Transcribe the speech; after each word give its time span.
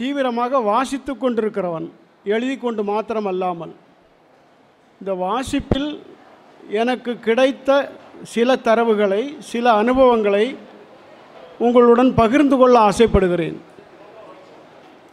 தீவிரமாக 0.00 0.60
வாசித்து 0.70 1.12
கொண்டிருக்கிறவன் 1.14 1.86
எழுதி 2.34 2.56
கொண்டு 2.58 2.82
மாத்திரம் 2.90 3.28
அல்லாமல் 3.30 3.72
இந்த 5.00 5.12
வாசிப்பில் 5.24 5.90
எனக்கு 6.80 7.12
கிடைத்த 7.26 7.68
சில 8.34 8.56
தரவுகளை 8.66 9.22
சில 9.50 9.66
அனுபவங்களை 9.82 10.44
உங்களுடன் 11.66 12.10
பகிர்ந்து 12.20 12.56
கொள்ள 12.60 12.76
ஆசைப்படுகிறேன். 12.88 13.56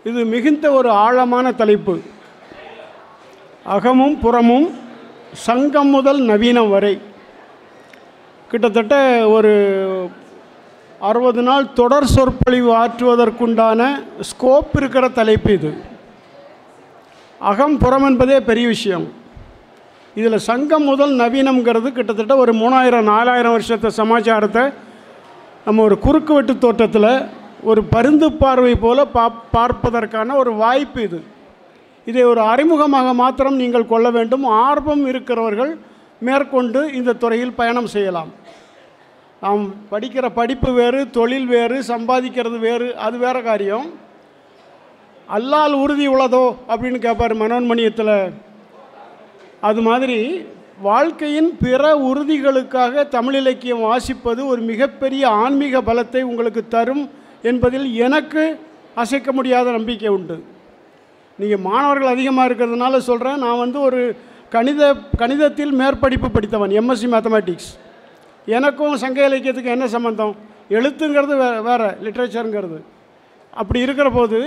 இது 0.09 0.19
மிகுந்த 0.33 0.65
ஒரு 0.79 0.89
ஆழமான 1.05 1.45
தலைப்பு. 1.61 1.95
அகமும் 3.75 4.17
புறமும் 4.23 4.67
சங்கம் 5.45 5.91
முதல் 5.95 6.21
நவீனம் 6.31 6.71
வரை. 6.75 6.95
கிட்டத்தட்ட 8.51 8.95
ஒரு 9.35 9.53
அறுபது 11.05 11.41
நாள் 11.47 11.65
தொடர் 11.79 12.11
சொற்பொழிவு 12.13 12.69
ஆற்றுவதற்குண்டான 12.81 13.81
ஸ்கோப் 14.29 14.71
இருக்கிற 14.79 15.05
தலைப்பு 15.17 15.51
இது. 15.57 15.71
அகம் 17.41 17.75
புறம் 17.81 18.05
என்பதே 18.09 18.37
பெரிய 18.47 18.67
விஷயம். 18.67 19.05
இதில் 20.19 20.45
சங்கம் 20.47 20.87
முதல் 20.91 21.13
நவீனம்ங்கிறது 21.21 21.89
கிட்டத்தட்ட 21.97 22.35
ஒரு 22.43 22.53
மூணாயிரம் 22.61 23.09
நாலாயிரம் 23.13 23.55
வருஷத்தை 23.55 23.89
சமாச்சாரத்தை 23.99 24.63
நம்ம 25.65 25.83
ஒரு 25.87 25.97
குறுக்கு 26.05 26.33
வெட்டு 26.33 26.53
தோட்டத்தில் 26.57 27.11
ஒரு 27.69 27.83
பருந்து 27.93 28.27
பார்வை 28.41 28.73
போல் 28.85 29.11
பா 29.17 29.25
பார்ப்பதற்கான 29.55 30.35
ஒரு 30.41 30.51
வாய்ப்பு 30.63 31.01
இது. 31.07 31.19
இதை 32.05 32.23
ஒரு 32.23 32.41
அறிமுகமாக 32.53 33.13
மாத்திரம் 33.21 33.61
நீங்கள் 33.61 33.91
கொள்ள 33.93 34.07
வேண்டும். 34.17 34.43
ஆர்வம் 34.65 35.05
இருக்கிறவர்கள் 35.11 35.71
மேற்கொண்டு 36.27 36.79
இந்த 36.99 37.17
துறையில் 37.23 37.57
பயணம் 37.61 37.89
செய்யலாம். 37.95 38.29
நாம் 39.41 39.63
படிக்கிற 39.91 40.25
படிப்பு 40.37 40.69
வேறு 40.73 40.99
தொழில் 41.17 41.47
வேறு 41.55 41.77
சம்பாதிக்கிறது 41.89 42.57
வேறு 42.59 42.87
அது 43.05 43.17
வேறு 43.25 43.41
காரியம். 43.43 43.87
அல்லால் 45.37 45.75
உறுதி 45.83 46.05
உள்ளதோ 46.13 46.45
அப்படின்னு 46.71 46.99
கேட்பார் 47.05 47.35
மனோன்மணியத்தில். 47.41 48.17
அது 49.69 49.81
மாதிரி 49.81 50.19
வாழ்க்கையின் 50.89 51.51
பிற 51.63 51.83
உறுதிகளுக்காக 52.09 53.07
தமிழ் 53.15 53.37
இலக்கியம் 53.41 53.85
வாசிப்பது 53.87 54.41
ஒரு 54.51 54.61
மிகப்பெரிய 54.71 55.23
ஆன்மீக 55.43 55.81
பலத்தை 55.89 56.21
உங்களுக்கு 56.31 56.63
தரும் 56.67 57.03
என்பதில் 57.41 57.87
எனக்கு 58.05 58.43
அசைக்க 59.03 59.31
முடியாத 59.31 59.71
நம்பிக்கை 59.71 60.11
உண்டு. 60.17 60.37
நீங்கள் 61.39 61.65
மாணவர்கள் 61.69 62.13
அதிகமாக 62.15 62.47
இருக்கிறதுனால 62.49 62.97
சொல்கிறேன் 63.09 63.43
நான் 63.45 63.63
வந்து 63.63 63.79
ஒரு 63.87 64.01
கணித 64.55 64.81
கணிதத்தில் 65.21 65.73
மேற்படிப்பு 65.81 66.29
படித்தவன் 66.35 66.75
எம்எஸ்சி 66.81 67.07
மேத்தமேட்டிக்ஸ் 67.13 67.71
எனக்கும் 68.55 69.01
சங்க 69.03 69.19
இலக்கியத்துக்கு 69.29 69.75
என்ன 69.75 69.85
சம்மந்தம் 69.95 70.33
எழுத்துங்கிறது 70.77 71.35
வே 71.41 71.47
வேறு 71.67 71.87
லிட்ரேச்சருங்கிறது 72.05 72.79
அப்படி 73.61 73.79
இருக்கிற 73.85 74.09
போது 74.17 74.39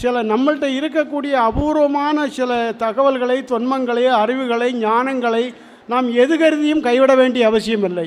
சில 0.00 0.22
நம்மள்கிட்ட 0.30 0.66
இருக்கக்கூடிய 0.78 1.34
அபூர்வமான 1.48 2.26
சில 2.38 2.50
தகவல்களை 2.84 3.38
தொன்மங்களை 3.50 4.04
அறிவுகளை 4.22 4.68
ஞானங்களை 4.86 5.44
நாம் 5.92 6.08
எது 6.22 6.34
கருதியும் 6.42 6.84
கைவிட 6.86 7.12
வேண்டிய 7.20 7.42
அவசியம் 7.50 7.86
இல்லை. 7.88 8.06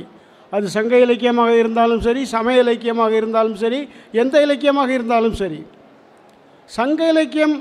அது 0.55 0.67
சங்க 0.75 0.93
இலக்கியமாக 1.05 1.51
இருந்தாலும் 1.61 2.01
சரி 2.07 2.21
சமய 2.35 2.63
இலக்கியமாக 2.65 3.13
இருந்தாலும் 3.19 3.57
சரி 3.63 3.79
எந்த 4.21 4.35
இலக்கியமாக 4.45 4.89
இருந்தாலும் 4.97 5.35
சரி. 5.41 5.59
சங்க 6.69 7.09
இலக்கியம் 7.13 7.55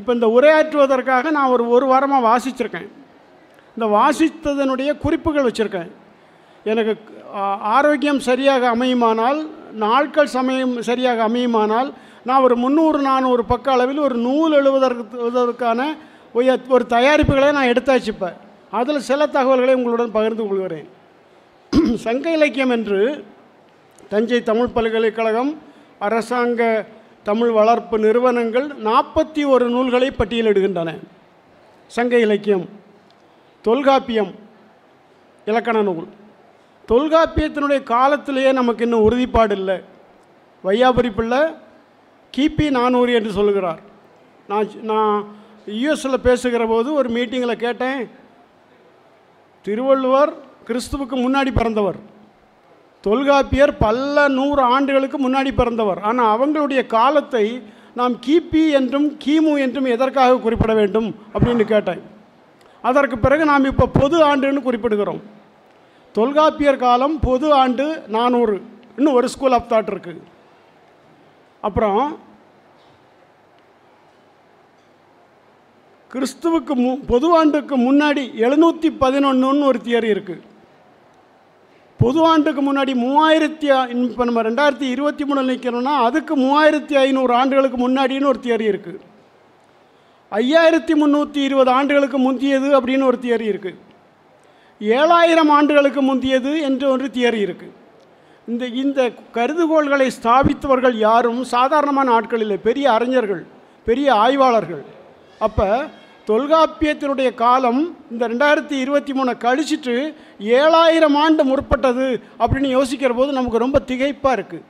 இப்போ 0.00 0.10
இந்த 0.16 0.26
உரையாற்றுவதற்காக 0.36 1.30
நான் 1.36 1.52
ஒரு 1.54 1.64
ஒரு 1.76 1.86
வாரமாக 1.92 2.26
வாசிச்சிருக்கேன். 2.30 2.88
இந்த 3.76 3.86
வாசித்ததனுடைய 3.98 4.90
குறிப்புகள் 5.04 5.48
வச்சுருக்கேன். 5.48 5.90
எனக்கு 6.68 6.94
ஆரோக்கியம் 7.76 8.20
சரியாக 8.20 8.76
அமையுமானால் 8.76 9.40
நாட்கள் 9.72 10.26
சமயம் 10.26 10.82
சரியாக 10.82 11.28
அமையுமானால் 11.28 11.88
நான் 12.24 12.42
ஒரு 12.42 12.56
முந்நூறு 12.56 12.98
நானூறு 13.00 13.44
பக்க 13.44 13.72
அளவில் 13.72 13.98
ஒரு 13.98 14.14
நூல் 14.14 14.54
எழுவதற்கான 14.58 15.80
ஒரு- 16.34 16.68
ஒரு 16.68 16.84
தயாரிப்புகளை 16.86 17.52
நான் 17.52 17.66
எடுத்தாச்சு 17.66 18.06
இப்போ 18.06 18.30
அதில் 18.70 19.00
சில 19.00 19.26
தகவல்களை 19.26 19.74
உங்களுடன் 19.74 20.10
பகிர்ந்து 20.10 20.46
கொள்கிறேன். 20.46 20.88
சங்க 22.04 22.32
இலக்கியம் 22.32 22.70
என்று 22.70 23.00
தஞ்சை 24.08 24.42
தமிழ் 24.42 24.74
பல்கலைக்கழகம் 24.76 25.50
அரசாங்க 25.98 26.62
தமிழ் 27.22 27.50
வளர்ப்பு 27.50 27.98
நிறுவனங்கள் 27.98 28.66
நாற்பத்தி 28.84 29.48
ஒரு 29.48 29.68
நூல்களை 29.68 30.08
பட்டியலிடுகின்றன. 30.10 30.90
சங்க 31.86 32.18
இலக்கியம் 32.18 32.66
தொல்காப்பியம் 33.64 34.32
இலக்கண 35.44 35.82
நூல். 35.82 36.08
தொல்காப்பியத்தினுடைய 36.90 37.80
காலத்திலேயே 37.94 38.50
நமக்கு 38.58 38.84
இன்னும் 38.86 39.06
உறுதிப்பாடு 39.06 39.54
இல்லை. 39.60 39.76
வையாபுரி 40.64 41.10
பிள்ளை 41.16 41.40
கிபி 42.34 42.66
நானூறு 42.76 43.10
என்று 43.18 43.30
சொல்லுகிறார். 43.38 43.80
நான் 44.50 44.68
நான் 44.90 45.16
யுஎஸில் 45.80 46.24
பேசுகிற 46.26 46.62
போது 46.66 46.88
ஒரு 47.00 47.08
மீட்டிங்கில் 47.16 47.62
கேட்டேன் 47.64 48.00
திருவள்ளுவர் 49.64 50.30
கிறிஸ்துவுக்கு 50.68 51.16
முன்னாடி 51.24 51.50
பிறந்தவர். 51.58 51.98
தொல்காப்பியர் 53.04 53.72
பல 53.84 54.28
நூறு 54.38 54.62
ஆண்டுகளுக்கு 54.74 55.18
முன்னாடி 55.26 55.50
பிறந்தவர். 55.60 56.00
ஆனால் 56.08 56.32
அவங்களுடைய 56.34 56.80
காலத்தை 56.96 57.44
நாம் 57.98 58.14
கிபி 58.26 58.62
என்றும் 58.78 59.08
கிமு 59.24 59.52
என்றும் 59.64 59.88
எதற்காக 59.94 60.40
குறிப்பிட 60.44 60.72
வேண்டும் 60.80 61.08
அப்படின்னு 61.34 61.64
கேட்டேன். 61.74 62.02
அதற்கு 62.84 63.16
பிறகு 63.18 63.44
நாம் 63.50 63.70
இப்போ 63.72 63.86
பொது 64.00 64.16
ஆண்டுன்னு 64.30 64.66
குறிப்பிடுகிறோம். 64.66 65.20
தொல்காப்பியர் 66.14 66.82
காலம் 66.84 67.16
பொது 67.20 67.48
ஆண்டு 67.52 67.84
நானூறு. 68.08 68.56
இன்னும் 68.98 69.16
ஒரு 69.18 69.28
ஸ்கூல் 69.28 69.56
ஆஃப் 69.56 69.70
தாட் 69.72 69.90
இருக்குது 69.92 70.22
அப்புறம் 71.64 72.00
கிறிஸ்துவுக்கு 76.10 76.74
மு 76.74 76.90
பொது 77.10 77.28
ஆண்டுக்கு 77.38 77.76
முன்னாடி 77.78 78.22
எழுநூற்றி 78.38 78.88
பதினொன்றுன்னு 79.00 79.66
ஒரு 79.66 79.78
தியரி 79.78 80.08
இருக்குது 80.14 80.44
பொது 82.00 82.20
ஆண்டுக்கு 82.22 82.62
முன்னாடி 82.62 82.92
மூவாயிரத்தி 82.94 83.66
இப்போ 84.04 84.24
நம்ம 84.24 84.42
ரெண்டாயிரத்தி 84.42 84.86
இருபத்தி 84.94 85.24
மூணில் 85.24 85.50
நிற்கிறோம்னா 85.52 85.94
அதுக்கு 85.98 86.34
மூவாயிரத்தி 86.36 86.94
ஐநூறு 86.96 87.32
ஆண்டுகளுக்கு 87.34 87.78
முன்னாடின்னு 87.78 88.28
ஒரு 88.28 88.40
தியரி 88.40 88.66
இருக்குது 88.68 89.00
ஐயாயிரத்தி 90.32 90.94
முந்நூற்றி 90.94 91.40
இருபது 91.40 91.70
ஆண்டுகளுக்கு 91.70 92.18
முந்தியது 92.18 92.68
அப்படின்னு 92.78 93.04
ஒரு 93.04 93.18
தியரி 93.18 93.46
இருக்குது 93.48 93.78
ஏழாயிரம் 94.80 95.52
ஆண்டுகளுக்கு 95.58 96.02
முந்தியது 96.02 96.52
என்று 96.68 96.86
ஒரு 96.94 97.06
தியரி 97.16 97.40
இருக்குது 97.46 97.74
இந்த 98.48 98.64
இந்த 98.82 99.00
கருதுகோள்களை 99.36 100.08
ஸ்தாபித்தவர்கள் 100.18 100.94
யாரும் 101.06 101.40
சாதாரணமான 101.54 102.12
ஆட்கள் 102.18 102.42
இல்லை. 102.44 102.58
பெரிய 102.68 102.86
அறிஞர்கள் 102.96 103.42
பெரிய 103.86 104.08
ஆய்வாளர்கள். 104.24 104.84
அப்போ 105.40 105.68
தொல்காப்பியத்தினுடைய 106.30 107.28
காலம் 107.42 107.80
இந்த 108.12 108.22
ரெண்டாயிரத்தி 108.32 108.76
இருபத்தி 108.84 109.12
மூணை 109.18 109.32
கழிச்சிட்டு 109.44 109.94
ஏழாயிரம் 110.60 111.16
ஆண்டு 111.24 111.42
முற்பட்டது 111.50 112.06
அப்படின்னு 112.42 112.70
யோசிக்கிற 112.78 113.12
போது 113.18 113.30
நமக்கு 113.38 113.64
ரொம்ப 113.64 113.78
திகைப்பாக 113.90 114.36
இருக்குது 114.38 114.66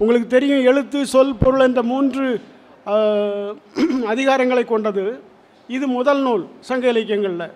உங்களுக்கு 0.00 0.28
தெரியும் 0.36 0.66
எழுத்து 0.70 0.98
சொல் 1.14 1.38
பொருள் 1.44 1.66
என்ற 1.68 1.82
மூன்று 1.92 2.26
அதிகாரங்களை 4.12 4.62
கொண்டது. 4.66 5.02
இது 5.68 5.86
முதல் 5.96 6.22
நூல் 6.26 6.44
சங்க 6.68 6.84
இலக்கியங்களில். 6.92 7.52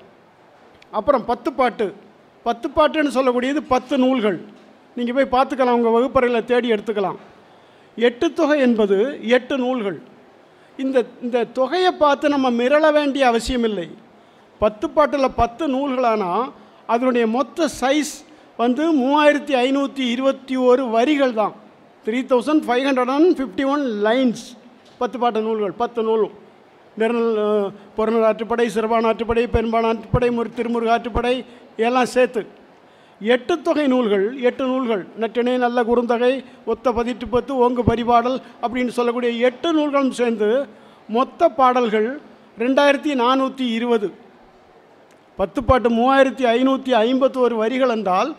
அப்புறம் 0.99 1.25
பத்து 1.31 1.50
பாட்டு. 1.60 1.87
பத்து 2.47 2.66
பாட்டுன்னு 2.77 3.16
சொல்லக்கூடியது 3.19 3.60
பத்து 3.75 3.94
நூல்கள். 4.05 4.38
நீங்கள் 4.97 5.16
போய் 5.16 5.34
பார்த்துக்கலாம் 5.37 5.78
உங்கள் 5.78 5.97
வகுப்பறையில் 5.97 6.49
தேடி 6.50 6.69
எடுத்துக்கலாம். 6.75 7.19
எட்டு 8.09 8.27
தொகை 8.38 8.59
என்பது 8.66 8.97
எட்டு 9.37 9.54
நூல்கள். 9.65 9.99
இந்த 10.84 10.99
இந்த 11.25 11.47
தொகையை 11.59 11.93
பார்த்து 12.03 12.34
நம்ம 12.34 12.47
மிரள 12.60 12.84
வேண்டிய 12.99 13.25
அவசியம் 13.33 13.66
இல்லை. 13.71 13.88
பத்து 14.62 14.87
பாட்டில் 14.97 15.37
பத்து 15.41 15.65
நூல்களானால் 15.75 16.47
அதனுடைய 16.93 17.25
மொத்த 17.37 17.69
சைஸ் 17.81 18.15
வந்து 18.62 18.84
மூவாயிரத்தி 19.03 19.54
ஐநூற்றி 19.66 20.04
இருபத்தி 20.15 20.56
ஒரு 20.69 20.83
வரிகள் 20.97 21.34
தான். 21.41 21.54
Three 22.06 22.19
thousand 22.33 22.65
five 22.66 22.84
hundred 22.88 23.12
and 23.16 23.31
fifty 23.38 23.65
one 23.75 23.84
lines 24.07 24.45
பத்து 25.03 25.16
பாட்டு 25.22 25.41
நூல்கள் 25.47 25.74
பத்து 25.83 26.01
நூலும். 26.09 26.34
நிரல் 27.01 27.31
புறநூல் 27.97 28.27
ஆற்றுப்படை 28.31 28.67
சிறுபான் 28.75 29.09
ஆற்றுப்படை 29.11 29.45
பெரும்பான் 29.55 29.89
ஆற்றுப்படை 29.91 30.29
முரு 30.37 30.51
திருமுருக 30.59 30.93
ஆற்றுப்படை 30.97 31.35
எல்லாம் 31.89 32.13
சேர்த்து 32.17 32.43
எட்டு 33.21 33.55
தொகை 33.67 33.85
நூல்கள் 33.93 34.25
எட்டு 34.49 34.65
நூல்கள். 34.71 35.03
நற்றினை 35.23 35.55
நல்ல 35.65 35.79
குறுந்தகை 35.91 36.33
ஒத்த 36.73 36.87
பதிட்டு 36.97 37.27
பத்து 37.35 37.53
ஓங்கு 37.65 37.83
பரிபாடல் 37.91 38.39
அப்படின்னு 38.65 38.93
சொல்லக்கூடிய 38.99 39.31
எட்டு 39.49 39.69
நூல்களும் 39.77 40.17
சேர்ந்து 40.21 40.49
மொத்த 41.17 41.49
பாடல்கள் 41.59 42.09
ரெண்டாயிரத்தி 42.63 43.13
நானூற்றி 43.23 43.67
இருபது. 43.77 44.09
பத்து 45.39 45.61
பாட்டு 45.69 45.89
மூவாயிரத்தி 45.99 46.45
ஐநூற்றி 46.57 46.93
ஐம்பத்தோரு 47.05 47.55
வரிகள் 47.63 47.95
என்றால் 47.97 48.31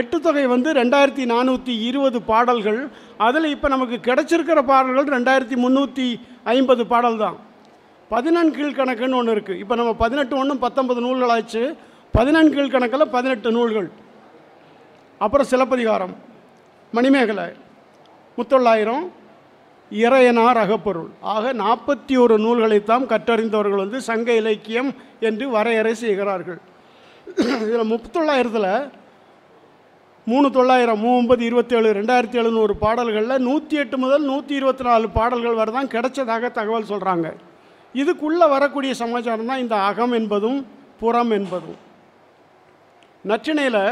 எட்டு 0.00 0.16
தொகை 0.26 0.44
வந்து 0.54 0.72
ரெண்டாயிரத்தி 0.80 1.24
நானூற்றி 1.34 1.72
இருபது 1.88 2.18
பாடல்கள். 2.30 2.80
அதில் 3.26 3.52
இப்போ 3.54 3.68
நமக்கு 3.74 3.96
கிடச்சிருக்கிற 4.08 4.60
பாடல்கள் 4.72 5.08
ரெண்டாயிரத்தி 5.16 5.56
முந்நூற்றி 5.64 6.06
ஐம்பது 6.56 6.84
பாடல் 6.92 7.22
தான் 7.24 7.38
பதினெண் 8.12 8.52
கணக்குன்னு 8.78 9.18
ஒன்று 9.20 9.34
இருக்குது 9.34 9.60
இப்போ 9.62 9.74
நம்ம 9.80 9.92
பதினெட்டு 10.04 10.34
ஒன்றும் 10.42 10.62
பத்தொன்பது 10.64 11.00
நூல்கள் 11.06 11.34
ஆச்சு 11.36 11.62
பதினெண் 12.14 12.52
கணக்கில் 12.74 13.12
பதினெட்டு 13.16 13.50
நூல்கள். 13.56 13.88
அப்புறம் 15.20 15.50
சிலப்பதிகாரம் 15.52 16.14
மணிமேகலை 16.92 17.48
முத்தொள்ளாயிரம் 18.38 19.04
இறையனார் 19.90 20.58
அகப்பொருள் 20.64 21.10
ஆக 21.34 21.52
நாற்பத்தி 21.62 22.14
ஒரு 22.24 22.34
நூல்களைத்தான் 22.44 23.04
கற்றறிந்தவர்கள் 23.12 23.82
வந்து 23.84 23.98
சங்க 24.08 24.28
இலக்கியம் 24.40 24.90
என்று 25.28 25.44
வரையறை 25.54 25.94
செய்கிறார்கள். 26.02 26.60
இதில் 27.64 27.90
முப்பத்தொள்ளாயிரத்தில் 27.92 28.68
மூணு 30.30 30.48
தொள்ளாயிரம் 30.56 31.00
மூம்பது 31.06 31.42
இருபத்தேழு 31.48 31.88
ரெண்டாயிரத்தி 31.98 32.38
எழுநூறு 32.42 32.74
பாடல்களில் 32.82 33.44
நூற்றி 33.48 33.76
எட்டு 33.82 33.96
முதல் 34.04 34.24
நூற்றி 34.30 34.52
இருபத்தி 34.60 34.84
நாலு 34.88 35.06
பாடல்கள் 35.16 35.58
வரை 35.60 35.72
தான் 35.78 35.92
கிடைச்சதாக 35.94 36.50
தகவல் 36.58 36.90
சொல்கிறாங்க 36.90 37.28
இதுக்குள்ளே 38.00 38.46
வரக்கூடிய 38.54 38.92
சமாச்சாரம் 39.02 39.50
தான் 39.50 39.62
இந்த 39.64 39.76
அகம் 39.90 40.14
என்பதும் 40.18 40.58
புறம் 41.00 41.32
என்பதும். 41.38 41.78
நச்சினையில் 43.30 43.82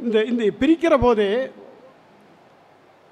இந்த 0.00 0.16
இந்த 0.30 0.42
பிரிக்கிற 0.60 0.94
போதே 1.04 1.30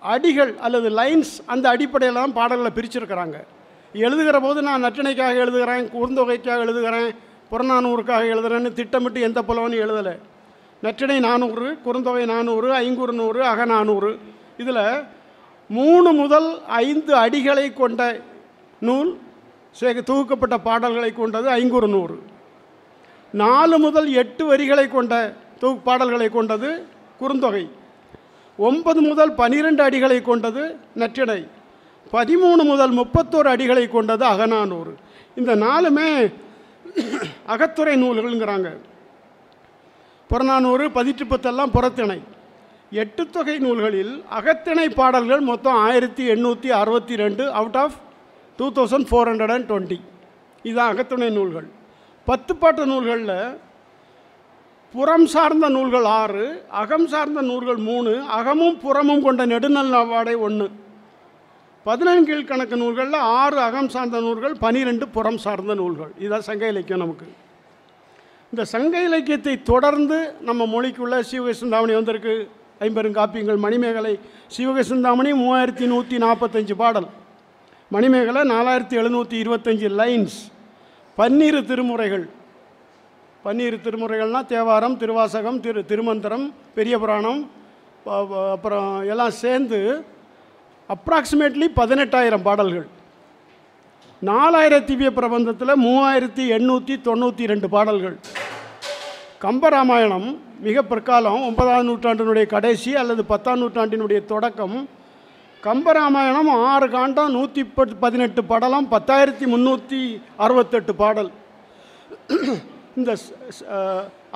அடிகள் 0.03 0.53
அல்லது 0.67 0.89
லைன்ஸ் 1.01 1.35
அந்த 1.53 1.67
அடிப்படையில் 1.75 2.21
தான் 2.21 2.37
பாடல்களை 2.39 2.71
பிரிச்சிருக்கிறாங்க. 2.79 3.37
எழுதுகிற 3.95 4.37
போது 4.41 4.59
நான் 4.69 4.85
நற்றினைக்காக 4.85 5.43
எழுதுகிறேன் 5.45 5.87
குறுந்தொகைக்காக 5.95 6.65
எழுதுகிறேன் 6.67 7.09
புறநானூறுக்காக 7.51 8.25
எழுதுகிறேன்னு 8.35 8.71
திட்டமிட்டு 8.79 9.21
எந்த 9.29 9.41
புலவனும் 9.49 9.83
எழுதலை. 9.87 10.15
நற்றினை 10.85 11.19
நானூறு 11.29 11.67
குறுந்தொகை 11.87 12.25
நானூறு 12.35 12.69
ஐங்குறு 12.85 13.13
நூறு 13.21 13.41
அகநானூறு 13.53 14.11
இதில் 14.63 14.87
மூணு 15.71 16.11
முதல் 16.23 16.49
ஐந்து 16.87 17.13
அடிகளை 17.25 17.67
கொண்ட 17.73 18.01
நூல் 18.81 19.19
சேக 19.71 20.01
தொகுக்கப்பட்ட 20.01 20.57
பாடல்களை 20.63 21.13
கொண்டது 21.13 21.49
ஐங்குறு 21.51 21.89
நூறு. 21.89 22.23
நாலு 23.33 23.79
முதல் 23.79 24.13
எட்டு 24.13 24.45
வரிகளை 24.47 24.89
கொண்ட 24.89 25.37
தொகு 25.61 25.77
பாடல்களை 25.77 26.29
கொண்டது 26.29 26.87
குறுந்தொகை. 27.21 27.71
ஒன்பது 28.57 29.01
முதல் 29.01 29.33
பனிரெண்டு 29.33 29.83
அடிகளை 29.89 30.23
கொண்டது 30.23 30.79
நற்றிணை 30.95 31.49
பதிமூணு 32.13 32.63
முதல் 32.73 32.93
முப்பத்தோரு 32.99 33.49
அடிகளை 33.55 33.91
கொண்டது 33.91 34.25
அகநானூறு. 34.25 34.95
இந்த 35.37 35.57
நாலுமே 35.57 36.33
அகத்துறை 37.47 37.95
நூல்கள்ங்கிறாங்க. 38.03 38.69
புறநானூறு 40.29 40.89
பதிற்றுப்பத்தெல்லாம் 40.89 41.75
புறத்திணை. 41.77 42.21
எட்டு 42.91 43.31
தொகை 43.31 43.59
நூல்களில் 43.59 44.25
அகத்திணை 44.29 44.89
பாடல்கள் 44.89 45.41
மொத்தம் 45.41 45.77
ஆயிரத்தி 45.77 46.29
எண்ணூற்றி 46.29 46.69
அறுபத்தி 46.69 47.17
ரெண்டு 47.17 47.53
out 47.53 47.77
of 47.77 47.97
two 48.59 48.67
thousand 48.77 49.07
four 49.11 49.29
hundred 49.31 49.55
and 49.57 49.69
twenty 49.71 49.99
இதுதான் 50.63 50.91
அகத்துணை 50.93 51.31
நூல்கள். 51.31 51.69
பத்து 52.29 52.53
பாட்டு 52.57 52.87
நூல்களில் 52.87 53.37
புறம் 54.95 55.27
சார்ந்த 55.27 55.69
நூல்கள் 55.69 56.05
ஆறு 56.21 56.45
அகம் 56.83 57.07
சார்ந்த 57.07 57.41
நூல்கள் 57.43 57.77
மூணு 57.77 58.13
அகமும் 58.39 58.77
புறமும் 58.85 59.23
கொண்ட 59.23 59.47
நெடுநல் 59.47 59.91
நவாடை 59.95 60.35
ஒன்று 60.39 60.67
பதினெண்கீழ் 61.87 62.45
கணக்கு 62.45 62.77
நூல்களில் 62.77 63.19
ஆறு 63.41 63.59
அகம் 63.61 63.89
சார்ந்த 63.89 64.21
நூல்கள் 64.21 64.55
பனிரெண்டு 64.59 65.09
புறம் 65.09 65.39
சார்ந்த 65.39 65.75
நூல்கள். 65.75 66.13
இதுதான் 66.19 66.47
சங்க 66.51 66.69
இலக்கியம் 66.69 67.03
நமக்கு. 67.05 67.27
இந்த 68.53 68.65
சங்க 68.65 69.03
இலக்கியத்தை 69.03 69.63
தொடர்ந்து 69.63 70.19
நம்ம 70.41 70.65
மொழிக்குள்ள 70.75 71.21
சிவகை 71.21 71.55
சிந்தாமணி 71.55 71.95
வந்திருக்கு. 71.95 72.35
ஐம்பெருங்காப்பியங்கள் 72.81 73.59
மணிமேகலை 73.67 74.15
சிவகை 74.47 74.83
சிந்தாமணி 74.83 75.33
மூவாயிரத்தி 75.33 75.87
நூற்றி 75.87 76.17
நாற்பத்தஞ்சு 76.17 76.75
பாடல். 76.83 77.09
மணிமேகலை 77.91 78.43
நாலாயிரத்தி 78.53 78.97
எழுநூற்றி 79.01 79.37
இருபத்தஞ்சி 79.43 79.89
லைன்ஸ் 80.01 80.39
பன்னிரு 81.19 81.61
திருமுறைகள். 81.71 82.25
பன்னிரு 83.45 83.77
திருமுறைகள்னால் 83.85 84.49
தேவாரம் 84.53 84.97
திருவாசகம் 85.03 85.59
திரு 85.65 85.81
திருமந்திரம் 85.91 86.47
பெரிய 86.77 86.95
புராணம் 87.03 87.41
அப்புறம் 88.55 88.89
எல்லாம் 89.13 89.35
சேர்ந்து 89.43 89.79
அப்ராக்சிமேட்லி 90.95 91.67
பதினெட்டாயிரம் 91.81 92.47
பாடல்கள். 92.49 92.87
நாலாயிரம் 94.31 94.87
திவ்ய 94.89 95.11
பிரபந்தத்தில் 95.19 95.83
மூவாயிரத்தி 95.87 96.45
எண்ணூற்றி 96.57 96.95
தொண்ணூற்றி 97.09 97.45
ரெண்டு 97.53 97.69
பாடல்கள். 97.77 98.17
கம்பராமாயணம் 99.45 100.29
மிக 100.67 100.83
பிற்காலம் 100.91 101.41
ஒன்பதாம் 101.49 101.89
நூற்றாண்டினுடைய 101.89 102.47
கடைசி 102.53 102.91
அல்லது 103.01 103.23
பத்தாம் 103.33 103.61
நூற்றாண்டினுடைய 103.63 104.21
தொடக்கம் 104.33 104.77
கம்பராமாயணம் 105.65 106.51
ஆறு 106.71 106.87
காண்டம் 106.95 107.35
நூற்றி 107.35 107.63
பத்து 107.77 107.95
பதினெட்டு 108.03 108.41
படலம் 108.45 108.87
பத்தாயிரத்தி 108.95 109.47
முந்நூற்றி 109.53 110.01
அறுபத்தெட்டு 110.37 110.93
பாடல். 110.95 111.31
இந்த 112.99 113.13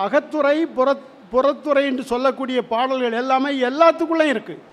அகத்துறை 0.04 0.56
புற 0.76 0.88
புறத்துறை 1.32 1.82
என்று 1.88 2.04
சொல்லக்கூடிய 2.12 2.58
பாடல்கள் 2.72 3.18
எல்லாமே 3.22 3.50
எல்லாத்துக்குள்ளேயும் 3.68 4.34
இருக்குது 4.34 4.64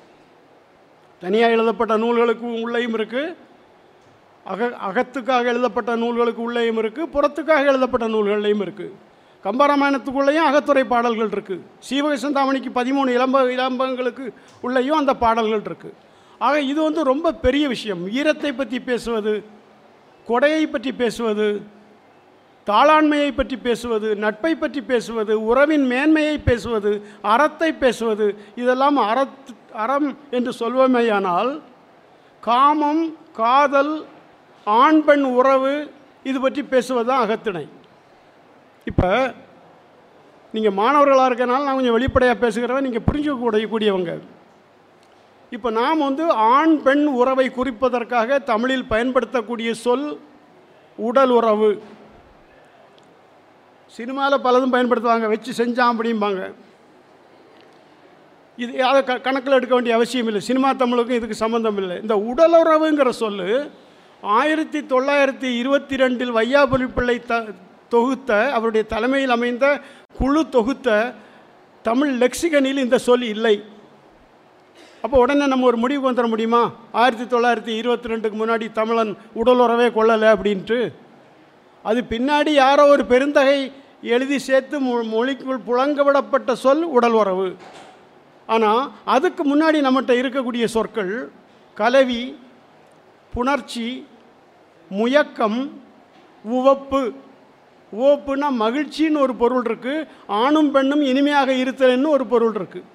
தனியாக 1.22 1.56
எழுதப்பட்ட 1.58 1.94
நூல்களுக்கு 2.04 2.48
உள்ளேயும் 2.64 2.96
இருக்குது 3.00 3.34
அக 4.46 4.70
அகத்துக்காக 4.90 5.52
எழுதப்பட்ட 5.54 5.92
நூல்களுக்கு 6.04 6.42
உள்ளேயும் 6.48 6.80
இருக்குது 6.84 7.12
புறத்துக்காக 7.16 7.72
எழுதப்பட்ட 7.74 8.08
நூல்கள்லையும் 8.16 8.64
இருக்குது 8.66 8.96
கம்பராமாயணத்துக்குள்ளேயும் 9.44 10.48
அகத்துறை 10.50 10.84
பாடல்கள் 10.94 11.34
இருக்குது 11.36 11.64
சீவக 11.88 12.16
சிந்தாமணிக்கு 12.24 12.70
பதிமூணு 12.72 13.10
இளம்ப 13.18 13.44
இளம்பங்களுக்கு 13.56 14.26
உள்ளேயும் 14.64 15.00
அந்த 15.02 15.14
பாடல்கள் 15.24 15.66
இருக்குது 15.66 15.96
ஆக 16.40 16.56
இது 16.72 16.80
வந்து 16.84 17.02
ரொம்ப 17.04 17.34
பெரிய 17.46 17.66
விஷயம். 17.68 18.02
ஈரத்தை 18.20 18.52
பற்றி 18.58 18.80
பேசுவது 18.80 19.34
கொடையை 20.28 20.64
பற்றி 20.72 20.92
பேசுவது 20.94 21.48
தாளாண்மையை 22.68 23.32
பற்றி 23.36 23.58
பேசுவது 23.58 24.08
நட்பை 24.16 24.52
பற்றி 24.56 24.82
பேசுவது 24.82 25.34
உறவின் 25.50 25.86
மேன்மையை 25.88 26.38
பேசுவது 26.38 26.92
அறத்தை 27.34 27.70
பேசுவது 27.84 28.28
இதெல்லாம் 28.56 28.98
அறத் 29.12 29.52
அறம் 29.84 30.10
என்று 30.32 30.52
சொல்வோமேயானால் 30.60 31.52
காமம் 32.44 33.04
காதல் 33.34 33.94
ஆண் 34.68 35.02
பெண் 35.04 35.26
உறவு 35.40 35.74
இது 36.30 36.40
பற்றி 36.40 36.62
பேசுவது 36.64 37.08
தான் 37.10 37.24
அகத்திணை. 37.26 37.66
இப்போ 38.88 39.10
நீங்கள் 40.54 40.78
மாணவர்களாக 40.80 41.30
இருக்கனால 41.30 41.66
நான் 41.66 41.78
கொஞ்சம் 41.80 41.98
வெளிப்படையாக 41.98 42.38
பேசுகிறவன் 42.46 42.88
நீங்கள் 42.88 43.08
புரிஞ்சுக்கூடிய 43.10 43.68
கூடியவங்க. 43.74 44.14
இப்போ 45.50 45.70
நாம் 45.72 46.00
வந்து 46.00 46.32
ஆண் 46.32 46.82
பெண் 46.82 47.06
உறவை 47.06 47.50
குறிப்பதற்காக 47.50 48.44
தமிழில் 48.44 48.86
பயன்படுத்தக்கூடிய 48.86 49.74
சொல் 49.74 50.20
உடல் 50.98 51.30
உறவு. 51.30 51.82
சினிமாவில் 53.88 54.44
பலதும் 54.46 54.74
பயன்படுத்துவாங்க 54.76 55.28
வச்சு 55.28 55.66
செஞ்சான் 55.66 55.94
அப்படிம்பாங்க. 55.94 56.54
இது 58.58 58.84
அதை 58.84 59.04
க 59.04 59.20
கணக்கில் 59.20 59.58
எடுக்க 59.58 59.74
வேண்டிய 59.76 59.96
அவசியம் 59.96 60.26
இல்லை. 60.26 60.42
சினிமா 60.42 60.74
தமிழுக்கும் 60.74 61.16
இதுக்கு 61.16 61.36
சம்மந்தம் 61.36 61.78
இல்லை. 61.78 62.02
இந்த 62.02 62.16
உடலுறவுங்கிற 62.32 63.10
சொல் 63.10 63.72
ஆயிரத்தி 64.22 64.80
தொள்ளாயிரத்தி 64.80 65.58
இருபத்தி 65.60 65.96
ரெண்டில் 65.96 66.36
வையாபுரி 66.38 66.88
பிள்ளை 66.94 67.20
த 67.20 67.44
தொகுத்த 67.90 68.52
அவருடைய 68.52 68.86
தலைமையில் 68.86 69.30
அமைந்த 69.30 69.82
குழு 70.18 70.50
தொகுத்த 70.50 71.14
தமிழ் 71.82 72.14
லெக்சிகனில் 72.24 72.84
இந்த 72.86 72.98
சொல் 72.98 73.22
இல்லை. 73.22 73.56
அப்போ 75.06 75.18
உடனே 75.24 75.46
நம்ம 75.52 75.66
ஒரு 75.70 75.78
முடிவுக்கு 75.78 76.10
வந்துட 76.10 76.28
முடியுமா? 76.34 76.62
ஆயிரத்தி 77.02 77.26
தொள்ளாயிரத்தி 77.34 77.74
இருபத்தி 77.80 78.12
ரெண்டுக்கு 78.12 78.38
முன்னாடி 78.42 78.66
தமிழன் 78.78 79.12
உடலுறவே 79.42 79.88
கொள்ளலை 79.98 80.28
அப்படின்ட்டு. 80.36 80.78
அது 81.90 82.00
பின்னாடி 82.14 82.52
யாரோ 82.64 82.84
ஒரு 82.94 83.04
பெருந்தகை 83.06 83.60
எழுதி 84.14 84.38
சேர்த்து 84.46 84.78
மொ 84.86 84.94
மொழிக்குள் 85.12 85.60
புழங்கவிடப்பட்ட 85.68 86.54
சொல் 86.64 86.84
உடல் 86.98 87.18
உறவு. 87.22 87.48
ஆனால் 88.50 88.82
அதுக்கு 89.16 89.44
முன்னாடி 89.52 89.78
நம்மகிட்ட 89.86 90.16
இருக்கக்கூடிய 90.22 90.66
சொற்கள் 90.76 91.14
கலவி 91.78 92.24
புணர்ச்சி 93.36 93.88
முயக்கம் 94.92 95.60
உவப்பு. 96.46 97.04
உவப்புனா 98.02 98.50
மகிழ்ச்சின்னு 98.64 99.24
ஒரு 99.28 99.36
பொருள் 99.44 99.66
இருக்குது 99.70 100.08
ஆணும் 100.42 100.74
பெண்ணும் 100.76 101.06
இனிமையாக 101.12 101.52
இருத்தல்னு 101.64 102.16
ஒரு 102.18 102.28
பொருள் 102.34 102.58
இருக்குது 102.60 102.94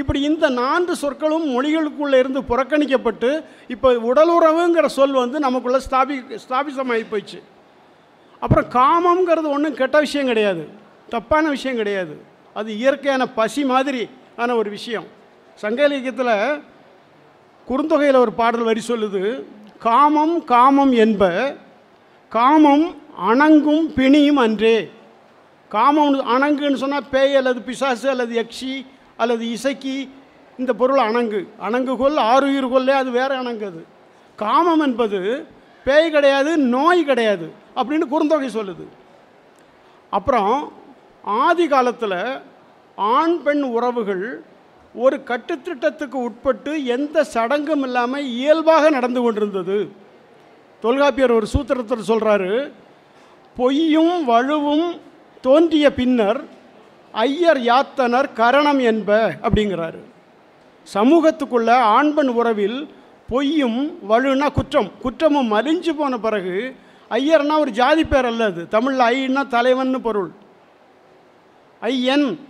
இப்படி 0.00 0.20
இந்த 0.30 0.48
நான்கு 0.60 0.94
சொற்களும் 1.02 1.46
மொழிகளுக்குள்ளே 1.46 2.18
இருந்து 2.22 2.40
புறக்கணிக்கப்பட்டு 2.50 3.30
இப்போ 3.74 3.88
உடலுறவுங்கிற 4.10 4.86
சொல் 4.96 5.16
வந்து 5.22 5.38
நமக்குள்ளே 5.46 5.80
ஸ்தாபி 5.86 6.16
ஸ்தாபிசமாகி 6.44 7.04
போயிடுச்சு. 7.10 7.40
அப்புறம் 8.44 8.70
காமங்கிறது 8.76 9.48
ஒன்றும் 9.54 9.78
கெட்ட 9.80 9.98
விஷயம் 10.06 10.30
கிடையாது. 10.30 10.62
தப்பான 11.08 11.48
விஷயம் 11.48 11.76
கிடையாது. 11.76 12.14
அது 12.54 12.70
இயற்கையான 12.76 13.22
பசி 13.38 13.62
மாதிரி 13.72 14.02
ஆன 14.36 14.54
ஒரு 14.60 14.70
விஷயம். 14.70 15.06
சங்க 15.54 15.84
இலக்கியத்தில் 15.84 16.62
குறுந்தொகையில் 17.68 18.22
ஒரு 18.24 18.32
பாடல் 18.32 18.68
வரி 18.68 18.82
சொல்லுது 18.86 19.24
காமம் 19.78 20.36
காமம் 20.44 20.94
என்ப 21.04 21.24
காமம் 22.28 22.86
அணங்கும் 23.30 23.84
பிணியும் 23.98 24.40
அன்றே. 24.46 24.78
காமம் 25.74 26.16
அணங்குன்னு 26.34 26.80
சொன்னால் 26.82 27.08
பேய் 27.10 27.36
அல்லது 27.40 27.60
பிசாசு 27.62 28.06
அல்லது 28.12 28.32
யக்ஷி 28.40 28.72
அல்லது 29.22 29.44
இசைக்கு 29.56 29.94
இந்த 30.60 30.72
பொருள் 30.80 31.02
அணங்கு. 31.08 31.40
அணங்குகொள் 31.66 32.18
ஆறுயிர் 32.32 32.68
அது 33.00 33.10
வேறு 33.18 33.34
அணங்கு 33.42 33.66
அது 33.70 33.82
காமம் 34.38 34.82
என்பது 34.86 35.20
பேய் 35.86 36.14
கிடையாது 36.14 36.50
நோய் 36.74 37.08
கிடையாது 37.10 37.46
அப்படின்னு 37.78 38.06
குறுந்தொகை 38.12 38.48
சொல்லுது. 38.58 38.84
அப்புறம் 40.12 40.54
ஆதி 41.24 41.66
காலத்தில் 41.72 42.20
ஆண் 43.16 43.36
பெண் 43.42 43.62
உறவுகள் 43.76 44.24
ஒரு 44.94 45.16
கட்டுத்திட்டத்துக்கு 45.30 46.16
உட்பட்டு 46.26 46.72
எந்த 46.94 47.24
சடங்கும் 47.34 47.82
இல்லாமல் 47.86 48.28
இயல்பாக 48.38 48.90
நடந்து 48.96 49.20
கொண்டிருந்தது. 49.22 49.76
தொல்காப்பியர் 50.82 51.36
ஒரு 51.38 51.46
சூத்திரத்தில் 51.54 52.08
சொல்கிறாரு 52.08 52.54
பொய்யும் 53.56 54.14
வலுவும் 54.28 54.86
தோன்றிய 55.44 55.86
பின்னர் 55.98 56.40
ஐயர் 57.12 57.58
யாத்தனர் 57.58 58.32
கரணம் 58.32 58.78
என்ப 58.78 59.34
அப்படிங்கிறாரு. 59.42 60.00
சமூகத்துக்குள்ள 60.94 61.70
ஆண்பன் 61.70 62.28
உறவில் 62.28 62.88
பொய்யும் 63.28 63.98
வலுனா 64.08 64.52
குற்றம். 64.52 64.90
குற்றமும் 65.00 65.52
மலிஞ்சு 65.52 65.92
போன 65.96 66.18
பிறகு 66.18 66.76
ஐயர்னா 67.10 67.58
ஒரு 67.58 67.70
ஜாதி 67.70 68.04
பேர் 68.04 68.24
அல்ல 68.24 68.44
அது. 68.44 68.68
தமிழில் 68.68 69.34
ஐன்னா 69.34 69.42
தலைவன்னு 69.56 69.98
பொருள். 69.98 70.30
ஐயன் 71.80 72.40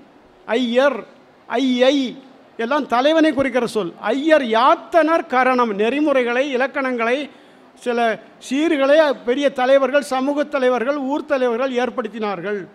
ஐயர் 0.47 1.05
ஐயை 1.49 2.17
எல்லாம் 2.57 2.87
தலைவனை 2.87 3.33
குறிக்கிற 3.33 3.67
சொல். 3.67 3.93
ஐயர் 4.01 4.43
யாத்தனர் 4.43 5.27
கரணம். 5.27 5.75
நெறிமுறைகளை 5.75 6.57
இலக்கணங்களை 6.57 7.31
சில 7.75 8.19
சீர்களை 8.51 9.13
பெரிய 9.25 9.53
தலைவர்கள் 9.53 10.03
சமூக 10.03 10.45
தலைவர்கள் 10.45 10.97
ஊர் 10.97 11.25
தலைவர்கள் 11.25 11.73
ஏற்படுத்தினார்கள். 11.73 12.67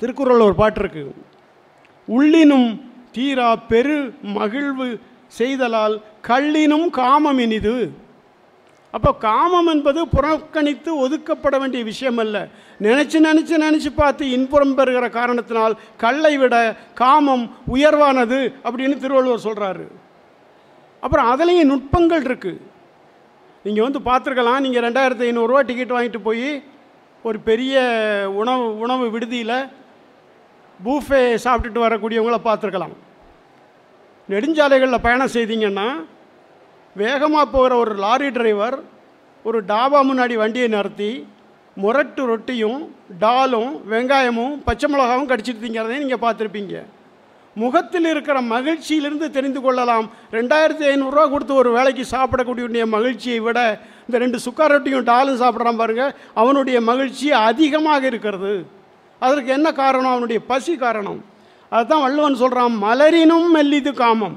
திருக்குறள் 0.00 0.46
ஒரு 0.48 0.56
பாட்டு 0.62 0.80
இருக்கு. 0.82 1.04
உள்ளினும் 2.08 2.68
தீரா 3.14 3.50
பெரு 3.70 3.98
மகிழ்வு 4.38 4.88
செய்தலால் 5.38 5.94
கள்ளினும் 6.28 6.88
காமம் 6.98 7.40
இனிது. 7.44 7.76
அப்போ 8.94 9.10
காமம் 9.24 9.68
என்பது 9.72 10.00
புறக்கணித்து 10.12 10.90
ஒதுக்கப்பட 11.04 11.54
வேண்டிய 11.62 11.82
விஷயம் 11.90 12.20
அல்ல. 12.24 12.36
நினச்சி 12.86 13.18
நினச்சி 13.26 13.54
நினச்சி 13.64 13.90
பார்த்து 13.96 14.24
இன்புறம் 14.36 14.76
பெறுகிற 14.78 15.06
காரணத்தினால் 15.16 15.74
கல்லை 16.04 16.34
விட 16.42 16.54
காமம் 17.00 17.44
உயர்வானது 17.74 18.38
அப்படின்னு 18.66 18.96
திருவள்ளுவர் 19.04 19.46
சொல்கிறாரு 19.48 19.86
அப்புறம் 21.02 21.28
அதுலேயும் 21.32 21.70
நுட்பங்கள் 21.72 22.24
இருக்குது 22.28 22.62
நீங்கள் 23.64 23.86
வந்து 23.86 24.00
பார்த்துருக்கலாம் 24.08 24.64
நீங்கள் 24.64 24.84
ரெண்டாயிரத்தி 24.86 25.26
ஐநூறுரூவா 25.30 25.60
டிக்கெட் 25.68 25.94
வாங்கிட்டு 25.96 26.20
போய் 26.28 26.48
ஒரு 27.24 27.38
பெரிய 27.48 27.74
உணவு 28.40 28.64
உணவு 28.84 29.04
விடுதியில் 29.14 29.58
பூஃபே 30.84 31.20
சாப்பிட்டுட்டு 31.44 31.84
வரக்கூடியவங்கள 31.86 32.38
பார்த்துருக்கலாம். 32.48 32.94
நெடுஞ்சாலைகளில் 34.28 35.04
பயணம் 35.06 35.34
செய்தீங்கன்னா 35.36 35.88
வேகமாக 36.96 37.46
போகிற 37.54 37.72
ஒரு 37.76 37.94
லாரி 38.04 38.28
டிரைவர் 38.36 38.76
ஒரு 39.44 39.58
டாபா 39.70 39.98
முன்னாடி 40.10 40.34
வண்டியை 40.42 40.68
நிறுத்தி 40.74 41.10
முரட்டு 41.76 42.22
ரொட்டியும் 42.26 42.80
டாலும் 43.22 43.72
வெங்காயமும் 43.92 44.54
பச்சை 44.66 44.86
மிளகாவும் 44.92 45.30
கடிச்சிட்டு 45.30 45.64
திங்கிறதையும் 45.64 46.04
நீங்கள் 46.04 46.24
பார்த்துருப்பீங்க. 46.24 46.76
முகத்தில் 47.56 48.08
இருக்கிற 48.12 48.38
மகிழ்ச்சியிலிருந்து 48.54 49.26
தெரிந்து 49.36 49.60
கொள்ளலாம். 49.60 50.06
ரெண்டாயிரத்தி 50.36 50.84
ஐநூறுரூவா 50.92 51.26
கொடுத்து 51.34 51.54
ஒரு 51.62 51.70
வேலைக்கு 51.76 52.04
சாப்பிடக்கூடிய 52.14 52.86
மகிழ்ச்சியை 52.96 53.40
விட 53.46 53.60
இந்த 54.06 54.16
ரெண்டு 54.24 54.38
சுக்கா 54.46 54.66
ரொட்டியும் 54.72 55.06
டாலும் 55.10 55.40
சாப்பிட்றான் 55.42 55.80
பாருங்கள் 55.82 56.14
அவனுடைய 56.42 56.80
மகிழ்ச்சி 56.90 57.28
அதிகமாக 57.48 58.02
இருக்கிறது. 58.12 58.54
அதற்கு 59.18 59.50
என்ன 59.52 59.68
காரணம்? 59.72 60.10
அவனுடைய 60.10 60.40
பசி 60.40 60.76
காரணம். 60.76 61.20
அதுதான் 61.72 62.02
வள்ளுவன் 62.02 62.40
சொல்கிறான் 62.42 62.74
மலரினும் 62.82 63.48
மெல்லிது 63.56 63.92
காமம். 63.94 64.36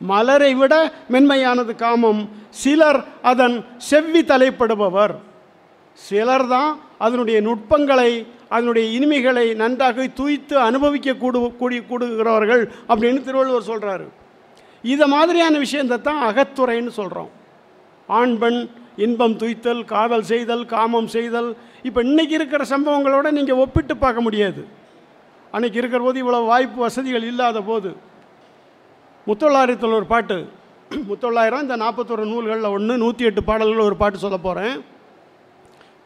மலரை 0.00 0.54
விட 0.54 0.74
மென்மையானது 1.12 1.72
காமம். 1.76 2.20
சிலர் 2.50 3.00
அதன் 3.22 3.56
செவ்வி 3.76 4.22
தலைப்படுபவர். 4.22 5.14
சிலர் 5.98 6.46
தான் 6.48 6.70
அதனுடைய 6.98 7.38
நுட்பங்களை 7.40 8.10
அதனுடைய 8.48 8.86
இனிமைகளை 8.96 9.44
நன்றாக 9.54 10.06
துய்த்து 10.14 10.54
அனுபவிக்க 10.58 11.14
கூடு 11.14 11.40
கூடி 11.58 11.76
கூடுகிறவர்கள் 11.80 12.62
அப்படின்னு 12.88 13.20
திருவள்ளுவர் 13.22 13.68
சொல்கிறாரு 13.68 14.06
இதை 14.84 15.06
மாதிரியான 15.08 15.58
விஷயத்தை 15.58 15.98
தான் 16.00 16.22
அகத்துறைன்னு 16.28 16.92
சொல்கிறோம் 17.00 17.30
ஆண் 18.08 18.34
பெண் 18.38 18.60
இன்பம் 18.96 19.36
துய்த்தல் 19.36 19.82
காதல் 19.84 20.22
செய்தல் 20.22 20.64
காமம் 20.66 21.06
செய்தல் 21.06 21.50
இப்போ 21.82 22.02
இன்றைக்கி 22.02 22.30
இருக்கிற 22.30 22.64
சம்பவங்களோடு 22.64 23.30
நீங்கள் 23.30 23.56
ஒப்பிட்டு 23.56 23.96
பார்க்க 23.96 24.20
முடியாது. 24.20 24.66
அன்றைக்கி 25.52 25.76
இருக்கிற 25.76 26.04
போது 26.04 26.18
இவ்வளோ 26.22 26.46
வாய்ப்பு 26.46 26.80
வசதிகள் 26.80 27.22
இல்லாத 27.22 27.60
போது 27.60 27.96
முத்தொள்ளாயிரத்தில் 29.26 29.94
ஒரு 29.94 30.06
பாட்டு 30.06 30.48
முத்தொள்ளாயிரம் 30.90 31.60
இந்த 31.60 31.76
நாற்பத்தொரு 31.76 32.24
நூல்களில் 32.24 32.64
ஒன்று 32.64 32.96
நூற்றி 32.96 33.24
எட்டு 33.24 33.42
பாடல்கள் 33.42 33.84
ஒரு 33.84 33.96
பாட்டு 33.96 34.18
சொல்ல 34.18 34.36
போகிறேன் 34.36 34.84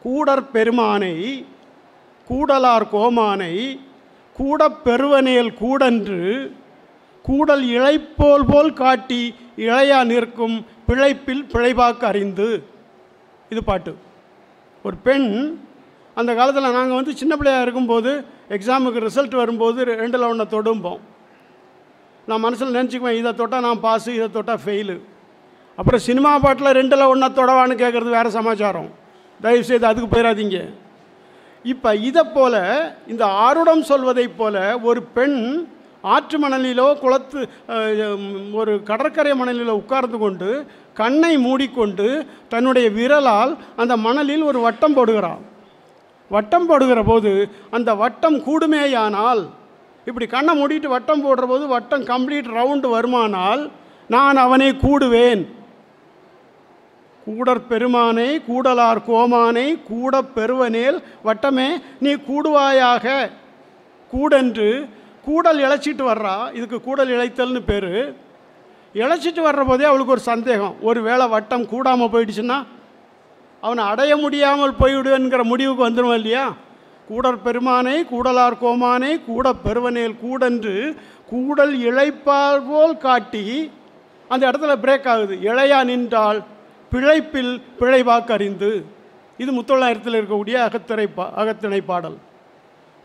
கூடற் 0.01 0.51
பெருமானை 0.51 1.45
கூடலார் 2.29 2.87
கோமானை 2.91 3.79
கூடப் 4.35 4.79
பெருவனேல் 4.83 5.51
கூடன்று 5.61 6.51
கூடல் 7.23 7.63
இழைப்போல் 7.63 8.45
போல் 8.47 8.73
காட்டி 8.73 9.35
இழையா 9.57 10.05
நிற்கும் 10.05 10.65
பிழைப்பில் 10.87 11.45
பிழைபாக்கு 11.53 12.03
அறிந்து. 12.03 12.63
இது 13.49 13.63
பாட்டு. 13.63 13.97
ஒரு 14.83 14.95
பெண் 14.97 15.59
அந்த 16.19 16.31
காலத்தில் 16.37 16.75
நாங்கள் 16.77 16.99
வந்து 16.99 17.13
சின்ன 17.21 17.33
பிள்ளையா 17.39 17.63
இருக்கும்போது 17.65 18.11
எக்ஸாமுக்கு 18.55 19.05
ரிசல்ட் 19.07 19.35
வரும்போது 19.41 19.79
ரெண்டில் 20.01 20.29
ஒன்றை 20.29 20.45
தொடும்போம். 20.55 21.01
நான் 22.29 22.43
மனசில் 22.45 22.75
நினச்சிக்குவேன் 22.77 23.19
இதை 23.21 23.31
தொட்டால் 23.41 23.65
நான் 23.67 23.83
பாஸு 23.87 24.09
இதை 24.19 24.27
தொட்டால் 24.37 24.61
ஃபெயிலு 24.63 24.97
அப்புறம் 25.77 26.03
சினிமா 26.07 26.31
பாட்டில் 26.43 26.75
ரெண்டில் 26.77 27.09
ஒன்றா 27.11 27.27
தொடவான்னு 27.39 27.75
கேட்குறது 27.81 28.17
வேறு 28.17 28.29
சமாச்சாரம். 28.37 28.89
தயவுசெய்து 29.39 29.87
அதுக்கு 29.89 30.09
போயிடாதீங்க 30.13 30.59
இப்போ 31.65 31.89
இதை 32.09 32.23
போல் 32.35 32.61
இந்த 33.11 33.23
ஆருடம் 33.45 33.83
சொல்வதைப் 33.89 34.37
போல 34.39 34.55
ஒரு 34.89 35.01
பெண் 35.17 35.39
ஆற்று 36.15 36.37
மணலிலோ 36.43 36.85
குளத்து 37.01 37.39
ஒரு 38.59 38.73
கடற்கரை 38.89 39.33
மணலிலோ 39.39 39.73
உட்கார்ந்து 39.81 40.17
கொண்டு 40.23 40.49
கண்ணை 40.99 41.33
மூடிக்கொண்டு 41.45 42.07
தன்னுடைய 42.53 42.87
விரலால் 42.97 43.53
அந்த 43.83 43.93
மணலில் 44.05 44.43
ஒரு 44.49 44.59
வட்டம் 44.65 44.97
போடுகிறாள். 44.97 45.41
வட்டம் 46.29 46.65
போடுகிற 46.65 47.03
போது 47.03 47.49
அந்த 47.71 47.93
வட்டம் 47.95 48.37
கூடுமேயானால் 48.37 49.49
இப்படி 50.05 50.25
கண்ணை 50.25 50.63
மூடிட்டு 50.63 50.87
வட்டம் 50.87 51.25
போடுற 51.25 51.47
போது 51.47 51.67
வட்டம் 51.67 52.03
கம்ப்ளீட் 52.03 52.49
ரவுண்டு 52.57 52.87
வருமானால் 52.95 53.71
நான் 54.07 54.35
அவனை 54.35 54.69
கூடுவேன். 54.69 55.47
கூடற் 57.25 57.67
பெருமானை 57.67 58.41
கூடலார் 58.47 58.99
கோமானை 59.07 59.81
கூடப் 59.83 60.31
பெருவனேல் 60.35 61.03
வட்டமே 61.25 61.67
நீ 61.99 62.13
கூடுவாயாக. 62.13 63.29
கூடென்று 64.11 64.89
கூடல் 65.25 65.59
இழைச்சிட்டு 65.59 66.03
வர்றா 66.09 66.53
இதுக்கு 66.53 66.81
கூடல் 66.81 67.09
இழைத்தல்னு 67.09 67.59
பேர். 67.59 68.11
இழைச்சிட்டு 68.93 69.41
வர்ற 69.47 69.67
போதே 69.67 69.85
அவளுக்கு 69.85 70.11
ஒரு 70.11 70.19
சந்தேகம். 70.19 70.75
ஒரு 70.81 71.01
வேளை 71.01 71.27
வட்டம் 71.27 71.67
கூடாமல் 71.67 72.07
போயிடுச்சுன்னா 72.07 72.65
அவனை 73.65 73.83
அடைய 73.91 74.13
முடியாமல் 74.23 74.79
போய்விடுங்கிற 74.79 75.43
முடிவுக்கு 75.51 75.87
வந்துடுவோம் 75.87 76.19
இல்லையா? 76.21 76.45
கூடற் 77.09 77.43
பெருமானை 77.45 77.95
கூடலார் 78.11 78.61
கோமானை 78.61 79.11
கூட 79.29 79.47
பெருவனேல் 79.65 80.15
கூடென்று 80.23 80.75
கூடல் 81.31 81.73
இழைப்பார் 81.87 82.61
போல் 82.69 83.01
காட்டி 83.05 83.43
அந்த 84.29 84.43
இடத்துல 84.49 84.73
பிரேக் 84.83 85.07
ஆகுது. 85.13 85.35
இழையா 85.49 85.79
நின்றால் 85.89 86.39
பிழைப்பில் 86.91 87.53
பிழைவாக்கறிந்து 87.79 88.71
இது 89.41 89.51
முத்தொள்ளாயிரத்தில் 89.57 90.17
இருக்கக்கூடிய 90.17 90.57
அகத்திரை 90.67 91.07
பா 91.15 91.25
அகத்திணை 91.41 91.79
பாடல். 91.89 92.17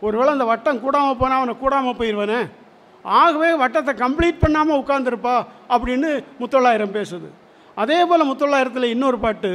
ஒருவேளை 0.01 0.29
அந்த 0.35 0.45
வட்டம் 0.51 0.81
கூடாமல் 0.85 1.19
போனால் 1.21 1.39
அவனை 1.39 1.55
கூடாமல் 1.63 1.97
போயிடுவானே 1.99 2.41
ஆகவே 3.21 3.49
வட்டத்தை 3.61 3.93
கம்ப்ளீட் 4.03 4.43
பண்ணாமல் 4.43 4.79
உட்காந்துருப்பா 4.81 5.35
அப்படின்னு 5.75 6.09
முத்தொள்ளாயிரம் 6.41 6.95
பேசுது. 6.97 7.29
அதே 7.77 7.99
போல் 8.09 8.29
முத்தொள்ளாயிரத்தில் 8.31 8.93
இன்னொரு 8.95 9.19
பாட்டு 9.25 9.51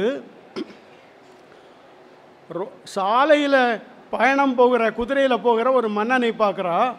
ரோ- 2.53 2.69
சாலையில் 2.83 3.81
பயணம் 4.09 4.55
போகிற 4.55 4.91
குதிரையில் 4.91 5.39
போகிற 5.39 5.71
ஒரு 5.71 5.89
மன்னனை 5.89 6.33
பார்க்குறா. 6.39 6.93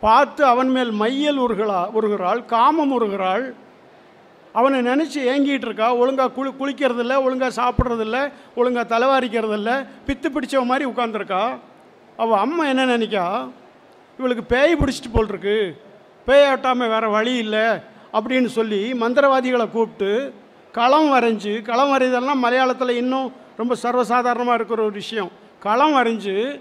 பார்த்து 0.00 0.44
அவன் 0.44 0.68
மேல் 0.68 0.90
மையல் 0.90 1.38
உருகளா 1.38 1.90
உருகிறாள் 2.00 2.44
காமம் 2.44 3.00
உருகிறாள். 3.00 3.54
அவனை 4.52 4.80
நினச்சி 4.80 5.18
ஏங்கிட்டு 5.18 5.64
இருக்கா. 5.64 5.94
ஒழுங்காக 5.94 6.32
குளி 6.32 6.50
குளிக்கிறதில்ல 6.50 7.22
ஒழுங்காக 7.22 7.62
சாப்பிட்றதில்ல 7.62 8.32
ஒழுங்காக 8.54 8.98
தலைவாரிக்கிறதில்ல 8.98 9.86
பித்து 10.06 10.28
பிடிச்சவ 10.28 10.64
மாதிரி 10.64 10.90
உட்காந்துருக்கா 10.90 11.58
அவள் 12.16 12.38
அம்மா 12.38 12.66
என்ன 12.66 12.86
நினைக்கா? 12.86 13.50
இவளுக்கு 14.18 14.44
பேய் 14.44 14.74
பிடிச்சிட்டு 14.74 15.12
போல் 15.12 15.28
இருக்கு 15.28 15.82
பேய் 16.26 16.46
ஆட்டாமல் 16.46 16.88
வேறு 16.88 17.10
வழி 17.10 17.34
இல்லை 17.34 17.66
அப்படின்னு 18.12 18.46
சொல்லி 18.46 18.92
மந்திரவாதிகளை 18.92 19.70
கூப்பிட்டு 19.70 20.34
களம் 20.72 21.12
வரைஞ்சு 21.12 21.62
களம் 21.62 21.98
வரைதெல்லாம் 21.98 22.44
மலையாளத்தில் 22.44 22.88
இன்னும் 22.88 23.32
ரொம்ப 23.58 23.74
சர்வசாதாரணமாக 23.82 24.54
இருக்கிற 24.54 24.82
ஒரு 24.82 24.92
விஷயம். 24.92 25.30
களம் 25.58 25.94
வரைஞ்சு 25.94 26.60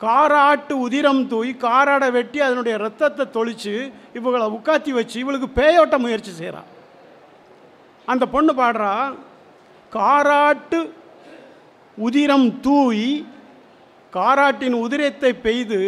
காராட்டு 0.00 0.72
உதிரம் 0.72 1.26
தூய் 1.26 1.56
காராடை 1.60 2.10
வெட்டி 2.10 2.40
அதனுடைய 2.40 2.78
ரத்தத்தை 2.78 3.30
தொளித்து 3.30 3.92
இவங்களை 4.14 4.46
உட்காத்தி 4.56 4.90
வச்சு 4.90 5.18
இவளுக்கு 5.18 5.62
பேயோட்ட 5.62 5.98
முயற்சி 5.98 6.32
செய்கிறான் 6.32 6.68
அந்த 8.06 8.26
பொண்ணு 8.26 8.52
பாடுறா 8.52 9.14
காராட்டு 9.92 10.80
உதிரம் 11.98 12.60
தூய் 12.60 13.26
காராட்டின் 14.12 14.76
உதிரத்தை 14.84 15.32
பெய்து 15.40 15.80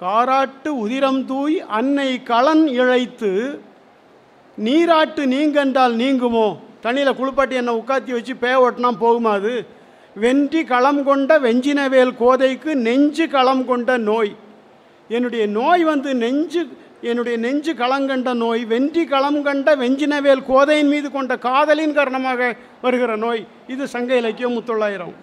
காராட்டு 0.00 0.68
உதிரம் 0.68 1.24
தூய் 1.24 1.60
அன்னை 1.68 2.22
களன் 2.24 2.66
இழைத்து 2.80 3.32
நீராட்டு 4.58 5.22
நீங்கென்றால் 5.26 5.94
நீங்குமோ? 5.94 6.48
தண்ணியில் 6.86 7.16
குளிப்பாட்டி 7.16 7.54
என்னை 7.54 7.74
உட்காத்தி 7.74 8.10
வச்சு 8.10 8.36
பே 8.36 8.48
ஓட்டினா 8.48 8.90
போகுமா 9.00 9.30
அது? 9.30 9.66
வென்றி 10.14 10.64
களம் 10.64 11.04
கொண்ட 11.04 11.38
வெஞ்சினவேல் 11.38 12.12
கோதைக்கு 12.16 12.74
நெஞ்சு 12.74 13.28
களம் 13.28 13.64
கொண்ட 13.64 13.96
நோய். 13.96 14.36
என்னுடைய 15.08 15.46
நோய் 15.46 15.84
வந்து 15.84 16.14
நெஞ்சு 16.14 16.68
என்னுடைய 17.00 17.38
நெஞ்சு 17.38 17.72
களங்கண்ட 17.72 18.34
நோய் 18.34 18.64
வென்றி 18.64 19.04
களம் 19.04 19.42
கண்ட 19.42 19.76
வெஞ்சினவேல் 19.76 20.44
கோதையின் 20.44 20.88
மீது 20.88 21.10
கொண்ட 21.10 21.38
காதலின் 21.38 21.94
காரணமாக 21.94 22.54
வருகிற 22.82 23.16
நோய். 23.16 23.46
இது 23.66 23.88
சங்க 23.88 24.16
இலக்கியம் 24.16 24.52
முத்தொள்ளாயிரம். 24.52 25.14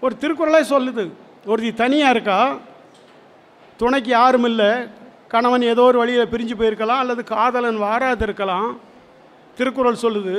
ஒரு 0.00 0.14
திருக்குறளே 0.20 0.62
சொல்லுது. 0.74 1.08
ஒருத்தி 1.46 1.72
தனியாக 1.72 2.10
இருக்கா? 2.10 2.56
துணைக்கு 3.76 4.10
யாரும் 4.10 4.44
இல்லை. 4.44 4.70
கணவன் 5.28 5.62
ஏதோ 5.62 5.82
ஒரு 5.82 5.98
வழியில் 5.98 6.30
பிரிஞ்சு 6.32 6.54
போயிருக்கலாம் 6.58 7.02
அல்லது 7.02 7.24
காதலன் 7.24 7.82
வாராது 7.82 8.22
இருக்கலாம். 8.22 8.88
திருக்குறள் 9.60 10.02
சொல்லுது 10.02 10.36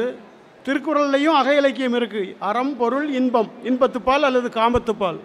திருக்குறள்லையும் 0.66 1.34
அக 1.34 1.56
இலக்கியம் 1.56 1.96
இருக்குது 1.96 2.36
அறம் 2.40 2.78
பொருள் 2.78 3.10
இன்பம் 3.10 3.50
இன்பத்துப்பால் 3.64 4.24
அல்லது 4.24 4.50
காமத்துப்பால் 4.50 5.20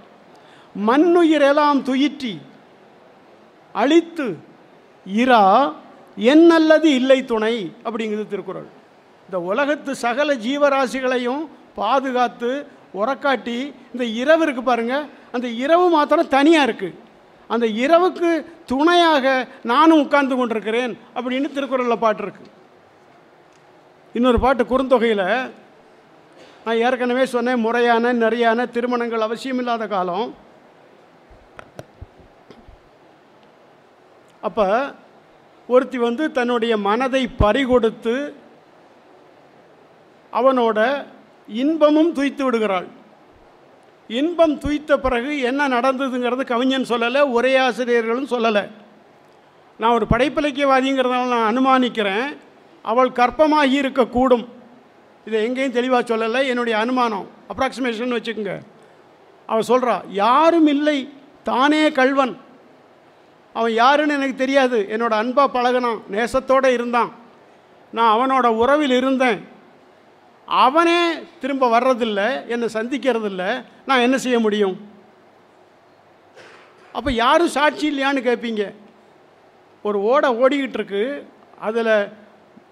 மண்ணுயிரெல்லாம் 0.74 1.82
துயிற்றி 1.82 2.32
அழித்து 3.74 4.26
இரா 5.06 5.42
என் 6.16 6.50
அல்லது 6.50 6.90
இல்லை 6.90 7.24
துணை 7.24 7.54
அப்படிங்குது 7.84 8.24
திருக்குறள். 8.28 8.68
இந்த 9.28 9.38
உலகத்து 9.40 9.94
சகல 9.94 10.34
ஜீவராசிகளையும் 10.34 11.42
பாதுகாத்து 11.76 12.50
உரக்காட்டி 12.94 13.56
இந்த 13.92 14.04
இரவு 14.20 14.42
இருக்கு 14.42 14.62
பாருங்க 14.62 14.94
அந்த 15.32 15.48
இரவு 15.48 15.88
மாத்திரம் 15.88 16.28
தனியாக 16.28 16.66
இருக்குது 16.66 16.96
அந்த 17.50 17.66
இரவுக்கு 17.66 18.30
துணையாக 18.66 19.26
நானும் 19.62 20.00
உட்கார்ந்து 20.00 20.36
கொண்டிருக்கிறேன் 20.36 20.92
அப்படின்னு 21.14 21.50
திருக்குறளில் 21.52 22.02
பாட்டிருக்கு 22.02 22.44
இன்னொரு 24.16 24.38
பாட்டு 24.40 24.62
குறுந்தொகையில் 24.64 25.50
நான் 26.64 26.78
ஏற்கனவே 26.84 27.24
சொன்னேன் 27.32 27.62
முறையான 27.64 28.12
நிறையான 28.12 28.70
திருமணங்கள் 28.70 29.24
அவசியமில்லாத 29.26 29.88
காலம். 29.88 30.34
அப்போ 34.40 34.94
ஒருத்தி 35.68 35.98
வந்து 35.98 36.32
தன்னுடைய 36.38 36.76
மனதை 36.76 37.22
பறிகொடுத்து 37.38 38.14
அவனோட 40.32 40.78
இன்பமும் 41.48 42.12
துய்த்து 42.12 42.44
விடுகிறாள். 42.44 42.88
இன்பம் 44.08 44.56
துய்த்த 44.64 44.96
பிறகு 44.96 45.40
என்ன 45.40 45.68
நடந்ததுங்கிறது 45.68 46.44
கவிஞன் 46.46 46.90
சொல்லலை 46.94 47.22
உரையாசிரியர்களும் 47.36 48.32
சொல்லலை. 48.34 48.64
நான் 49.78 49.96
ஒரு 49.98 50.06
படைப்பிலக்கியவாதிங்கிறதால 50.10 51.32
நான் 51.36 51.48
அனுமானிக்கிறேன். 51.52 52.26
அவள் 52.90 53.16
கற்பமாகி 53.20 53.76
இருக்கக்கூடும். 53.80 54.44
இதை 55.26 55.44
எங்கேயும் 55.44 55.76
தெளிவாக 55.78 56.16
சொல்லலை. 56.16 56.40
என்னுடைய 56.46 56.78
அனுமானம் 56.78 57.28
அப்ராக்சிமேஷன் 57.52 58.14
வச்சுக்கோங்க. 58.16 58.54
அவள் 59.46 59.68
சொல்கிறா 59.68 59.96
யாரும் 60.08 60.66
இல்லை 60.66 60.98
தானே 61.42 61.92
கல்வன் 61.92 62.34
அவன் 63.52 63.72
யாருன்னு 63.72 64.14
எனக்கு 64.14 64.34
தெரியாது. 64.34 64.78
என்னோடய 64.90 65.20
அன்பாக 65.22 65.48
பழகினான் 65.56 66.00
நேசத்தோடு 66.10 66.66
இருந்தான். 66.66 67.10
நான் 67.92 68.12
அவனோட 68.16 68.46
உறவில் 68.62 68.90
இருந்தேன். 68.90 69.38
அவனே 70.46 70.98
திரும்ப 71.40 71.68
வர்றதில்ல 71.74 72.46
என்னை 72.46 72.68
சந்திக்கிறதில்ல. 72.72 73.44
நான் 73.86 74.04
என்ன 74.06 74.18
செய்ய 74.18 74.38
முடியும்? 74.38 74.76
அப்போ 76.92 77.10
யாரும் 77.12 77.54
சாட்சி 77.56 77.86
இல்லையான்னு 77.90 78.22
கேட்பீங்க 78.28 78.62
ஒரு 79.82 79.98
ஓடை 80.02 80.30
ஓடிக்கிட்டு 80.42 80.78
இருக்கு. 80.78 81.02
அதில் 81.60 82.08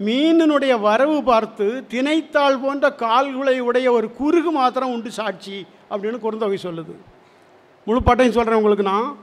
மீனினுடைய 0.00 0.80
வரவு 0.80 1.22
பார்த்து 1.22 1.84
திணைத்தாள் 1.88 2.62
போன்ற 2.62 2.92
கால்களை 2.92 3.60
உடைய 3.60 3.92
ஒரு 3.92 4.10
குறுகு 4.20 4.50
மாத்திரம் 4.50 4.92
உண்டு 4.92 5.10
சாட்சி 5.10 5.66
அப்படின்னு 5.90 6.18
குறுந்தொகை 6.22 6.58
சொல்லுது. 6.62 6.94
முழு 7.84 8.02
பாட்டையும் 8.02 8.34
சொல்கிறேன் 8.34 8.56
உங்களுக்கு 8.56 8.84
நான். 8.84 9.16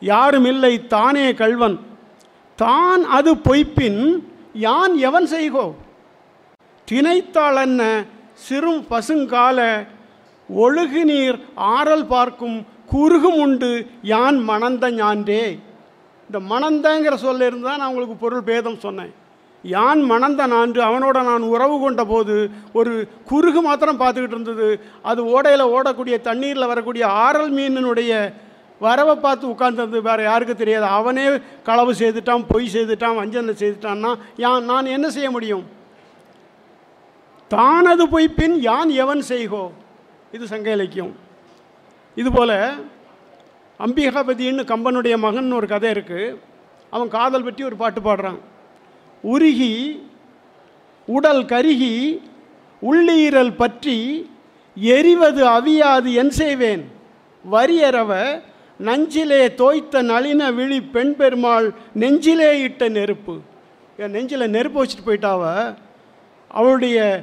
யாரும் 0.00 0.44
இல்லை 0.44 0.86
தானே 0.86 1.34
கல்வன் 1.34 1.78
தான் 2.56 3.04
அது 3.04 3.34
பொய்ப்பின் 3.34 4.18
யான் 4.52 4.94
எவன் 4.96 5.26
செய்கோ? 5.26 5.74
திணைத்தாளன்ன 6.90 8.06
சிறும் 8.34 8.86
பசுங்கால 8.90 9.86
ஒழுகு 10.56 11.04
நீர் 11.04 11.38
ஆறல் 11.56 12.06
பார்க்கும் 12.06 12.66
குறுகும் 12.86 13.38
உண்டு 13.38 13.86
யான் 14.02 14.38
மணந்த 14.38 14.90
ஞான்றே. 14.90 15.58
இந்த 16.30 16.38
மணந்தங்கிற 16.54 17.14
சொல்லிருந்தால் 17.22 17.76
நான் 17.76 17.88
உங்களுக்கு 17.88 18.16
பொருள் 18.16 18.42
பேதம் 18.42 18.78
சொன்னேன். 18.78 19.20
யான் 19.62 20.00
மணந்த 20.02 20.46
நான்று 20.46 20.80
அவனோட 20.82 21.18
நான் 21.24 21.42
உறவு 21.54 21.76
கொண்ட 21.80 22.04
போது 22.04 22.36
ஒரு 22.72 22.92
குறுகு 23.30 23.60
மாத்திரம் 23.62 24.00
பார்த்துக்கிட்டு 24.00 24.36
இருந்தது. 24.36 24.68
அது 25.02 25.20
ஓடையில் 25.34 25.72
ஓடக்கூடிய 25.74 26.20
தண்ணீரில் 26.20 26.70
வரக்கூடிய 26.72 27.04
ஆரல் 27.06 27.52
மீனினுடைய 27.58 28.32
வரவை 28.80 29.14
பார்த்து 29.16 29.44
உட்கார்ந்தது. 29.48 29.96
வேறு 30.08 30.22
யாருக்கு 30.22 30.56
தெரியாது. 30.56 30.86
அவனே 30.98 31.26
களவு 31.68 31.92
செய்துட்டான் 31.92 32.44
பொய் 32.48 32.72
செய்துட்டான் 32.74 33.18
வஞ்சனை 33.20 33.54
செய்துட்டான்னா 33.62 34.12
யான் 34.36 34.64
நான் 34.64 34.94
என்ன 34.96 35.10
செய்ய 35.10 35.30
முடியும்? 35.30 35.64
தானது 37.48 38.06
பொய்ப்பின் 38.06 38.56
யான் 38.68 38.90
எவன் 39.04 39.22
செய்கோ? 39.32 39.64
இது 40.32 40.46
சங்க 40.46 40.70
இலக்கியம். 40.70 41.12
இதுபோல் 42.14 42.56
அம்பிகாபதின்னு 43.80 44.62
கம்பனுடைய 44.72 45.18
மகன் 45.18 45.52
ஒரு 45.52 45.66
கதை 45.66 45.90
இருக்குது 45.90 46.36
அவன் 46.90 47.08
காதல் 47.08 47.44
பற்றி 47.44 47.64
ஒரு 47.64 47.76
பாட்டு 47.76 48.00
பாடுறான். 48.00 48.40
உருகி 49.22 50.02
உடல் 51.06 51.44
கருகி 51.44 52.20
உள்ளீரல் 52.82 53.54
பற்றி 53.56 54.30
எரிவது 54.82 55.46
அவியாது 55.46 56.12
என் 56.12 56.30
செய்வேன். 56.30 56.90
வரியறவ 57.52 58.40
நஞ்சிலே 58.78 59.54
தோய்த்த 59.54 60.02
நளின 60.02 60.50
விழி 60.52 60.80
பெண் 60.80 61.16
பெருமாள் 61.16 61.74
நெஞ்சிலே 61.94 62.60
இட்ட 62.60 62.88
நெருப்பு. 62.88 63.38
என் 63.96 64.10
நெஞ்சில் 64.10 64.50
நெருப்பு 64.50 64.84
வச்சுட்டு 64.84 65.06
போயிட்டாவ. 65.06 65.74
அவளுடைய 66.48 67.22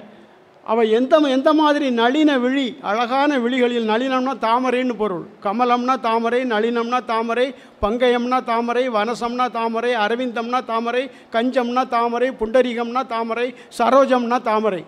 அவள் 0.72 0.90
எந்த 0.98 1.18
எந்த 1.36 1.50
மாதிரி 1.60 1.88
நளின 2.00 2.32
விழி 2.44 2.66
அழகான 2.90 3.38
விழிகளில் 3.44 3.88
நளினம்னா 3.92 4.34
தாமரைன்னு 4.46 4.96
பொருள். 5.02 5.24
கமலம்னா 5.46 5.96
தாமரை 6.08 6.42
நளினம்னா 6.52 7.00
தாமரை 7.12 7.46
பங்கயம்னா 7.84 8.40
தாமரை 8.52 8.84
வனசம்னா 8.98 9.48
தாமரை 9.58 9.92
அரவிந்தம்னா 10.04 10.60
தாமரை 10.72 11.04
கஞ்சம்னா 11.36 11.84
தாமரை 11.96 12.30
புண்டரிகம்னா 12.42 13.04
தாமரை 13.14 13.48
சரோஜம்னா 13.78 14.40
தாமரை. 14.50 14.84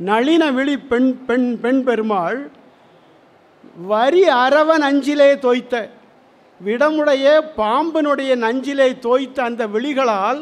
நளின 0.00 0.44
விழி 0.58 0.76
பெண் 0.92 1.10
பெண் 1.26 1.50
பெண் 1.62 1.82
பெருமாள் 1.84 2.38
வரி 3.90 4.22
அரவன் 4.44 4.84
அஞ்சிலே 4.90 5.28
தோய்த்த 5.46 5.74
விடமுடைய 6.60 7.26
பாம்பினுடைய 7.60 8.32
நஞ்சிலே 8.46 8.88
தோய்த்த 9.06 9.38
அந்த 9.48 9.62
விழிகளால் 9.74 10.40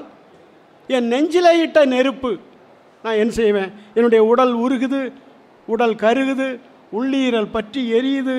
என் 0.96 1.10
நெஞ்சிலே 1.12 1.52
இட்ட 1.64 1.80
நெருப்பு 1.94 2.32
நான் 3.02 3.20
என்ன 3.22 3.32
செய்வேன்? 3.32 3.70
என்னுடைய 3.94 4.24
உடல் 4.24 4.54
உருகுது 4.56 5.12
உடல் 5.66 5.94
கருகுது 5.94 6.48
உள்ளீரல் 6.92 7.50
பற்றி 7.50 7.92
எரியுது. 7.92 8.36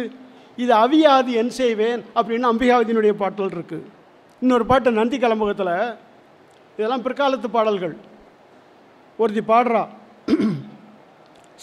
இது 0.55 0.73
அவியாது 0.83 1.31
என் 1.41 1.49
செய்வேன் 1.49 2.01
அப்படின்னு 2.15 2.49
அம்பிகாவதியினுடைய 2.51 3.13
பாட்டல் 3.21 3.53
இருக்குது 3.55 3.87
இன்னொரு 4.41 4.65
பாட்டு 4.65 4.91
நந்தி 4.91 5.17
கலம்பகத்தில் 5.17 5.95
இதெல்லாம் 6.75 7.03
பிற்காலத்து 7.05 7.47
பாடல்கள். 7.51 7.95
ஒருத்தி 9.17 9.41
பாடுறா. 9.53 9.83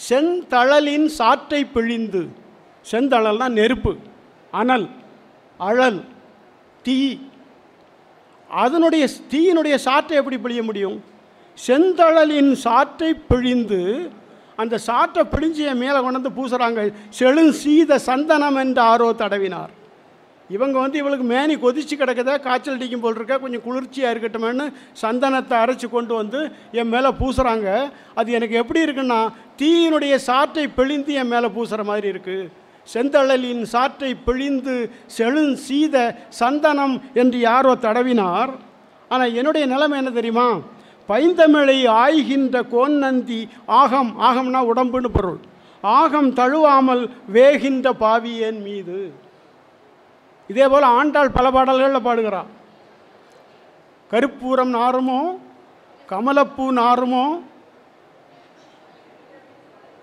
செந்தழலின் 0.09 1.07
சாற்றை 1.17 1.61
பிழிந்து. 1.73 2.21
செந்தழல்னா 2.91 3.47
நெருப்பு 3.59 3.91
அனல் 4.51 4.87
அழல் 5.57 6.01
தீ. 6.83 6.97
அதனுடைய 8.49 9.07
தீயினுடைய 9.31 9.77
சாற்றை 9.87 10.15
எப்படி 10.19 10.37
பிழிய 10.43 10.63
முடியும்? 10.63 11.17
செந்தழலின் 11.65 12.51
சாற்றை 12.65 13.11
பிழிந்து 13.29 13.81
அந்த 14.61 14.75
சாற்றை 14.85 15.23
பிழிஞ்சு 15.33 15.63
என் 15.71 15.81
மேலே 15.83 15.99
கொண்டு 16.03 16.19
வந்து 16.19 16.37
பூசுகிறாங்க 16.37 16.81
செழும் 17.17 17.51
சீத 17.61 17.99
சந்தனம் 18.07 18.57
என்று 18.63 18.81
ஆரோ 18.91 19.09
தடவினார். 19.21 19.73
இவங்க 20.49 20.75
வந்து 20.83 20.97
இவளுக்கு 21.01 21.25
மேனி 21.31 21.55
கொதிச்சு 21.63 21.95
கிடக்குதா 21.97 22.35
காய்ச்சல் 22.45 22.77
அடிக்கும் 22.77 23.03
போல் 23.03 23.17
இருக்கா 23.17 23.35
கொஞ்சம் 23.43 23.63
குளிர்ச்சியாக 23.65 24.13
இருக்கட்டுமேன்னு 24.13 24.65
சந்தனத்தை 25.01 25.55
அரைச்சி 25.63 25.87
கொண்டு 25.89 26.13
வந்து 26.19 26.39
என் 26.79 26.91
மேலே 26.93 27.09
பூசுகிறாங்க 27.19 27.67
அது 28.19 28.29
எனக்கு 28.37 28.55
எப்படி 28.61 28.79
இருக்குன்னா 28.85 29.19
தீயினுடைய 29.61 30.15
சாற்றை 30.29 30.65
பிழிந்து 30.79 31.13
என் 31.21 31.31
மேலே 31.33 31.49
பூசுகிற 31.57 31.83
மாதிரி 31.91 32.09
இருக்குது 32.13 32.49
செந்தழலின் 32.87 33.63
சாற்றை 33.73 34.11
பிழிந்து 34.27 34.75
செழும் 35.17 35.55
சீத 35.67 35.95
சந்தனம் 36.41 36.95
என்று 37.21 37.39
யாரோ 37.49 37.73
தடவினார். 37.85 38.53
ஆனால் 39.11 39.35
என்னுடைய 39.39 39.65
நிலைமை 39.73 39.97
என்ன 40.01 40.11
தெரியுமா? 40.19 40.47
பைந்தமிழை 41.09 41.77
ஆய்கின்ற 42.03 42.55
கோன்னந்தி 42.73 43.39
ஆகம் 43.81 44.11
ஆகம்னா 44.27 44.59
உடம்புன்னு 44.71 45.09
பொருள். 45.15 45.39
ஆகம் 45.83 46.31
தழுவாமல் 46.39 47.03
வேகின்ற 47.35 47.85
பாவியன் 48.03 48.59
மீது. 48.67 48.99
இதே 50.49 50.65
போல் 50.67 50.87
ஆண்டாள் 50.97 51.35
பல 51.37 51.47
பாடல்களில் 51.55 52.05
பாடுகிறார் 52.07 52.49
கருப்பூரம் 54.11 54.73
நாருமோ 54.77 55.21
கமலப்பூ 56.09 56.65
நாருமோ 56.79 57.25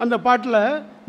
அந்த 0.03 0.15
பாட்டில் 0.27 0.61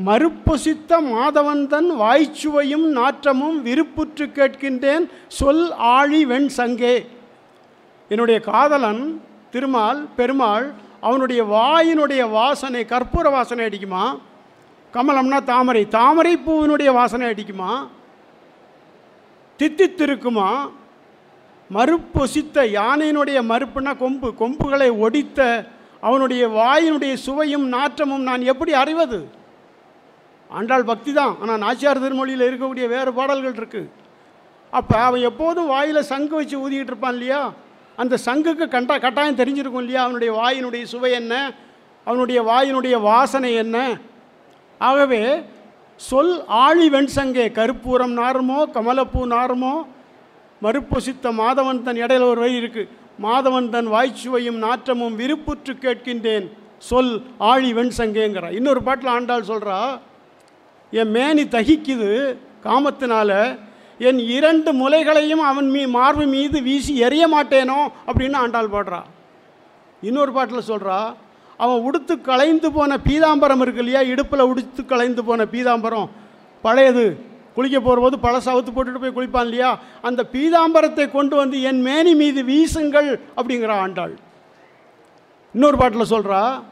மறுப்பொசித்த 0.08 1.00
மாதவந்தன் 1.12 1.90
வாய்ச்சுவையும் 2.02 2.88
நாற்றமும் 2.98 3.58
விருப்புற்று 3.68 4.26
கேட்கின்றேன் 4.38 5.06
சொல் 5.40 5.66
ஆழி 5.96 6.22
வெண் 6.32 6.50
சங்கே. 6.60 6.96
என்னுடைய 8.12 8.38
காதலன் 8.50 9.04
திருமால் 9.58 10.00
பெருமாள் 10.18 10.66
அவனுடைய 11.08 11.42
வாயினுடைய 11.56 12.22
வாசனை 12.30 12.82
கற்பூர 12.92 13.26
வாசனை 13.32 13.62
அடிக்குமா? 13.68 14.06
கமலம்னா 14.94 15.40
தாமரை. 15.44 15.84
தாமரை 15.98 16.34
பூவினுடைய 16.46 16.90
வாசனை 17.00 17.26
அடிக்குமா? 17.32 17.72
தித்தித்திருக்குமா? 19.60 20.50
மறுப்பொசித்த 21.70 22.58
யானையினுடைய 22.80 23.38
மறுப்புனா 23.52 23.92
கொம்பு. 24.04 24.30
கொம்புகளை 24.42 24.90
ஒடித்த 25.06 25.40
அவனுடைய 26.02 26.44
வாயினுடைய 26.60 27.14
சுவையும் 27.26 27.68
நாற்றமும் 27.76 28.28
நான் 28.30 28.42
எப்படி 28.52 28.74
அறிவது? 28.74 29.20
ஆண்டாள் 30.50 30.90
பக்தி 30.92 31.14
தான். 31.14 31.34
ஆனால் 31.42 31.64
நாச்சியார் 31.66 32.04
திருமொழியில் 32.04 32.48
இருக்கக்கூடிய 32.50 32.88
வேறு 32.96 33.14
பாடல்கள் 33.14 33.58
இருக்குது 33.60 33.90
அப்போ 34.74 34.96
அவன் 35.08 35.26
எப்போதும் 35.30 35.72
வாயில் 35.74 36.08
சங்கு 36.12 36.36
வச்சு 36.36 36.56
ஊதிக்கிட்டு 36.64 36.94
இருப்பான் 36.94 37.16
இல்லையா? 37.18 37.42
அந்த 37.98 38.16
சங்குக்கு 38.26 38.66
கண்டா 38.68 38.96
கட்டாயம் 38.98 39.40
தெரிஞ்சிருக்கும் 39.42 39.84
இல்லையா? 39.84 40.02
அவனுடைய 40.04 40.32
வாயினுடைய 40.40 40.84
சுவை 40.84 41.12
என்ன? 41.12 41.34
அவனுடைய 42.08 42.40
வாயினுடைய 42.44 42.96
வாசனை 43.02 43.52
என்ன? 43.64 43.78
ஆகவே 44.82 45.22
சொல் 46.00 46.36
ஆழி 46.48 46.88
வெண்சங்கே 46.90 47.46
கருப்பூரம் 47.60 48.16
நாருமோ 48.22 48.60
கமலப்பூ 48.76 49.22
நாருமோ 49.36 49.76
மறுப்பொசித்த 50.62 51.32
மாதவன் 51.42 51.84
தன் 51.84 52.02
இடையில 52.04 52.28
ஒரு 52.34 52.40
வழி 52.40 52.62
இருக்குது 52.62 52.90
மாதவன் 53.26 53.70
தன் 53.70 53.90
வாய்ச்சுவையும் 53.94 54.60
நாற்றமும் 54.66 55.16
விருப்புற்று 55.22 55.74
கேட்கின்றேன். 55.86 56.46
சொல் 56.90 57.14
ஆழி 57.52 57.70
வெண்சங்கேங்கிறா 57.74 58.50
இன்னொரு 58.52 58.82
பாட்டில் 58.84 59.14
ஆண்டாள் 59.16 59.50
சொல்கிறா 59.52 59.78
என் 60.92 61.12
மேனி 61.12 61.44
தகிக்குது 61.56 62.12
காமத்தினால 62.66 63.32
என் 64.00 64.20
இரண்டு 64.20 64.72
முலைகளையும் 64.74 65.44
அவன் 65.52 65.70
மீ 65.70 65.86
மார்பு 65.86 66.26
மீது 66.26 66.62
வீசி 66.62 67.02
எறிய 67.02 67.24
மாட்டேனோ 67.36 67.88
அப்படின்னு 68.08 68.34
ஆண்டாள் 68.34 68.70
பாடுறா. 68.70 69.02
இன்னொரு 70.02 70.32
பாட்டில் 70.32 70.68
சொல்கிறா 70.68 71.14
அவன் 71.58 71.82
உடுத்து 71.82 72.22
களைந்து 72.22 72.72
போன 72.72 72.98
பீதாம்பரம் 72.98 73.62
இருக்கு 73.62 73.84
இல்லையா? 73.84 74.02
இடுப்பில் 74.02 74.40
உடுத்து 74.40 74.86
களைந்து 74.86 75.24
போன 75.24 75.46
பீதாம்பரம். 75.46 76.10
பழையது. 76.62 77.26
குளிக்க 77.56 77.80
போகிறபோது 77.80 78.18
பழச 78.22 78.48
அவுத்து 78.54 78.72
போட்டுட்டு 78.72 79.12
போய் 79.12 79.16
குளிப்பான் 79.16 79.44
இல்லையா? 79.44 79.80
அந்த 80.02 80.26
பீதாம்பரத்தை 80.32 81.12
கொண்டு 81.12 81.36
வந்து 81.36 81.62
என் 81.62 81.82
மேனி 81.82 82.16
மீது 82.16 82.44
வீசுங்கள் 82.44 83.20
அப்படிங்கிற 83.38 83.68
ஆண்டாள். 83.68 84.18
இன்னொரு 85.54 85.78
பாட்டில் 85.78 86.10
சொல்கிறா 86.10 86.64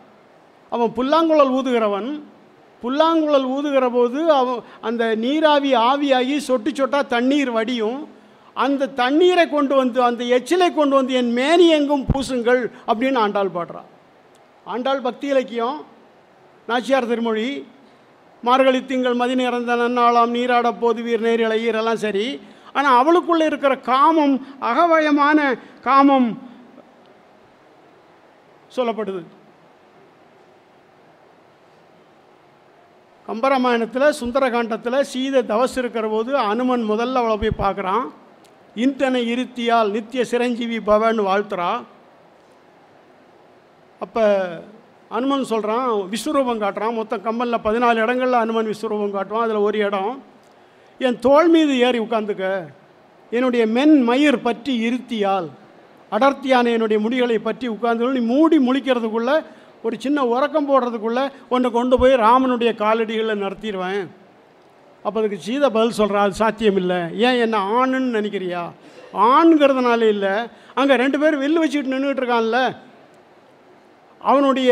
அவன் 0.70 0.94
புல்லாங்குழல் 0.94 1.52
ஊதுகிறவன் 1.52 2.24
புல்லாங்குழல் 2.86 3.48
ஊதுகிற 3.56 3.86
போது 3.98 4.20
அவ 4.40 4.58
அந்த 4.90 5.04
நீராவி 5.26 5.72
ஆவியாகி 5.90 6.38
சொட்டு 6.50 6.72
சொட்டா 6.72 7.02
தண்ணீர் 7.16 7.52
வடியும். 7.58 8.00
அந்த 8.64 8.92
தண்ணீரை 9.02 9.44
கொண்டு 9.54 9.74
வந்து 9.82 10.00
அந்த 10.08 10.24
எச்சிலை 10.36 10.68
கொண்டு 10.74 10.96
வந்து 11.00 11.14
என் 11.22 11.32
மேனி 11.38 11.68
எங்கும் 11.78 12.06
பூசுங்கள் 12.12 12.62
அப்படின்னு 12.92 13.20
ஆண்டாள் 13.26 13.56
பாடுறா. 13.56 13.82
ஆண்டாள் 14.74 15.02
பக்தி 15.08 15.28
இலக்கியம் 15.34 15.80
நாச்சியார் 16.70 17.10
திருமொழி 17.10 17.48
மார்கழி 18.44 18.80
திங்கள் 18.92 19.20
மதி 19.20 19.36
நிறந்த 19.40 19.76
நன்னாளாம் 19.82 20.34
நீராட 20.36 20.68
போது 20.82 21.02
வீர் 21.08 21.26
நேரிழையீர் 21.28 21.80
எல்லாம் 21.82 22.04
சரி. 22.06 22.26
ஆனால் 22.78 22.98
அவளுக்குள்ளே 23.02 23.46
இருக்கிற 23.52 23.74
காமம் 23.92 24.36
அகவயமான 24.70 25.40
காமம் 25.88 26.30
சொல்லப்படுது. 28.76 29.24
கம்பராமாயணத்தில் 33.28 34.16
சுந்தரகாண்டத்தில் 34.20 34.98
சீதை 35.12 35.40
தவஸ் 35.52 35.78
இருக்கிற 35.82 36.06
போது 36.08 36.32
அனுமன் 36.52 36.84
முதல்ல 36.92 37.22
அவளை 37.22 37.38
போய் 37.44 37.62
பார்க்குறான். 37.64 38.06
இன்டனை 38.84 39.22
இருத்தியால் 39.34 39.90
நித்திய 39.96 40.22
சிரஞ்சீவி 40.32 40.80
பவன் 40.90 41.20
வாழ்த்துறா. 41.28 41.72
அப்போ 44.04 44.24
அனுமன் 45.18 45.50
சொல்கிறான் 45.54 45.88
விஸ்வரூபம் 46.14 46.62
காட்டுறான். 46.64 46.98
மொத்தம் 47.00 47.26
கம்பலில் 47.28 47.66
பதினாலு 47.68 48.04
இடங்களில் 48.06 48.44
அனுமன் 48.44 48.72
விஸ்வரூபம் 48.72 49.16
காட்டுவான். 49.18 49.46
அதில் 49.48 49.66
ஒரு 49.68 49.78
இடம் 49.88 50.14
என் 51.08 51.20
தோள் 51.28 51.52
மீது 51.56 51.74
ஏறி 51.88 52.00
உட்காந்துக்க. 52.06 52.46
என்னுடைய 53.32 53.64
மென் 53.78 53.98
மயிர் 54.10 54.44
பற்றி 54.48 54.74
இருத்தியால் 54.88 55.48
அடர்த்தியான 56.16 56.72
என்னுடைய 56.76 57.00
முடிகளை 57.06 57.38
பற்றி 57.48 57.68
உட்கார்ந்து 57.76 58.16
நீ 58.18 58.24
மூடி 58.34 58.58
முழிக்கிறதுக்குள்ளே 58.68 59.36
ஒரு 59.86 59.96
சின்ன 60.04 60.20
உறக்கம் 60.34 60.68
போடுறதுக்குள்ளே 60.70 61.24
ஒன்று 61.54 61.70
கொண்டு 61.72 61.96
போய் 62.00 62.22
ராமனுடைய 62.26 62.72
காலடிகளில் 62.84 63.44
நடத்திடுவேன். 63.44 64.06
அப்போ 65.06 65.20
அதுக்கு 65.20 65.38
சீதை 65.48 65.68
பதில் 65.70 65.98
சொல்கிறா 65.98 66.22
அது 66.26 66.42
சாத்தியம் 66.42 66.80
இல்லை. 66.82 67.00
ஏன் 67.26 67.40
என்ன 67.46 67.58
ஆணுன்னு 67.80 68.16
நினைக்கிறியா? 68.18 68.62
ஆண்கிறதுனால 69.32 70.02
இல்லை 70.14 70.32
அங்கே 70.74 70.96
ரெண்டு 70.96 71.20
பேரும் 71.20 71.42
வில்லு 71.42 71.62
வச்சுக்கிட்டு 71.64 71.96
நின்றுட்டு 71.96 72.22
இருக்கான்ல. 72.22 72.60
அவனுடைய 74.32 74.72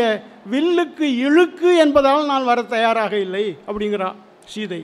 வில்லுக்கு 0.52 1.06
இழுக்கு 1.26 1.70
என்பதால் 1.76 2.30
நான் 2.30 2.48
வர 2.50 2.62
தயாராக 2.62 3.14
இல்லை 3.26 3.44
அப்படிங்கிறா 3.66 4.08
சீதை. 4.54 4.82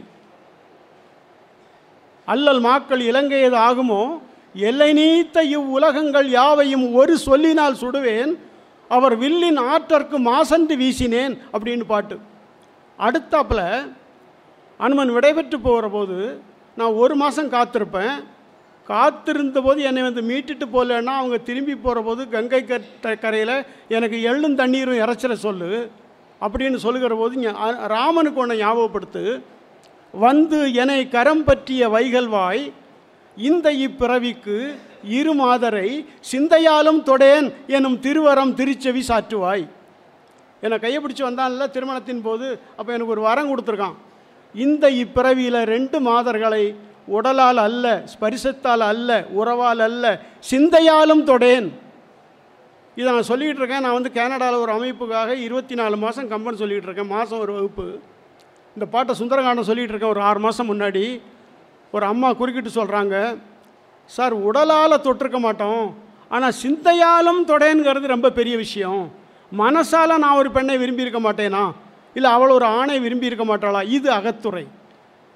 அல்லல் 2.25 2.63
மாக்கள் 2.65 3.03
இலங்கையது 3.11 3.59
ஆகுமோ? 3.69 4.03
எல்லை 4.69 4.91
நீத்த 4.99 5.43
இவ்வுலகங்கள் 5.57 6.29
யாவையும் 6.39 6.87
ஒரு 7.01 7.17
சொல்லினால் 7.27 7.81
சுடுவேன் 7.83 8.33
அவர் 8.97 9.15
வில்லின் 9.23 9.61
ஆற்றற்கு 9.73 10.17
மாசந்து 10.31 10.75
வீசினேன் 10.83 11.35
அப்படின்னு 11.55 11.85
பாட்டு. 11.93 12.17
அடுத்தாப்புல 12.99 13.61
அனுமன் 14.81 15.15
விடைபெற்று 15.17 15.59
போகிற 15.67 15.87
போது 15.95 16.17
நான் 16.79 16.99
ஒரு 17.03 17.15
மாதம் 17.23 17.53
காத்திருப்பேன். 17.57 18.15
காத்திருந்த 18.89 19.59
போது 19.67 19.81
என்னை 19.89 20.03
வந்து 20.07 20.23
மீட்டுட்டு 20.31 20.67
போகலன்னா 20.75 21.13
அவங்க 21.21 21.37
திரும்பி 21.49 21.75
போகிற 21.77 22.01
போது 22.07 22.23
கங்கை 22.35 22.61
கட்ட 22.65 23.15
கரையில் 23.25 23.57
எனக்கு 23.97 24.19
எள்ளும் 24.31 24.59
தண்ணீரும் 24.61 25.01
இறைச்சிட 25.05 25.35
சொல்லு 25.47 25.71
அப்படின்னு 26.45 26.79
சொல்லுகிற 26.85 27.15
போது 27.21 27.55
ராமனுக்கு 27.95 28.43
ஒன்றை 28.43 28.57
ஞாபகப்படுத்து. 28.65 29.25
வந்து 30.27 30.59
என்னை 30.83 31.01
கரம் 31.17 31.45
பற்றிய 31.49 31.83
வைகல்வாய் 31.97 32.63
இந்த 33.37 33.67
இப்பிறவிக்கு 33.87 34.57
இரு 35.05 35.33
மாதரை 35.35 36.07
சிந்தையாலும் 36.33 37.03
தொடேன் 37.03 37.53
எனும் 37.67 38.01
திருவரம் 38.01 38.55
திருச்செவி 38.57 39.03
சாற்றுவாய். 39.09 39.69
என்னை 40.61 40.79
கையை 40.79 41.03
பிடிச்சி 41.03 41.23
வந்தான்ல 41.23 41.71
திருமணத்தின் 41.71 42.23
போது 42.23 42.61
அப்போ 42.77 42.93
எனக்கு 42.93 43.13
ஒரு 43.13 43.21
வரம் 43.21 43.51
கொடுத்துருக்கான். 43.51 43.97
இந்த 44.55 44.91
இப்பிறவியில் 44.91 45.65
ரெண்டு 45.65 46.01
மாதர்களை 46.01 46.75
உடலால் 47.07 47.57
அல்ல 47.57 48.05
ஸ்பரிசத்தால் 48.13 48.85
அல்ல 48.93 49.27
உறவால் 49.35 49.79
அல்ல 49.79 50.21
சிந்தையாலும் 50.51 51.25
தொடேன். 51.25 51.67
இதை 52.95 53.13
நான் 53.13 53.29
சொல்லிக்கிட்டு 53.29 53.63
இருக்கேன். 53.63 53.81
நான் 53.81 53.93
வந்து 53.93 54.13
கனடாவில் 54.13 54.63
ஒரு 54.63 54.73
அமைப்புக்காக 54.73 55.29
இருபத்தி 55.29 55.75
நாலு 55.75 55.97
மாதம் 55.97 56.29
கம்பன் 56.29 56.61
சொல்லிக்கிட்டு 56.63 56.91
இருக்கேன். 56.91 57.13
மாதம் 57.17 57.39
ஒரு 57.39 57.53
வகுப்பு. 57.53 58.01
இந்த 58.77 58.87
பாட்டை 58.87 59.15
சுந்தரகாண்டம் 59.21 59.69
சொல்லிகிட்டு 59.69 59.95
இருக்கேன் 59.95 60.11
ஒரு 60.11 60.21
ஆறு 60.21 60.39
மாதம் 60.39 60.71
முன்னாடி 60.73 61.21
ஒரு 61.93 62.07
அம்மா 62.07 62.33
குறுக்கிட்டு 62.33 62.71
சொல்கிறாங்க 62.71 63.37
சார் 64.17 64.35
உடலால் 64.49 65.05
தொட்டிருக்க 65.07 65.39
மாட்டோம். 65.47 65.85
ஆனால் 66.35 66.59
சிந்தையாலும் 66.63 67.41
தொடேங்கிறது 67.53 68.07
ரொம்ப 68.15 68.29
பெரிய 68.39 68.55
விஷயம். 68.65 69.03
மனசால் 69.63 70.21
நான் 70.25 70.39
ஒரு 70.41 70.51
பெண்ணை 70.57 70.77
விரும்பியிருக்க 70.83 71.21
மாட்டேனா? 71.25 71.65
இல்லை 72.17 72.31
அவள் 72.37 72.55
ஒரு 72.59 72.67
ஆணை 72.79 72.97
விரும்பி 73.05 73.31
இருக்க 73.31 73.45
மாட்டாளா? 73.51 73.81
இது 73.97 74.09
அகத்துறை. 74.19 74.65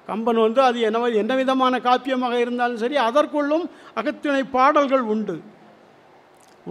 கம்பன் 0.07 0.39
வந்து 0.45 0.61
அது 0.67 0.79
என்ன 0.87 1.07
என்ன 1.21 1.33
விதமான 1.41 1.75
காப்பியமாக 1.85 2.35
இருந்தாலும் 2.43 2.81
சரி 2.83 2.97
அதற்குள்ளும் 3.07 3.65
அகத்துணை 3.99 4.41
பாடல்கள் 4.57 5.05
உண்டு. 5.13 5.35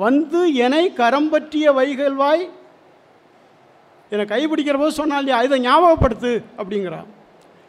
வந்து 0.05 0.41
என்னை 0.67 0.85
கரம்பற்றிய 1.01 1.67
வைகல்வாய் 1.79 2.45
என்னை 4.13 4.25
கைப்பிடிக்கிற 4.33 4.77
போது 4.79 4.99
சொன்னால் 5.01 5.21
இல்லையா 5.23 5.39
இதை 5.47 5.59
ஞாபகப்படுத்து 5.67 6.33
அப்படிங்கிறான். 6.61 7.09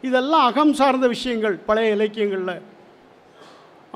இதெல்லாம் 0.08 0.46
அகம் 0.50 0.74
சார்ந்த 0.80 1.06
விஷயங்கள் 1.16 1.56
பழைய 1.68 1.96
இலக்கியங்களில். 1.96 2.62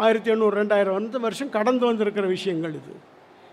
ஆயிரத்தி 0.05 0.31
எண்ணூறு 0.35 0.55
ரெண்டாயிரம் 0.61 0.99
வந்து 0.99 1.21
வருஷம் 1.27 1.55
கடந்து 1.57 1.85
வந்திருக்கிற 1.89 2.27
விஷயங்கள் 2.37 2.75
இது. 2.81 2.95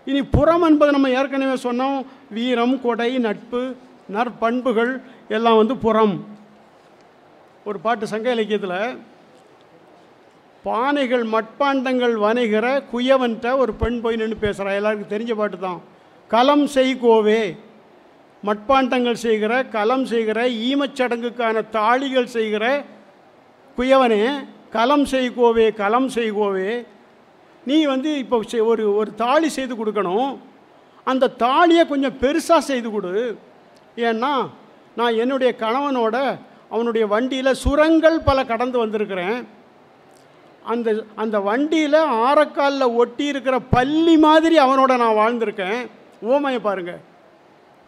இனி 0.06 0.20
புறம் 0.36 0.64
என்பது 0.68 0.90
நம்ம 0.96 1.10
ஏற்கனவே 1.18 1.56
சொன்னோம். 1.66 1.98
வீரம் 2.36 2.76
கொடை 2.86 3.10
நட்பு 3.26 3.62
நற்பண்புகள் 4.16 4.92
எல்லாம் 5.36 5.60
வந்து 5.60 5.76
புறம். 5.84 6.16
ஒரு 7.68 7.78
பாட்டு 7.84 8.04
சங்க 8.12 8.28
இலக்கியத்தில் 8.36 8.80
பானைகள் 10.64 11.24
மட்பாண்டங்கள் 11.34 12.14
வணிகிற 12.24 12.66
குயவன்ட்ட 12.92 13.48
ஒரு 13.62 13.72
பெண் 13.82 13.98
போய் 14.04 14.18
நின்று 14.20 14.36
பேசுகிறா 14.44 14.70
எல்லாருக்கும் 14.78 15.12
தெரிஞ்ச 15.14 15.32
பாட்டு 15.40 15.58
தான். 15.66 15.80
களம் 16.30 16.66
செய்கோவே 16.76 17.42
மட்பாண்டங்கள் 18.42 19.22
செய்கிற 19.26 19.52
களம் 19.76 20.06
செய்கிற 20.12 20.40
ஈமச்சடங்குக்கான 20.68 21.62
தாளிகள் 21.76 22.34
செய்கிற 22.36 22.64
குயவனே 23.78 24.22
கலம் 24.70 25.04
செய்கோவே 25.04 25.74
கலம் 25.74 26.08
செய்கோவே. 26.08 26.86
நீ 27.64 27.84
வந்து 27.84 28.18
இப்போ 28.18 28.40
ஒரு 28.62 28.96
ஒரு 28.96 29.14
தாலி 29.14 29.48
செய்து 29.48 29.74
கொடுக்கணும். 29.74 30.38
அந்த 31.04 31.28
தாலியை 31.28 31.86
கொஞ்சம் 31.86 32.18
பெருசாக 32.20 32.58
செய்து 32.58 32.90
கொடு. 32.90 33.38
ஏன்னா 33.96 34.32
நான் 34.96 35.14
என்னுடைய 35.14 35.54
கணவனோட 35.58 36.38
அவனுடைய 36.70 37.06
வண்டியில் 37.06 37.54
சுரங்கள் 37.54 38.20
பல 38.20 38.44
கடந்து 38.44 38.78
வந்திருக்கிறேன். 38.78 39.48
அந்த 40.64 41.04
அந்த 41.14 41.40
வண்டியில் 41.40 42.00
ஆரக்காலில் 42.28 42.94
ஒட்டி 42.94 43.24
இருக்கிற 43.24 43.58
பள்ளி 43.58 44.16
மாதிரி 44.16 44.56
அவனோட 44.58 44.96
நான் 44.96 45.20
வாழ்ந்திருக்கேன். 45.22 45.86
ஓமையை 46.22 46.58
பாருங்கள் 46.58 47.00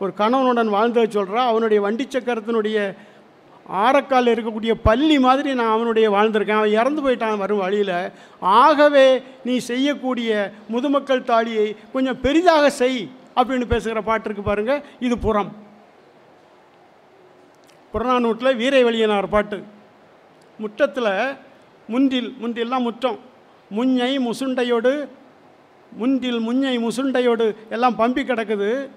ஒரு 0.00 0.12
கணவனுடன் 0.16 0.68
வாழ்ந்ததை 0.68 1.08
சொல்கிறா 1.12 1.40
அவனுடைய 1.52 1.82
வண்டி 1.82 2.06
சக்கரத்தினுடைய 2.10 2.96
ஆரக்கால் 3.70 4.26
இருக்கக்கூடிய 4.26 4.72
பள்ளி 4.82 5.18
மாதிரி 5.18 5.54
நான் 5.54 5.72
அவனுடைய 5.72 6.10
வாழ்ந்திருக்கேன். 6.10 6.60
அவன் 6.60 6.70
இறந்து 6.70 7.00
போயிட்டான் 7.02 7.38
வரும் 7.38 7.58
வழியில். 7.58 8.10
ஆகவே 8.40 9.22
நீ 9.44 9.58
செய்யக்கூடிய 9.58 10.52
முதுமக்கள் 10.68 11.24
தாலியை 11.24 11.76
கொஞ்சம் 11.92 12.20
பெரிதாக 12.20 12.70
செய் 12.70 13.10
அப்படின்னு 13.36 13.64
பேசுகிற 13.64 14.02
பாட்டு 14.02 14.42
பாருங்கள் 14.42 14.82
இது 15.00 15.18
புறம். 15.18 15.52
புறநானூட்டில் 17.92 18.56
வீரை 18.56 18.84
வெளியனார் 18.84 19.26
பாட்டு. 19.26 19.62
முற்றத்தில் 20.58 21.12
முந்தில் 21.88 22.34
முந்தில்லாம் 22.42 22.86
முற்றம். 22.88 23.18
முஞ்சை 23.76 24.12
முசுண்டையோடு 24.26 25.08
முந்தில் 26.00 26.40
முஞ்சை 26.48 26.74
முசுண்டையோடு 26.86 27.54
எல்லாம் 27.68 27.98
பம்பி 27.98 28.22
கிடக்குது. 28.22 28.88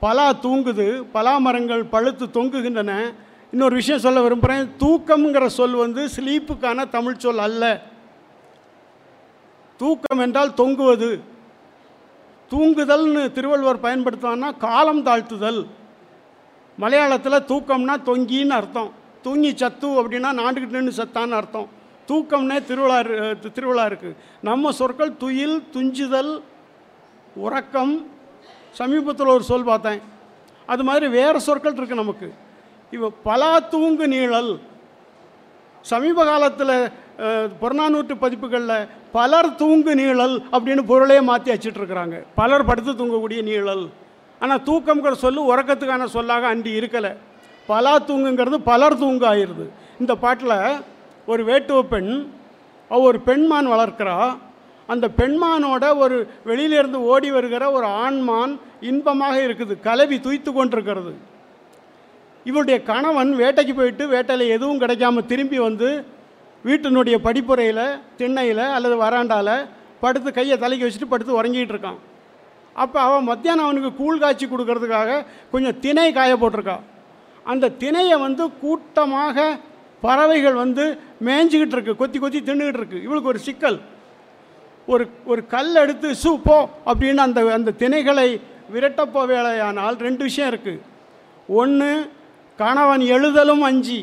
பலா 0.00 0.32
தூங்குது 0.32 1.04
பலா 1.12 1.38
மரங்கள் 1.38 1.84
பழுத்து 1.84 2.26
தொங்குகின்றன. 2.26 3.12
இன்னொரு 3.52 3.74
விஷயம் 3.80 4.02
சொல்ல 4.04 4.20
விரும்புகிறேன் 4.22 4.66
தூக்கம்ங்கிற 4.80 5.46
சொல் 5.58 5.76
வந்து 5.84 6.02
ஸ்லீப்புக்கான 6.16 6.88
தமிழ் 6.88 7.20
சொல் 7.24 7.42
அல்ல. 7.44 7.64
தூக்கம் 9.80 10.20
என்றால் 10.24 10.56
தொங்குவது. 10.60 11.08
தூங்குதல்னு 12.50 13.22
திருவள்ளுவர் 13.36 13.84
பயன்படுத்துவான்னா 13.86 14.48
காலம் 14.66 15.02
தாழ்த்துதல். 15.06 15.60
மலையாளத்தில் 16.82 17.46
தூக்கம்னா 17.50 17.94
தொங்கின்னு 18.08 18.56
அர்த்தம். 18.58 18.90
தூங்கி 19.22 19.52
சத்து 19.62 19.88
அப்படின்னா 20.00 20.30
நாண்டுக்கிட்டு 20.40 20.76
நின்று 20.76 20.92
சத்தான்னு 21.00 21.38
அர்த்தம். 21.40 21.68
தூக்கம்னே 22.10 22.58
திருவிழா 22.68 22.98
திருவிழா 23.56 23.86
இருக்குது 23.92 24.18
நம்ம 24.48 24.72
சொற்கள் 24.80 25.16
துயில் 25.22 25.56
துஞ்சுதல் 25.74 26.32
உறக்கம் 27.46 27.94
சமீபத்தில் 28.80 29.34
ஒரு 29.36 29.44
சொல் 29.50 29.68
பார்த்தேன். 29.70 30.00
அது 30.66 30.84
மாதிரி 30.90 31.08
வேறு 31.16 31.40
சொற்கள் 31.48 31.76
இருக்குது 31.78 32.02
நமக்கு. 32.04 32.28
இவ 32.96 33.08
பலா 33.28 33.52
தூங்கு 33.74 34.06
நீழல். 34.14 34.52
சமீப 35.90 36.24
காலத்தில் 36.28 36.76
புறநானூற்று 37.60 38.14
பதிப்புகளில் 38.22 38.88
பலர் 39.16 39.48
தூங்கு 39.60 39.92
நீழல் 40.00 40.34
அப்படின்னு 40.54 40.82
பொருளே 40.90 41.18
மாற்றி 41.28 41.50
வச்சிட்ருக்குறாங்க 41.52 42.16
பலர் 42.40 42.66
படுத்து 42.68 42.92
தூங்கக்கூடிய 43.00 43.40
நீழல். 43.50 43.84
ஆனால் 44.42 44.64
தூக்கம்ங்கிற 44.68 45.14
சொல்லு 45.24 45.40
உறக்கத்துக்கான 45.52 46.08
சொல்லாக 46.16 46.48
அண்டி 46.54 46.72
இருக்கலை. 46.80 47.12
பலா 47.70 47.94
தூங்குங்கிறது 48.08 48.58
பலர் 48.70 49.00
தூங்கு 49.04 49.26
ஆயிடுது 49.32 49.66
இந்த 50.02 50.12
பாட்டில் 50.24 50.58
ஒரு 51.32 51.42
வேட்டுவ 51.50 51.80
பெண் 51.94 52.12
அவ 52.90 53.00
ஒரு 53.10 53.18
பெண்மான் 53.28 53.72
வளர்க்குறா. 53.74 54.18
அந்த 54.92 55.06
பெண்மானோட 55.20 55.84
ஒரு 56.02 56.18
வெளியிலேருந்து 56.50 57.00
ஓடி 57.12 57.30
வருகிற 57.36 57.64
ஒரு 57.78 57.88
ஆண்மான் 58.04 58.52
இன்பமாக 58.90 59.36
இருக்குது. 59.46 59.74
கலவி 59.88 60.16
துய்த்து 60.26 60.50
கொண்டிருக்கிறது. 60.52 61.12
இவருடைய 62.44 62.82
கணவன் 62.82 63.30
வேட்டைக்கு 63.36 63.74
போயிட்டு 63.74 64.06
வேட்டையில் 64.08 64.52
எதுவும் 64.56 64.80
கிடைக்காம 64.80 65.26
திரும்பி 65.26 65.58
வந்து 65.58 66.04
வீட்டினுடைய 66.64 67.16
படிப்புறையில் 67.26 67.98
திண்ணையில் 68.16 68.58
அல்லது 68.58 68.96
வராண்டாவில் 69.02 69.66
படுத்து 70.00 70.32
கையை 70.32 70.58
தலைக்கு 70.58 70.86
வச்சுட்டு 70.86 71.12
படுத்து 71.12 71.42
உறங்கிட்டு 71.42 71.74
இருக்கான். 71.74 71.98
அப்போ 72.74 73.00
அவன் 73.00 73.24
மத்தியானம் 73.24 73.64
அவனுக்கு 73.64 73.92
கூழ் 73.94 74.18
காய்ச்சி 74.18 74.46
கொடுக்கறதுக்காக 74.46 75.24
கொஞ்சம் 75.50 75.78
திணை 75.80 76.12
காய 76.12 76.36
போட்டிருக்கா. 76.36 76.76
அந்த 77.44 77.72
திணையை 77.78 78.18
வந்து 78.20 78.52
கூட்டமாக 78.60 79.58
பறவைகள் 80.00 80.54
வந்து 80.54 80.98
மேய்ஞ்சிக்கிட்டு 81.24 81.76
இருக்கு. 81.76 81.96
கொத்தி 81.96 82.18
கொத்தி 82.18 82.40
தின்னுக்கிட்டு 82.40 82.82
இருக்கு. 82.82 83.02
இவளுக்கு 83.02 83.28
ஒரு 83.28 83.38
சிக்கல். 83.38 83.80
ஒரு 84.86 85.08
ஒரு 85.24 85.46
கல் 85.46 85.74
எடுத்து 85.74 86.14
சு 86.22 86.40
போ 86.44 86.68
அப்படின்னு 86.86 87.16
அந்த 87.16 87.52
அந்த 87.52 87.74
திணைகளை 87.78 88.40
விரட்டப்போ 88.74 89.22
வேலையானால் 89.32 89.98
ரெண்டு 89.98 90.22
விஷயம் 90.24 90.50
இருக்குது 90.52 90.80
ஒன்று 91.48 92.10
கணவன் 92.60 93.02
எழுதலும் 93.14 93.62
அஞ்சி. 93.68 93.98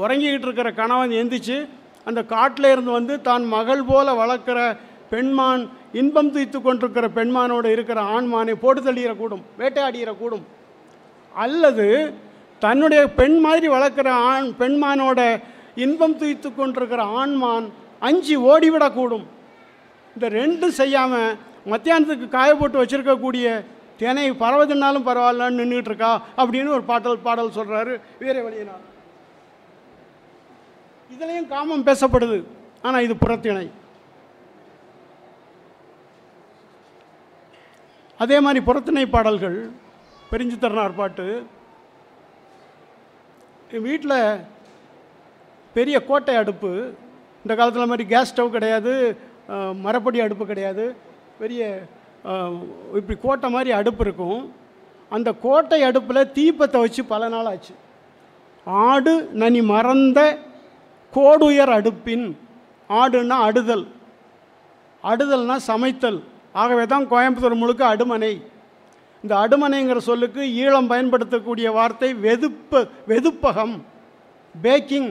உறங்கிக்கிட்டு 0.00 0.46
இருக்கிற 0.46 0.70
கணவன் 0.80 1.12
எந்திரிச்சு 1.20 1.56
அந்த 2.08 2.20
காட்டில் 2.32 2.68
இருந்து 2.72 2.90
வந்து 2.90 3.14
தான் 3.28 3.44
மகள் 3.54 3.82
போல 3.90 4.12
வளர்க்குற 4.20 4.58
பெண்மான் 5.12 5.62
இன்பம் 6.00 6.30
துய்த்து 6.34 6.58
கொண்டிருக்கிற 6.62 7.06
பெண்மானோடு 7.18 7.68
இருக்கிற 7.76 7.98
ஆண்மானை 8.14 8.54
போட்டு 8.62 8.80
தள்ளிடக்கூடும் 8.82 9.42
வேட்டையாடிடக்கூடும். 9.58 10.44
அல்லது 11.34 11.86
தன்னுடைய 12.64 13.02
பெண் 13.20 13.38
மாதிரி 13.38 13.66
வளர்க்குற 13.68 14.08
ஆண் 14.08 14.48
பெண்மானோட 14.60 15.20
இன்பம் 15.84 16.18
துய்த்து 16.18 16.48
கொண்டிருக்கிற 16.54 17.02
ஆண்மான் 17.20 17.66
அஞ்சு 18.08 18.36
ஓடிவிடக்கூடும். 18.50 19.26
இந்த 20.14 20.28
ரெண்டும் 20.38 20.76
செய்யாமல் 20.80 21.34
மத்தியானத்துக்கு 21.72 22.28
காய 22.28 22.50
போட்டு 22.54 22.82
தேனை 24.00 24.24
பரவதுனாலும் 24.42 25.06
பரவாயில்லன்னு 25.08 25.60
நின்றுட்டு 25.60 25.90
இருக்கா 25.92 26.10
அப்படின்னு 26.40 26.76
ஒரு 26.76 26.84
பாடல் 26.90 27.24
பாடல் 27.26 27.56
சொல்கிறாரு 27.58 27.92
வீரவழியினார் 28.20 28.84
இதுலேயும் 31.14 31.50
காமம் 31.54 31.86
பேசப்படுது 31.88 32.38
ஆனால் 32.86 33.04
இது 33.06 33.14
புறத்திணை. 33.16 33.66
அதே 38.20 38.36
மாதிரி 38.44 38.60
புறத்திணை 38.68 39.04
பாடல்கள் 39.14 39.58
பெரிஞ்சு 40.30 40.56
தரனார் 40.58 40.98
பாட்டு. 41.00 41.26
வீட்டில் 43.86 44.18
பெரிய 45.76 45.96
கோட்டை 46.08 46.34
அடுப்பு 46.42 46.70
இந்த 47.44 47.54
காலத்தில் 47.54 47.90
மாதிரி 47.90 48.06
கேஸ் 48.12 48.30
ஸ்டவ் 48.32 48.54
கிடையாது 48.56 48.92
மரப்படி 49.84 50.18
அடுப்பு 50.24 50.44
கிடையாது 50.50 50.84
பெரிய 51.40 51.62
இப்படி 52.98 53.16
கோட்டை 53.22 53.48
மாதிரி 53.50 53.70
அடுப்பு 53.80 54.02
இருக்கும். 54.06 54.40
அந்த 55.16 55.30
கோட்டை 55.44 55.78
அடுப்பில் 55.88 56.30
தீப்பத்தை 56.38 56.78
வச்சு 56.84 57.02
பல 57.12 57.28
நாள் 57.34 57.48
ஆச்சு. 57.50 57.74
ஆடு 58.86 59.12
நனி 59.42 59.60
மறந்த 59.72 60.20
கோடுயர் 61.16 61.72
அடுப்பின் 61.78 62.24
ஆடுன்னா 63.00 63.36
அடுதல். 63.48 63.84
அடுதல்னா 65.10 65.56
சமைத்தல். 65.70 66.18
ஆகவே 66.62 66.84
தான் 66.92 67.06
கோயம்புத்தூர் 67.10 67.62
முழுக்க 67.62 67.82
அடுமனை. 67.94 68.32
இந்த 69.22 69.34
அடுமனைங்கிற 69.44 70.00
சொல்லுக்கு 70.08 70.42
ஈழம் 70.62 70.90
பயன்படுத்தக்கூடிய 70.92 71.68
வார்த்தை 71.78 72.10
வெதுப்ப 72.26 72.82
வெதுப்பகம் 73.12 73.76
பேக்கிங். 74.64 75.08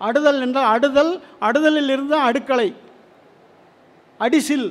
அடுதல் 0.00 0.40
என்றால் 0.46 0.70
அடுதல் 0.74 1.12
அடுதலில் 1.46 1.90
இருந்து 1.94 2.16
அடுக்களை. 2.28 2.68
அடிசில். 4.20 4.68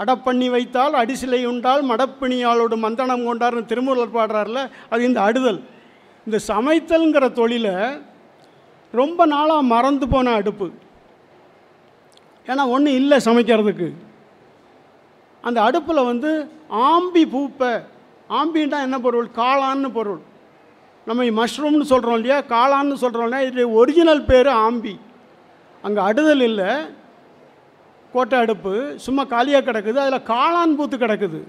அடப்பண்ணி 0.00 0.50
வைத்தால் 0.50 0.92
அடிசிலை 0.92 1.40
உண்டால் 1.44 1.82
மடப்பிணியாளோடு 1.84 2.76
மந்தனம் 2.84 3.26
கொண்டார்னு 3.28 3.64
திருமூலர் 3.64 4.14
பாடுறார்ல 4.14 4.60
அது 4.90 5.04
இந்த 5.04 5.20
அடுதல். 5.20 5.60
இந்த 6.26 6.38
சமைத்தல்ங்கிற 6.48 7.32
தொழிலை 7.32 7.74
ரொம்ப 8.92 9.26
நாளாக 9.26 9.62
மறந்து 9.62 10.08
போன 10.08 10.32
அடுப்பு. 10.32 10.66
ஏன்னா 12.46 12.62
ஒன்றும் 12.74 12.98
இல்லை 13.00 13.18
சமைக்கிறதுக்கு. 13.24 13.88
அந்த 15.42 15.62
அடுப்பில் 15.62 16.08
வந்து 16.10 16.30
ஆம்பி 16.70 17.22
பூப்பை 17.34 17.72
ஆம்பின்னா 18.38 18.80
என்ன 18.86 18.98
பொருள்? 18.98 19.28
காளான்னு 19.36 19.88
பொருள். 19.92 20.20
நம்ம 21.04 21.24
மஷ்ரூம்னு 21.24 21.90
சொல்கிறோம் 21.92 22.18
இல்லையா? 22.18 22.38
காளான்னு 22.54 22.94
சொல்கிறோம் 22.94 23.26
இல்லையா 23.28 23.50
இது 23.50 23.72
ஒரிஜினல் 23.72 24.24
பேர் 24.24 24.46
ஆம்பி. 24.46 24.94
அங்கே 25.82 26.00
அடுதல் 26.00 26.42
இல்லை. 26.42 26.70
கோட்டை 28.12 28.38
அடுப்பு 28.44 28.72
சும்மா 29.04 29.22
காலியாக 29.32 29.64
கிடக்குது 29.66 29.98
அதில் 30.04 30.28
காளான் 30.32 30.76
பூத்து 30.78 30.96
கிடக்குது. 30.96 31.40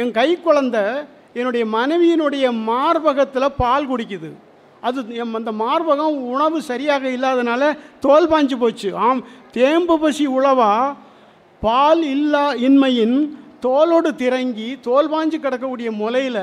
என் 0.00 0.14
கை 0.18 0.28
குழந்த 0.36 0.78
என்னுடைய 1.38 1.64
மனைவியினுடைய 1.76 2.46
மார்பகத்தில் 2.68 3.56
பால் 3.62 3.88
குடிக்குது. 3.90 4.30
அது 4.88 5.00
எம் 5.22 5.34
அந்த 5.38 5.50
மார்பகம் 5.62 6.16
உணவு 6.34 6.58
சரியாக 6.68 7.04
இல்லாதனால 7.16 7.62
தோல் 8.04 8.28
பாஞ்சு 8.32 8.56
போச்சு. 8.62 8.88
ஆம் 9.06 9.20
தேம்பு 9.56 9.96
பசி 10.02 10.26
உழவா 10.36 10.72
பால் 11.62 12.02
இல்லா 12.14 12.44
இன்மையின் 12.66 13.16
தோலோடு 13.64 14.10
திறங்கி 14.22 14.68
தோல் 14.88 15.10
பாஞ்சு 15.14 15.38
கிடக்கக்கூடிய 15.40 15.88
முலையில் 16.02 16.42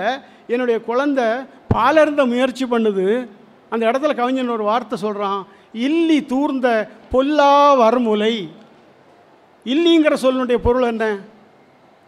என்னுடைய 0.53 0.77
குழந்த 0.89 1.21
பாலருந்த 1.75 2.25
முயற்சி 2.33 2.65
பண்ணுது. 2.73 3.07
அந்த 3.69 3.83
இடத்துல 3.91 4.15
கவிஞன் 4.19 4.55
ஒரு 4.57 4.63
வார்த்தை 4.71 4.97
சொல்கிறான் 5.05 5.41
இல்லி 5.87 6.19
தூர்ந்த 6.25 6.67
பொல்லா 7.13 7.53
வரமுலை. 7.81 8.35
இல்லிங்கிற 9.73 10.15
சொல்லுடைய 10.25 10.57
பொருள் 10.65 10.91
என்ன? 10.93 11.05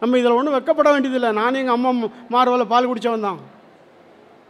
நம்ம 0.02 0.18
இதில் 0.20 0.38
ஒன்றும் 0.40 0.56
வெக்கப்பட 0.58 0.90
வேண்டியதில்லை. 0.94 1.32
நானும் 1.40 1.62
எங்கள் 1.62 1.78
அம்மா 1.78 1.92
மார்வலில் 2.34 2.72
பால் 2.74 2.90
குடித்தவன் 2.90 3.28
தான். 3.30 3.40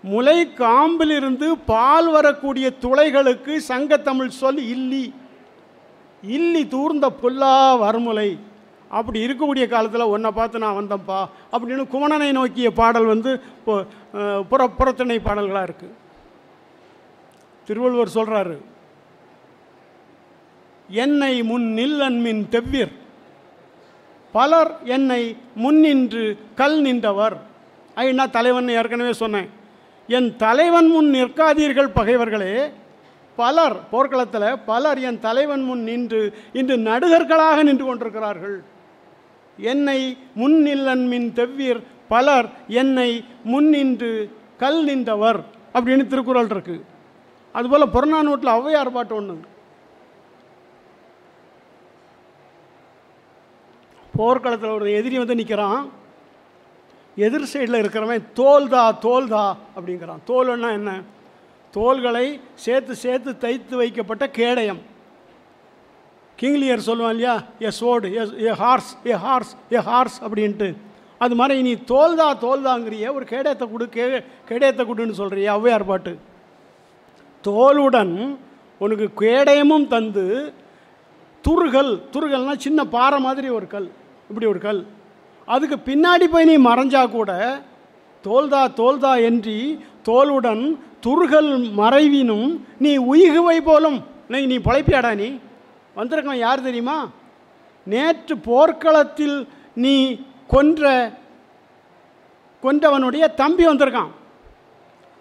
முளை 0.04 0.38
காம்பிலிருந்து 0.60 1.48
பால் 1.72 2.10
வரக்கூடிய 2.16 2.68
துளைகளுக்கு 2.84 3.54
சங்கத்தமிழ் 3.72 4.38
சொல் 4.42 4.62
இல்லி 4.76 5.06
இல்லி 6.24 6.62
தூர்ந்த 6.74 7.06
பொல்லா 7.22 7.56
வறுமுலை 7.82 8.30
அப்படி 8.92 9.20
இருக்கக்கூடிய 9.26 9.66
காலத்தில் 9.74 10.12
உன்னை 10.14 10.30
பார்த்து 10.38 10.64
நான் 10.64 10.78
வந்தேன்ப்பா 10.80 11.20
அப்படின்னு 11.52 11.84
குமணனை 11.94 12.30
நோக்கிய 12.38 12.70
பாடல் 12.80 13.12
வந்து 13.14 13.32
புற 14.52 14.62
புறத்திணை 14.78 15.18
பாடல்களாக 15.28 15.68
இருக்குது 15.70 15.98
திருவள்ளுவர் 17.68 18.16
சொல்கிறாரு 18.18 18.56
என்னை 20.90 21.34
முன் 21.52 21.68
நில்லன்மின் 21.80 22.44
தெவ்விர் 22.56 22.94
பலர் 24.32 24.72
என்னை 24.96 25.22
முன்னின்று 25.64 26.24
கல் 26.56 26.80
நின்றவர். 26.82 27.38
ஐநா 27.96 28.26
தலைவன் 28.30 28.70
ஏற்கனவே 28.80 29.14
சொன்னேன். 29.14 29.50
என் 30.08 30.30
தலைவன் 30.36 30.90
முன் 30.96 31.10
நிற்காதீர்கள் 31.14 31.96
பகைவர்களே. 31.96 32.54
பலர் 33.36 33.76
போர்க்களத்தில் 33.90 34.58
பலர் 34.66 35.00
என் 35.10 35.20
தலைவன் 35.20 35.64
முன் 35.64 35.84
நின்று 35.84 36.22
இன்று 36.54 36.76
நடுகர்களாக 36.90 37.58
நின்று 37.64 37.86
கொண்டிருக்கிறார்கள். 37.86 38.58
என்னை 39.58 40.00
முன்னில்லன் 40.42 41.06
மின் 41.08 41.30
தெவ்வீர் 41.40 41.82
பலர் 42.08 42.48
என்னை 42.82 43.10
முன்னின்று 43.44 44.12
கல் 44.58 44.82
நின்றவர் 44.84 45.40
அப்படின்னு 45.74 46.06
திருக்குறள் 46.08 46.52
இருக்குது 46.54 46.86
அதுபோல் 47.56 47.94
புறநானூட்டில் 47.96 48.56
ஔவையார் 48.58 48.96
பாட்டு 48.96 49.16
ஒன்று 49.16 49.36
போர்க்களத்தில் 54.20 54.78
ஒரு 54.78 54.88
எதிரி 55.00 55.18
வந்து 55.22 55.40
நிற்கிறான் 55.40 55.82
எதிர் 57.26 57.50
சைடில் 57.54 57.82
இருக்கிறவன் 57.82 58.28
தோல்தா 58.40 58.84
தோல்தா 59.06 59.46
அப்படிங்கிறான். 59.78 60.22
தோல்னா 60.30 60.70
என்ன? 60.80 60.92
தோள்களை 61.74 62.26
சேர்த்து 62.66 62.94
சேர்த்து 63.04 63.32
தைத்து 63.44 63.76
வைக்கப்பட்ட 63.82 64.26
கேடயம். 64.38 64.80
கிங்லியர் 66.40 66.88
சொல்லுவான் 66.88 67.16
இல்லையா? 67.16 67.36
A 67.62 67.70
sword 67.80 68.08
a 68.50 68.54
horse 68.62 68.92
a 69.14 69.16
horse 69.26 69.52
a 69.78 69.82
horse 69.88 70.18
அப்படின்ட்டு. 70.26 70.70
அது 71.24 71.36
மாதிரி 71.40 71.62
நீ 71.68 71.74
தோல்தா 71.92 72.28
தோல்தாங்கிறிய 72.46 73.14
ஒரு 73.18 73.26
கேடயத்தை 73.32 73.66
கொடு 73.72 73.86
கே 73.96 74.06
கேடயத்தை 74.50 74.84
கொடுன்னு 74.90 75.20
சொல்கிறிய 75.20 75.48
ஔவையார் 75.58 75.90
பாட்டு. 75.92 76.14
தோலுடன் 77.44 78.16
உனக்கு 78.84 79.08
கேடயமும் 79.24 79.88
தந்து 79.94 80.26
துருகல் 81.44 81.94
துருகல்னா 82.14 82.56
சின்ன 82.66 82.86
பாறை 82.96 83.20
மாதிரி 83.28 83.50
ஒரு 83.58 83.68
கல். 83.68 83.90
இப்படி 84.30 84.50
ஒரு 84.50 84.60
கல். 84.60 84.86
அதுக்கு 85.46 85.78
பின்னாடி 85.86 86.24
போய் 86.24 86.46
நீ 86.46 86.58
மறைஞ்சா 86.58 87.10
கூட 87.10 87.32
தோல்தா 88.24 88.62
தோல்தா 88.80 89.12
என்றி 89.30 89.80
தோலுடன் 90.04 90.78
துருகல் 91.02 91.52
மறைவினும் 91.72 92.66
நீ 92.78 92.92
உயிகுவை 92.98 93.58
போலும். 93.64 94.06
நீ 94.28 94.46
நீ 94.46 94.58
பொழைப்பியாடா 94.58 95.16
நீ? 95.16 95.40
வந்திருக்கான் 95.96 96.36
யார் 96.36 96.62
தெரியுமா? 96.62 97.10
நேற்று 97.84 98.38
போர்க்களத்தில் 98.38 99.48
நீ 99.74 99.96
கொன்ற 100.48 101.12
கொன்றவனுடைய 102.64 103.34
தம்பி 103.34 103.68
வந்திருக்கான். 103.68 104.12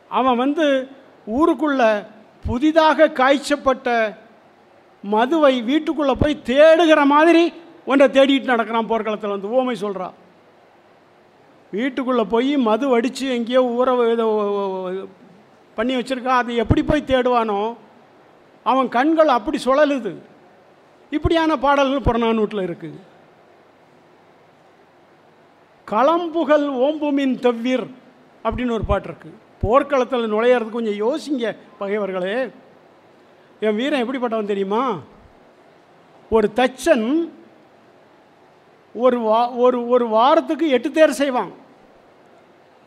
அவன் 0.08 0.36
வந்து 0.36 0.88
ஊருக்குள்ள 1.26 2.06
புதிதாக 2.46 3.08
காய்ச்சப்பட்ட 3.08 4.16
மதுவை 5.02 5.62
வீட்டுக்குள்ளே 5.62 6.12
போய் 6.12 6.42
தேடுகிற 6.44 7.04
மாதிரி 7.04 7.52
ஒன்றை 7.90 8.06
தேடிட்டு 8.16 8.52
நடக்கிறான் 8.52 8.90
போர்க்களத்தில் 8.92 9.34
வந்து 9.34 9.52
ஓமை 9.58 9.76
சொல்கிறா 9.84 10.08
வீட்டுக்குள்ளே 11.72 12.24
போய் 12.34 12.52
மது 12.68 12.86
அடித்து 12.96 13.26
எங்கேயோ 13.36 13.62
ஊற 13.76 13.88
பண்ணி 15.78 15.94
வச்சுருக்கா 15.96 16.32
அது 16.40 16.60
எப்படி 16.62 16.82
போய் 16.82 17.08
தேடுவானோ 17.10 17.60
அவன் 18.70 18.88
கண்கள் 18.96 19.36
அப்படி 19.36 19.58
சுழலுது. 19.64 20.12
இப்படியான 21.16 21.52
பாடல்கள் 21.64 22.06
புறநானூட்டில் 22.06 22.66
இருக்குது 22.68 22.98
களம்புகழ் 25.92 26.66
ஓம்புமின் 26.86 27.36
தவ்விர் 27.44 27.86
அப்படின்னு 28.44 28.76
ஒரு 28.78 28.84
பாட்டு 28.90 29.08
இருக்குது 29.10 29.38
போர்க்களத்தில் 29.62 30.32
நுழையிறதுக்கு 30.32 30.76
கொஞ்சம் 30.78 31.00
யோசிங்க 31.04 31.46
பகைவர்களே. 31.80 32.34
என் 33.66 33.78
வீரன் 33.78 34.02
எப்படிப்பட்டவன் 34.02 34.52
தெரியுமா? 34.52 34.82
ஒரு 36.30 36.48
தச்சன் 36.60 37.06
ஒரு 38.94 39.20
வா 39.20 39.50
ஒரு 39.50 39.88
ஒரு 39.88 40.08
வாரத்துக்கு 40.08 40.68
எட்டு 40.68 40.90
தேர் 40.90 41.12
செய்வான். 41.12 41.50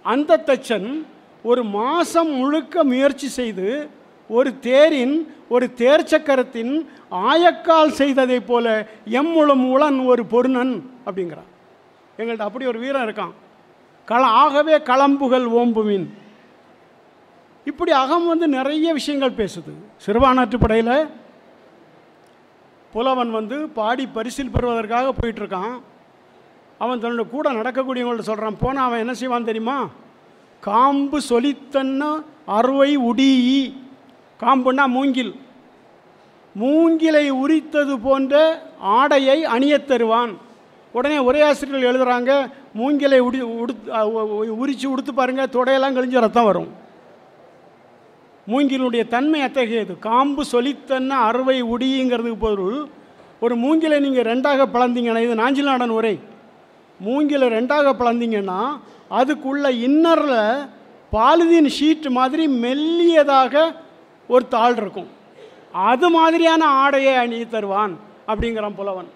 அந்த 0.04 0.44
தச்சன் 0.46 1.06
ஒரு 1.44 1.64
மாதம் 1.64 2.32
முழுக்க 2.32 2.84
முயற்சி 2.84 3.28
செய்து 3.28 3.90
ஒரு 4.30 4.60
தேரின் 4.60 5.36
ஒரு 5.50 5.74
தேர் 5.74 6.04
சக்கரத்தின் 6.04 6.88
ஆயக்கால் 7.12 7.92
செய்ததைப் 7.92 8.48
போல 8.48 8.88
எம்முளம் 9.06 9.64
உளன் 9.74 10.06
ஒரு 10.06 10.26
பொருணன் 10.26 10.92
அப்படிங்கிறான். 11.06 11.50
எங்கள்கிட்ட 12.18 12.40
அப்படி 12.40 12.66
ஒரு 12.66 12.80
வீரன் 12.80 13.08
இருக்கான். 13.08 13.32
கள 14.06 14.26
ஆகவே 14.26 14.78
களம்புகள் 14.78 15.46
ஓம்புவின் 15.62 16.06
இப்படி 17.66 17.92
அகம் 17.92 18.28
வந்து 18.28 18.48
நிறைய 18.48 18.94
விஷயங்கள் 18.94 19.40
பேசுது. 19.42 19.72
சிறுபானாற்றுப்படையில் 20.06 21.10
புலவன் 22.94 23.32
வந்து 23.32 23.68
பாடி 23.68 24.08
பரிசில் 24.08 24.50
பெறுவதற்காக 24.50 25.14
போயிட்டுருக்கான் 25.22 25.82
அவன் 26.84 27.02
தன்னோட 27.02 27.24
கூட 27.34 27.46
நடக்கக்கூடியவங்கள்ட்ட 27.52 28.30
சொல்கிறான் 28.30 28.60
போனால் 28.62 28.88
அவன் 28.88 29.04
என்ன 29.04 29.13
செய்வான் 29.22 29.50
தெரியுமா? 29.50 29.78
காம்பு 30.67 31.17
சொலித்தன்ன 31.30 32.04
அறுவை 32.58 32.91
உடி 33.10 33.32
காம்புன்னா 34.41 34.86
மூங்கில். 34.96 35.34
மூங்கிலை 36.62 37.26
உரித்தது 37.41 37.96
போன்ற 38.06 38.36
ஆடையை 38.98 39.38
அணியத் 39.56 39.89
தருவான். 39.89 40.34
உடனே 40.98 41.17
ஒரே 41.28 41.41
ஆசிரியர்கள் 41.50 41.89
எழுதுகிறாங்க 41.89 42.32
மூங்கிலை 42.80 43.20
உடி 43.28 43.39
உடுத்து 43.41 43.89
உரித்து 44.63 44.88
உடுத்து 44.94 45.13
பாருங்கள் 45.20 45.54
தொடையெல்லாம் 45.54 45.96
கழிஞ்ச 45.98 46.20
ரத்தம் 46.26 46.50
வரும். 46.50 46.72
மூங்கிலுடைய 48.52 49.04
தன்மை 49.13 49.41
அத்தகையது. 49.48 49.94
காம்பு 50.08 50.44
சொலித்தன்ன 50.52 51.12
அறுவை 51.30 51.58
உடிங்கிறதுக்கு 51.63 52.39
பொருள் 52.46 52.80
ஒரு 53.39 53.56
மூங்கிலை 53.63 54.00
நீங்கள் 54.06 54.30
ரெண்டாக 54.32 54.65
பிளந்தீங்கன்னா 54.74 55.24
இது 55.26 55.36
நாஞ்சிலாடன் 55.44 55.96
உரை. 56.00 56.15
மூங்கில் 57.02 57.42
ரெண்டாக 57.42 57.94
பிளந்தீங்கன்னா 58.00 58.80
அதுக்குள்ள 59.12 59.70
இன்னரில் 59.88 60.70
பாலிதீன் 61.12 61.70
ஷீட் 61.80 62.10
மாதிரி 62.10 62.48
மெல்லியதாக 62.48 63.76
ஒரு 64.28 64.48
தாள் 64.48 64.76
இருக்கும். 64.78 65.08
அது 65.72 66.10
மாதிரியான 66.10 66.66
ஆடையை 66.66 67.16
அணி 67.16 67.48
தருவான் 67.48 67.98
அப்படிங்கிறான் 68.28 68.76
புலவன். 68.76 69.08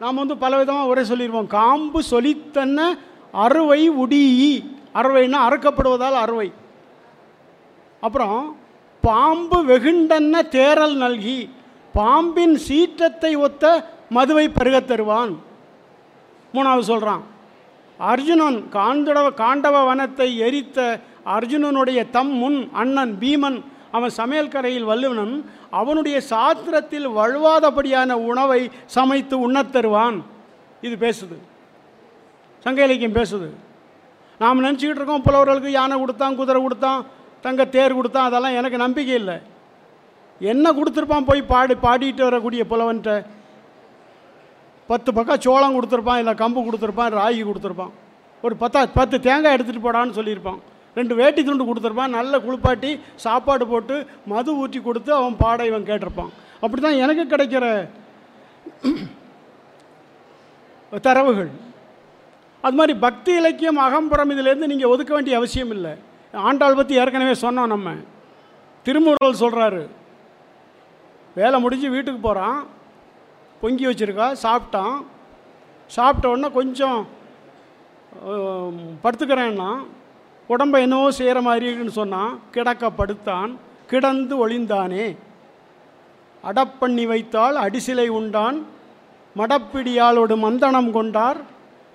நாம் 0.00 0.14
வந்து 0.14 0.36
பல 0.36 0.58
விதமாக 0.58 0.88
உரை 0.88 1.04
சொல்லிடுவோம் 1.04 1.46
காம்பு 1.46 2.02
சொலித்தன்ன 2.10 2.98
அறுவை 3.32 3.90
உடியி. 3.90 4.76
அறுவைன்னா 4.94 5.36
அறுக்கப்படுவதால் 5.48 6.14
அறுவை. 6.14 6.52
அப்புறம் 8.00 8.56
பாம்பு 9.00 9.64
வெகுண்டன்ன 9.64 10.42
தேரல் 10.48 10.94
நல்கி. 10.94 11.50
பாம்பின் 11.92 12.56
சீற்றத்தை 12.56 13.36
ஒத்த 13.36 13.90
மதுவை 14.08 14.48
பருகத் 14.48 14.84
தருவான். 14.84 15.45
மூணாவது 16.56 16.78
சொல்கிறான் 16.78 17.22
அர்ஜுனன் 17.98 18.58
காந்தடவ 18.72 19.26
காண்டவ 19.34 19.76
வனத்தை 19.90 20.36
எரித்த 20.36 21.00
அர்ஜுனனுடைய 21.26 22.10
தம் 22.10 22.34
முன் 22.34 22.68
அண்ணன் 22.72 23.16
பீமன் 23.20 23.64
அவன் 23.90 24.10
சமையல் 24.10 24.48
கரையில் 24.48 24.86
வல்லுவனன் 24.86 25.44
அவனுடைய 25.70 26.20
சாத்திரத்தில் 26.20 27.08
வழுவாதபடியான 27.08 28.12
உணவை 28.12 28.70
சமைத்து 28.84 29.40
உண்ணத் 29.40 29.72
தருவான். 29.72 30.24
இது 30.80 30.96
பேசுது. 31.06 31.36
சங்க 32.58 32.84
இலக்கியம் 32.84 33.14
பேசுது. 33.14 33.48
நாம் 34.38 34.64
நினச்சிக்கிட்டு 34.64 35.00
இருக்கோம் 35.00 35.22
புலவர்களுக்கு 35.22 35.68
யானை 35.68 35.98
கொடுத்தான் 35.98 36.36
குதிரை 36.36 36.62
கொடுத்தான் 36.62 37.06
தங்க 37.40 37.64
தேர் 37.64 37.94
கொடுத்தான் 37.94 38.24
அதெல்லாம் 38.24 38.54
எனக்கு 38.54 38.78
நம்பிக்கை 38.78 39.14
இல்லை. 39.14 39.34
என்ன 40.40 40.72
கொடுத்துருப்பான் 40.72 41.26
போய் 41.26 41.42
பாடி 41.42 41.74
பாடிட்டு 41.82 42.22
வரக்கூடிய 42.22 42.64
புலவன்ட்ட 42.70 43.26
பத்து 44.90 45.10
பக்கம் 45.18 45.42
சோளம் 45.46 45.76
கொடுத்துருப்பான் 45.76 46.20
இல்லை 46.22 46.34
கம்பு 46.42 46.60
கொடுத்துருப்பான் 46.66 47.16
ராகி 47.20 47.42
கொடுத்துருப்பான். 47.50 47.92
ஒரு 48.46 48.54
பத்தா 48.62 48.80
பத்து 48.98 49.16
தேங்காய் 49.26 49.56
எடுத்துகிட்டு 49.56 49.86
போடான்னு 49.86 50.16
சொல்லியிருப்பான். 50.18 50.58
ரெண்டு 50.98 51.14
வேட்டி 51.20 51.40
துண்டு 51.46 51.68
கொடுத்துருப்பான் 51.68 52.16
நல்ல 52.18 52.34
குளிப்பாட்டி 52.44 52.90
சாப்பாடு 53.24 53.64
போட்டு 53.72 53.94
மது 54.32 54.50
ஊற்றி 54.62 54.78
கொடுத்து 54.88 55.10
அவன் 55.20 55.36
பாட 55.42 55.66
இவன் 55.70 55.88
கேட்டிருப்பான். 55.88 56.30
அப்படி 56.62 56.80
தான் 56.86 57.00
எனக்கு 57.04 57.24
கிடைக்கிற 57.32 57.64
தரவுகள். 61.06 61.50
அது 62.64 62.76
மாதிரி 62.78 62.94
பக்தி 63.06 63.32
இலக்கியம் 63.40 63.80
அகம்புறம் 63.86 64.32
இதிலேருந்து 64.34 64.70
நீங்கள் 64.72 64.92
ஒதுக்க 64.92 65.12
வேண்டிய 65.16 65.34
அவசியம் 65.40 65.72
இல்லை. 65.76 65.92
ஆண்டாள் 66.48 66.78
பற்றி 66.78 66.94
ஏற்கனவே 67.02 67.34
சொன்னோம் 67.42 67.72
நம்ம. 67.74 67.90
திருமுருகல் 68.86 69.42
சொல்கிறாரு 69.42 69.82
வேலை 71.40 71.56
முடிஞ்சு 71.64 71.88
வீட்டுக்கு 71.94 72.20
போகிறான் 72.26 72.58
பொங்கி 73.60 73.84
வச்சுருக்கா 73.86 74.26
சாப்பிட்டான். 74.46 74.96
சாப்பிட்ட 75.96 76.28
உடனே 76.28 76.48
கொஞ்சம் 76.58 77.00
படுத்துக்கிறேன்னா 79.04 79.70
உடம்பை 80.54 80.82
என்னவோ 80.82 81.10
செய்கிற 81.10 81.38
மாதிரி 81.46 81.64
இருக்குன்னு 81.66 81.98
சொன்னான். 82.00 82.32
கிடக்க 82.54 82.90
படுத்தான். 82.90 83.52
கிடந்து 83.90 84.34
ஒளிந்தானே. 84.42 85.06
அடப்பண்ணி 86.50 87.04
வைத்தால் 87.12 87.56
அடிசிலை 87.64 88.06
உண்டான். 88.18 88.58
மடப்பிடியாலோடு 89.36 90.34
மந்தனம் 90.44 90.90
கொண்டார். 90.90 91.38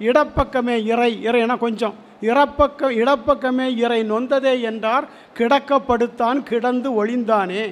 இடப்பக்கமே 0.10 0.76
இறை 0.92 1.12
இறைனா 1.28 1.56
கொஞ்சம். 1.58 1.96
இறப்பக்கம் 2.22 2.96
இடப்பக்கமே 3.04 3.68
இறை 3.84 4.00
நொந்ததே 4.12 4.54
என்றார். 4.70 5.06
கிடக்கப்படுத்தான் 5.38 6.42
கிடந்து 6.52 6.90
ஒளிந்தானே. 7.00 7.64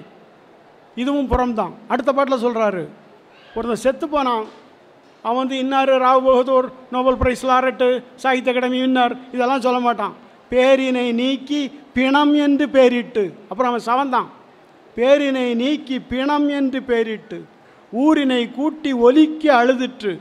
இதுவும் 0.96 1.30
புறம்தான். 1.34 1.74
அடுத்த 1.88 2.14
பாட்டில் 2.14 2.44
சொல்கிறாரு 2.46 2.86
ஒருத்தன் 3.56 3.84
செத்து 3.86 4.10
போனான். 4.10 4.46
அவன் 5.24 5.38
வந்து 5.38 5.58
இன்னார் 5.58 5.90
Rao 5.90 6.26
Bahadur 6.26 6.72
Nobel 6.92 7.18
prize 7.18 7.46
laureate 7.46 8.04
Sahitya 8.16 8.52
Akademi 8.52 8.78
இன்னார் 8.78 9.16
இதெல்லாம் 9.32 9.62
சொல்ல 9.62 9.80
மாட்டான். 9.80 10.14
பேரினை 10.50 11.14
நீக்கி 11.14 11.72
பிணம் 11.94 12.34
என்று 12.36 12.66
பேரிட்டு. 12.68 13.34
அப்புறம் 13.50 13.72
அவன் 13.72 13.88
சவந்தான். 13.90 14.30
பேரினை 14.96 15.56
நீக்கி 15.56 16.00
பிணம் 16.00 16.50
என்று 16.50 16.80
பேரிட்டு. 16.80 17.44
ஊரினை 17.92 18.52
கூட்டி 18.52 18.94
ஒலிக்க 18.94 19.66
அழுதிற்று. 19.66 20.20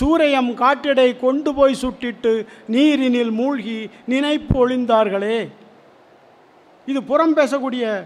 சூரையம் 0.00 0.54
காட்டிடை 0.54 1.16
கொண்டு 1.16 1.54
போய் 1.54 1.76
சுட்டிட்டு 1.80 2.46
நீரினில் 2.68 3.30
மூழ்கி 3.30 3.88
நினைப்பு 4.06 4.68
ஒளிந்தார்களே. 4.68 5.48
இது 6.86 7.02
புறம் 7.02 7.36
பேசக்கூடிய 7.36 8.04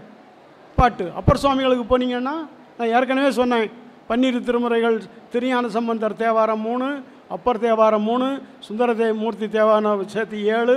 பாட்டு. 0.75 1.11
அப்பர் 1.15 1.37
சுவாமிகளுக்கு 1.37 1.97
போனீங்கன்னா 1.97 2.35
நான் 2.77 2.93
ஏற்கனவே 2.93 3.31
சொன்னேன் 3.31 3.83
பன்னீர் 4.09 4.45
திருமுறைகள் 4.47 4.97
திருஞான 5.33 5.69
சம்பந்தர் 5.75 6.21
தேவாரம் 6.23 6.63
மூணு 6.67 6.87
அப்பர் 7.35 7.63
தேவாரம் 7.65 8.05
மூணு 8.09 8.27
சுந்தரதே 8.67 9.07
மூர்த்தி 9.21 9.47
தேவாரம் 9.57 10.03
சேர்த்து 10.13 10.39
ஏழு 10.57 10.75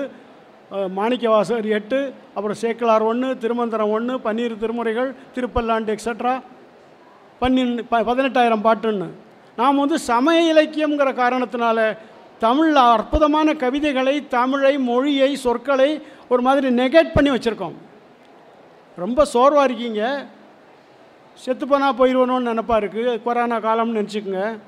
மாணிக்கவாசர் 0.70 0.95
மாணிக்கவாசகர் 0.99 1.68
எட்டு 1.79 1.99
அப்புறம் 2.37 2.59
சேக்கலார் 2.62 3.05
ஒன்று 3.11 3.29
திருமந்திரம் 3.43 3.93
ஒன்று 3.97 4.14
பன்னீர் 4.26 4.55
திருமுறைகள் 4.62 5.11
திருப்பல்லாண்டு 5.35 5.93
எக்ஸட்ரா 5.95 6.35
பன்னின் 7.41 7.72
ப 7.91 8.01
பதினெட்டாயிரம் 8.09 8.64
பாட்டுன்னு. 8.66 9.09
நாம் 9.61 9.81
வந்து 9.83 9.99
சமய 10.11 10.39
இலக்கியங்கிற 10.53 11.11
காரணத்தினால 11.22 11.79
தமிழில் 12.45 12.83
அற்புதமான 12.97 13.55
கவிதைகளை 13.62 14.14
தமிழை 14.37 14.74
மொழியை 14.91 15.31
சொற்களை 15.45 15.91
ஒரு 16.33 16.43
மாதிரி 16.47 16.68
நெகேட் 16.81 17.14
பண்ணி 17.16 17.31
வச்சுருக்கோம். 17.35 17.76
ரொம்ப 19.05 19.24
சோர்வாக 19.35 19.68
இருக்கீங்க. 19.68 20.03
செத்துப்போனா 21.45 21.89
போயிடுவணும்னு 21.99 22.51
நினப்பா 22.51 22.76
இருக்குது 22.80 23.22
கொரோனா 23.22 23.57
காலம்னு 23.57 23.99
நினச்சிக்கோங்க. 23.99 24.59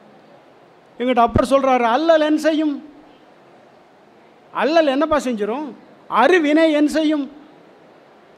எங்கிட்ட 0.98 1.22
அப்புறம் 1.26 1.50
சொல்கிறாரு 1.52 1.86
அல்லல் 1.96 2.20
என் 2.20 2.38
செய்யும். 2.38 2.74
அல்லல் 4.52 4.86
என்னப்பா 4.86 5.16
செஞ்சிடும் 5.16 5.66
அருவினை 6.10 6.72
என் 6.72 6.88
செய்யும். 6.88 7.30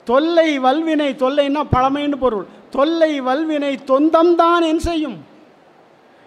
தொல்லை 0.05 0.59
வல்வினை 0.59 1.11
தொல்லைன்னா 1.23 1.63
பழமைன்னு 1.73 2.17
பொருள். 2.17 2.47
தொல்லை 2.71 3.21
வல்வினை 3.21 3.73
தொந்தம்தான் 3.87 4.65
என் 4.71 4.85
செய்யும். 4.89 5.19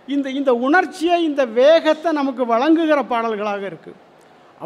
இந்த 0.08 0.30
இந்த 0.30 0.54
உணர்ச்சியை 0.56 1.24
இந்த 1.24 1.46
வேகத்தை 1.46 2.12
நமக்கு 2.12 2.46
வழங்குகிற 2.46 3.00
பாடல்களாக 3.04 3.64
இருக்குது 3.72 4.00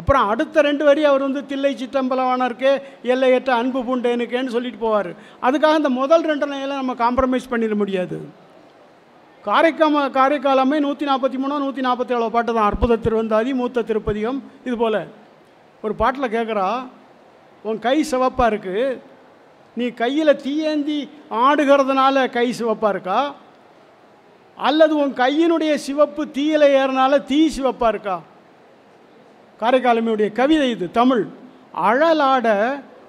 அப்புறம் 0.00 0.28
அடுத்த 0.32 0.62
ரெண்டு 0.68 0.84
வரி 0.88 1.02
அவர் 1.08 1.26
வந்து 1.26 1.42
தில்லை 1.52 1.72
சிற்றம்பலவானருக்கே 1.80 2.74
எல்லையற்ற 3.14 3.50
அன்பு 3.60 3.80
பூண்டேனுக்கேன்னு 3.88 4.54
சொல்லிட்டு 4.56 4.80
போவார். 4.84 5.10
அதுக்காக 5.46 5.80
இந்த 5.82 5.92
முதல் 6.00 6.28
ரெண்டு 6.30 6.46
நிலையில 6.52 6.78
நம்ம 6.82 6.94
காம்ப்ரமைஸ் 7.02 7.50
பண்ணிட 7.54 7.76
முடியாது. 7.82 8.18
காரைக்காம 9.48 10.04
காரைக்காலமே 10.16 10.78
நூற்றி 10.86 11.04
நாற்பத்தி 11.10 11.38
மூணோ 11.42 11.58
நூற்றி 11.64 11.82
நாற்பத்தி 11.86 12.14
ஏழோ 12.16 12.26
பாட்டு 12.34 12.50
தான். 12.56 12.68
அற்புத 12.70 12.98
திருவந்தாதி 13.04 13.52
மூத்த 13.60 13.84
திருப்பதிகம் 13.90 14.40
இது 14.68 14.76
போல். 14.82 15.02
ஒரு 15.84 15.94
பாட்டில் 16.00 16.34
கேட்குறா 16.34 16.66
உன் 17.68 17.78
கை 17.86 17.94
சிவப்பாக 18.10 18.50
இருக்குது 18.52 18.84
நீ 19.76 19.86
கையில் 20.02 20.40
தீயேந்தி 20.44 20.98
ஆடுகிறதுனால 21.44 22.24
கை 22.36 22.46
சிவப்பாக 22.58 22.92
இருக்கா? 22.94 23.20
அல்லது 24.58 24.94
உன் 25.02 25.14
கையினுடைய 25.22 25.72
சிவப்பு 25.86 26.22
தீயில 26.36 26.64
ஏறனால 26.80 27.22
தீ 27.30 27.40
சிவப்பாக 27.56 27.92
இருக்கா? 27.94 28.16
காரைக்காலமையுடைய 29.60 30.28
கவிதை 30.32 30.68
இது 30.70 30.86
தமிழ். 30.98 31.24
அழலாட 31.88 32.46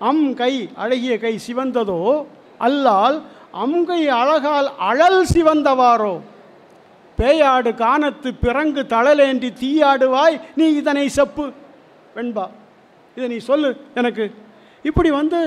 அம் 0.10 0.26
கை 0.42 0.54
அழகிய 0.84 1.14
கை 1.20 1.34
சிவந்ததோ 1.46 2.02
அல்லால் 2.68 3.18
அம்கை 3.64 4.02
அழகால் 4.22 4.70
அழல் 4.90 5.22
சிவந்தவாரோ. 5.34 6.14
பேயாடு 7.18 7.72
காணத்து 7.84 8.30
பிறங்கு 8.44 8.82
தழலேந்தி 8.94 9.50
தீயாடுவாய் 9.62 10.36
நீ 10.60 10.66
இதனை 10.82 11.06
செப்பு 11.18 11.46
வெண்பா. 12.16 12.46
இதை 13.16 13.28
நீ 13.34 13.38
சொல்லு 13.50 13.70
எனக்கு. 14.00 14.26
இப்படி 14.90 15.10
வந்து 15.20 15.40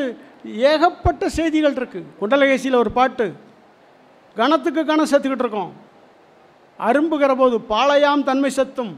ஏகப்பட்ட 0.72 1.28
செய்திகள் 1.38 1.78
இருக்குது 1.80 2.10
குண்டலகேசியில் 2.20 2.80
ஒரு 2.82 2.90
பாட்டு 2.98 3.26
கணத்துக்கு 4.36 4.82
கணம் 4.84 5.10
செத்துக்கிட்டு 5.12 5.44
இருக்கோம். 5.46 5.72
அரும்புகிற 6.88 7.32
போது 7.42 7.56
பாளையாம் 7.74 8.28
தன்மை 8.28 8.50
சத்தும். 8.50 8.94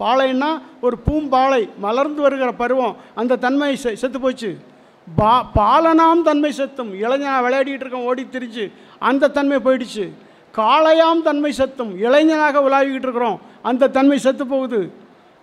பாளைன்னா 0.00 0.60
ஒரு 0.80 0.98
பூம்பாளை 1.06 1.68
மலர்ந்து 1.78 2.22
வருகிற 2.22 2.52
பருவம் 2.52 2.96
அந்த 3.14 3.36
தன்மை 3.36 3.78
செ- 3.82 3.92
செத்து 3.92 4.20
போச்சு. 4.20 4.58
பா 5.16 5.50
பாலனாம் 5.54 6.22
தன்மை 6.22 6.52
சத்தும். 6.52 7.02
இளைஞனா 7.02 7.40
விளையாடிட்டு 7.42 7.80
இருக்கோம் 7.80 8.04
ஓடி 8.04 8.26
திரிச்சு 8.32 8.72
அந்த 8.98 9.28
தன்மை 9.28 9.56
போயிடுச்சு. 9.56 10.10
காளையாம் 10.56 11.22
தன்மை 11.22 11.52
சத்தும். 11.52 11.98
இளைஞனாக 11.98 12.60
உலாவிக்கிட்டு 12.60 13.02
இருக்கிறோம். 13.02 13.40
அந்த 13.62 13.88
தன்மை 13.88 14.18
செத்து 14.18 14.46
போகுது. 14.46 14.92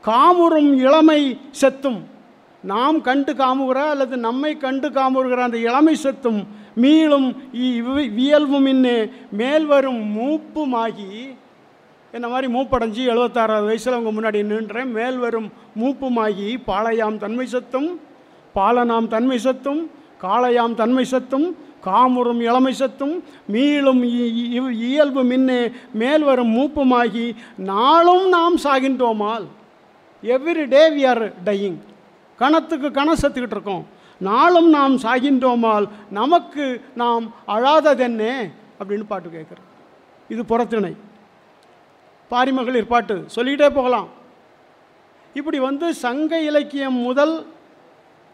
காமுறும் 0.05 0.75
இளமை 0.75 1.39
செத்தும். 1.61 1.99
நாம் 2.63 3.01
கண்டு 3.01 3.33
காமுகிற 3.33 3.89
அல்லது 3.89 4.17
நம்மை 4.17 4.57
கண்டு 4.57 4.89
காமுறுகிற 4.89 5.37
அந்த 5.37 5.57
இளமை 5.57 5.95
சத்தும். 5.95 6.47
மீளும் 6.81 7.35
இ- 7.53 8.13
வியல்பும் 8.13 8.65
இன்னு 8.65 9.11
மேல் 9.31 9.65
வரும் 9.65 10.17
மூப்புமாகி 10.17 11.37
இந்த 12.13 12.27
மாதிரி 12.27 12.53
மூப்படைஞ்சு 12.53 13.13
எழுபத்தாறாவது 13.13 13.65
வயசில் 13.65 13.93
அவங்க 13.93 14.21
முன்னாடி 14.21 14.43
நின்றேன். 14.43 14.91
மேல் 14.91 15.17
வரும் 15.17 15.51
மூப்புமாகி 15.79 16.57
பாலையாம் 16.67 17.17
தன்மை 17.17 17.45
சத்தும் 17.45 17.99
பாலனாம் 18.55 19.07
தன்மை 19.07 19.37
சத்தும் 19.37 19.91
காளையாம் 20.21 20.73
தன்மை 20.73 21.03
சத்தும் 21.03 21.55
காமுறும் 21.83 22.39
இளமை 22.39 22.73
சத்தும் 22.73 23.23
மீளும் 23.51 24.03
இ- 24.03 24.71
இயல்பு 24.71 25.23
மின்னே 25.23 25.71
மேல் 25.93 26.23
வரும் 26.23 26.55
மூப்புமாகி 26.57 27.35
நாளும் 27.57 28.29
நாம் 28.29 28.57
சாகின்றோமால்? 28.57 29.45
Every 30.23 30.65
day 30.67 30.89
we 30.89 31.07
are 31.07 31.43
dying 31.43 31.77
கணத்துக்கு 32.37 32.91
கணம் 32.91 33.17
செத்துக்கிட்டு 33.21 33.51
இருக்கோம். 33.51 33.85
நாளும் 34.19 34.69
நாம் 34.69 34.97
சாகின்றோமால் 34.97 35.87
நமக்கு 36.11 36.81
நாம் 36.95 37.33
அழாததென்னே? 37.47 38.33
அப்படின்னு 38.79 39.03
பாட்டு 39.07 39.29
கேட்குறோம் 39.29 39.65
இது 40.29 40.45
புறத்திணை. 40.45 40.95
பாரிமகளிர் 42.32 42.91
பாட்டு 42.93 43.23
சொல்லிக்கிட்டே 43.25 43.75
போகலாம். 43.75 44.07
இப்படி 45.34 45.59
வந்து 45.59 45.93
சங்க 45.93 46.39
இலக்கியம் 46.41 46.93
முதல் 46.93 47.47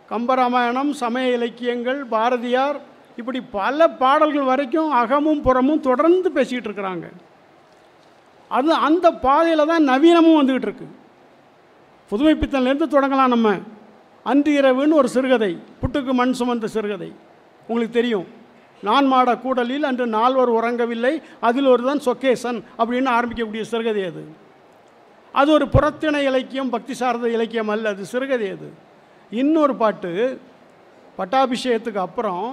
கம்பராமாயணம் 0.10 0.91
சமய 0.91 1.32
இலக்கியங்கள் 1.32 2.04
பாரதியார் 2.06 2.80
இப்படி 3.16 3.41
பல 3.41 3.88
பாடல்கள் 3.89 4.44
வரைக்கும் 4.44 4.91
அகமும் 4.91 5.41
புறமும் 5.41 5.80
தொடர்ந்து 5.80 6.32
பேசிக்கிட்டு 6.32 6.70
இருக்கிறாங்க. 6.70 7.12
அது 8.50 8.74
அந்த 8.74 9.12
பாதையில் 9.12 9.66
தான் 9.66 9.88
நவீனமும் 9.89 10.39
வந்துக்கிட்டு 10.39 10.68
இருக்கு. 10.70 10.88
புதுமை 12.10 12.34
பித்தன்லேருந்து 12.34 12.88
தொடங்கலாம் 12.96 13.34
நம்ம. 13.36 13.58
அன்று 14.24 14.62
இரவுன்னு 14.62 14.94
ஒரு 14.94 15.08
சிறுகதை 15.08 15.58
புட்டுக்கு 15.82 16.12
மண் 16.14 16.34
சுமந்த 16.39 16.66
சிறுகதை. 16.66 17.14
உங்களுக்கு 17.68 17.94
தெரியும். 17.94 18.28
நான் 18.88 19.08
மாட 19.12 19.32
கூடலில் 19.44 19.86
அன்று 19.90 20.06
நால்வர் 20.16 20.52
உறங்கவில்லை 20.60 21.12
அதில் 21.48 21.70
ஒருதான் 21.74 22.06
சொக்கேசன் 22.08 22.60
அப்படின்னு 22.80 23.10
ஆரம்பிக்கக்கூடிய 23.18 23.64
சிறுகதை 23.72 24.04
அது. 24.12 24.24
அது 25.36 25.50
ஒரு 25.52 25.66
புறத்திணை 25.76 26.22
இலக்கியம் 26.30 26.74
பக்தி 26.74 26.94
சார்ந்த 26.94 27.30
இலக்கியம் 27.38 27.72
அல்ல 27.76 27.90
அது 27.94 28.04
சிறுகதை 28.06 28.50
அது. 28.56 28.68
இன்னொரு 29.32 29.76
பாட்டு 29.76 30.12
பட்டாபிஷேகத்துக்கு 31.18 32.02
அப்புறம் 32.08 32.46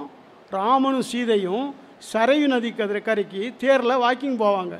ராமனும் 0.51 1.09
சீதையும் 1.11 1.65
சரையு 2.13 2.47
நதி 2.53 2.69
கதிரை 2.77 3.01
கரைக்கு 3.01 3.41
தேரில் 3.57 4.01
வாக்கிங் 4.05 4.39
போவாங்க. 4.43 4.75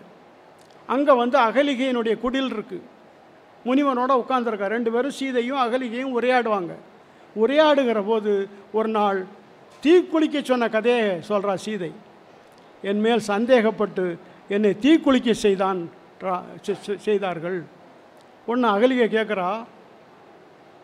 அங்கே 0.88 1.14
வந்து 1.22 1.38
அகலிகையினுடைய 1.48 2.16
குடில் 2.24 2.52
இருக்குது 2.56 2.88
முனிவனோட 3.66 4.12
உட்காந்துருக்கா 4.22 4.68
ரெண்டு 4.76 4.92
பேரும் 4.92 5.18
சீதையும் 5.20 5.62
அகலிகையும் 5.66 6.16
உரையாடுவாங்க. 6.18 6.74
உரையாடுகிற 7.36 8.00
போது 8.08 8.32
ஒரு 8.78 8.90
நாள் 8.98 9.20
தீக்குளிக்க 9.84 10.44
சொன்ன 10.50 10.70
கதையை 10.76 11.06
சொல்கிறா 11.30 11.54
சீதை. 11.66 11.92
என் 12.90 13.02
மேல் 13.06 13.28
சந்தேகப்பட்டு 13.28 14.06
என்னை 14.56 14.72
தீக்குளிக்க 14.86 15.32
செய்தான் 15.46 15.80
செய்தார்கள். 17.08 17.60
ஒன்று 18.52 18.68
அகலிகை 18.76 19.08
கேட்குறா 19.16 19.50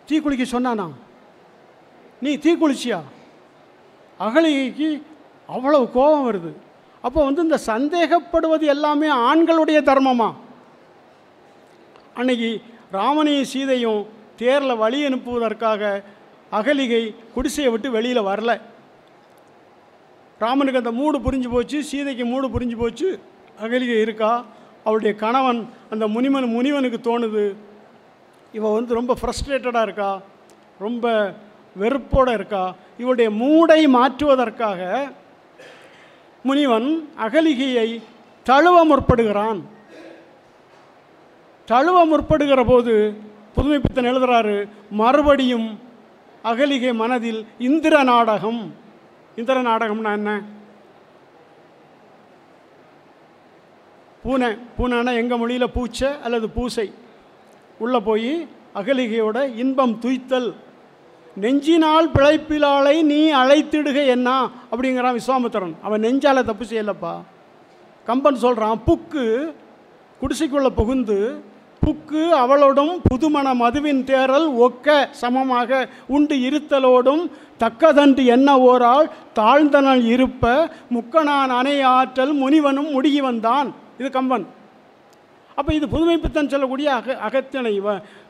தீக்குளிக்க 0.09 0.45
சொன்னானா? 0.51 0.87
நீ 2.25 2.31
தீக்குளிச்சியா 2.45 2.99
அகலிகைக்கு 4.25 4.89
அவ்வளவு 5.55 5.85
கோபம் 5.95 6.25
வருது. 6.27 6.51
அப்போ 7.05 7.19
வந்து 7.27 7.41
இந்த 7.47 7.57
சந்தேகப்படுவது 7.71 8.65
எல்லாமே 8.75 9.09
ஆண்களுடைய 9.29 9.79
தர்மமா? 9.89 10.29
அன்னைக்கு 12.19 12.49
ராமனையும் 12.91 13.49
சீதையும் 13.51 14.01
தேரில் 14.41 14.81
வழி 14.83 14.99
அனுப்புவதற்காக 15.07 15.91
அகலிகை 16.59 17.03
குடிசையை 17.35 17.69
விட்டு 17.71 17.91
வெளியில் 17.97 18.27
வரல. 18.31 18.51
ராமனுக்கு 20.39 20.77
அந்த 20.77 20.91
மூடு 20.91 21.19
புரிஞ்சு 21.19 21.49
போச்சு 21.49 21.83
சீதைக்கு 21.83 22.25
மூடு 22.25 22.47
புரிஞ்சு 22.47 22.77
போச்சு 22.77 23.19
அகலிகை 23.61 24.01
இருக்கா? 24.01 24.45
அவளுடைய 24.83 25.15
கணவன் 25.15 25.69
அந்த 25.89 26.07
முனிமன் 26.07 26.47
முனிவனுக்கு 26.47 26.99
தோணுது. 26.99 27.55
இவள் 28.53 28.71
வந்து 28.71 28.93
ரொம்ப 28.93 29.17
ஃப்ரஸ்ட்ரேட்டடாக 29.21 29.81
இருக்கா? 29.81 30.21
ரொம்ப 30.79 31.33
வெறுப்போடு 31.79 32.33
இருக்கா? 32.33 32.75
இவளுடைய 32.97 33.31
மூடை 33.31 33.87
மாற்றுவதற்காக 33.87 35.11
முனிவன் 36.43 37.09
அகலிகையை 37.17 38.01
தழுவ 38.43 38.85
முற்படுகிறான். 38.85 39.61
தழுவ 41.65 42.05
முற்படுகிற 42.05 42.65
போது 42.65 43.17
புதுமைப்பித்தன் 43.55 44.07
எழுதுகிறாரு 44.09 44.69
மறுபடியும் 44.89 45.79
அகலிகை 46.43 46.93
மனதில் 46.93 47.45
இந்திர 47.59 48.03
நாடகம் 48.03 48.85
இந்திர 49.37 49.61
நாடகம்னா 49.61 50.11
என்ன? 50.11 50.41
பூனை. 54.23 54.47
பூனைன்னா 54.77 55.15
எங்கள் 55.15 55.37
மொழியில் 55.37 55.67
பூச்சை 55.67 56.21
அல்லது 56.21 56.49
பூசை? 56.49 56.91
உள்ளே 57.79 57.99
போய் 57.99 58.47
அகலிகையோட 58.75 59.55
இன்பம் 59.55 59.99
துய்த்தல். 60.01 60.53
நெஞ்சினால் 61.41 62.11
பிழைப்பிலாளை 62.13 63.01
நீ 63.01 63.33
அழைத்திடுக 63.33 64.07
என்ன? 64.07 64.49
அப்படிங்கிறான் 64.71 65.17
விஸ்வாமித்திரன். 65.17 65.73
அவன் 65.81 66.03
நெஞ்சால 66.03 66.43
தப்பு 66.43 66.65
செய்யலப்பா. 66.65 67.21
கம்பன் 68.05 68.35
சொல்கிறான் 68.35 68.81
புக்கு 68.85 69.53
குடிசைக்குள்ளே 70.21 70.69
புகுந்து 70.69 71.43
புக்கு 71.87 72.21
அவளோடும் 72.43 72.93
புதுமண 73.07 73.47
மதுவின் 73.53 74.03
தேரல் 74.03 74.47
ஒக்க 74.65 75.07
சமமாக 75.11 75.89
உண்டு 76.07 76.35
இருத்தலோடும் 76.35 77.23
தக்கதன்று 77.59 78.25
என்ன 78.25 78.57
ஓரால் 78.59 79.07
தாழ்ந்தனல் 79.39 80.03
இருப்ப 80.05 80.71
முக்கனான் 80.95 81.53
அணை 81.59 81.81
ஆற்றல் 81.81 82.33
முனிவனும் 82.33 82.89
முடுகி 82.95 83.17
வந்தான். 83.17 83.73
இது 83.97 84.09
கம்பன். 84.11 84.45
அப்போ 85.55 85.73
இது 85.73 85.85
புதுமைப்பித்தன் 85.87 86.49
சொல்லக்கூடிய 86.49 86.93
அக 86.93 87.17
அகத்தினை 87.27 87.73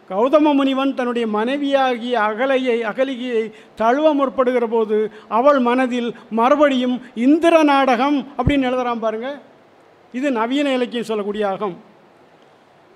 கௌதம 0.09 0.53
முனிவன் 0.53 0.93
தன்னுடைய 0.93 1.27
மனைவியாகிய 1.27 2.19
அகலையை 2.19 2.75
அகலிகையை 2.91 3.41
தழுவ 3.75 4.13
முற்படுகிற 4.15 4.65
போது 4.67 4.97
அவள் 5.27 5.59
மனதில் 5.59 6.09
மறுபடியும் 6.29 6.95
இந்திர 7.15 7.63
நாடகம் 7.63 8.17
அப்படின்னு 8.37 8.67
எழுதுறான் 8.69 8.99
பாருங்கள் 8.99 9.37
இது 10.13 10.31
நவீன 10.31 10.73
இலக்கியம் 10.73 11.09
சொல்லக்கூடிய 11.11 11.49
அகம். 11.49 11.75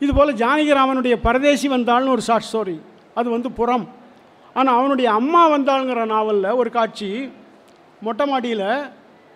இதுபோல் 0.02 0.34
ஜானகிராமனுடைய 0.34 1.16
பரதேசி 1.22 1.70
வந்தாள்னு 1.70 2.10
ஒரு 2.10 2.22
ஷார்ட் 2.22 2.44
ஸ்டோரி 2.54 2.82
அது 3.16 3.30
வந்து 3.30 3.52
புறம். 3.52 3.90
ஆனால் 4.54 4.78
அவனுடைய 4.78 5.12
அம்மா 5.12 5.52
வந்தாளுங்கிற 5.52 6.06
நாவலில் 6.06 6.44
ஒரு 6.44 6.70
காட்சி. 6.70 7.32
மொட்டை 8.02 8.26
மாடியில் 8.26 8.82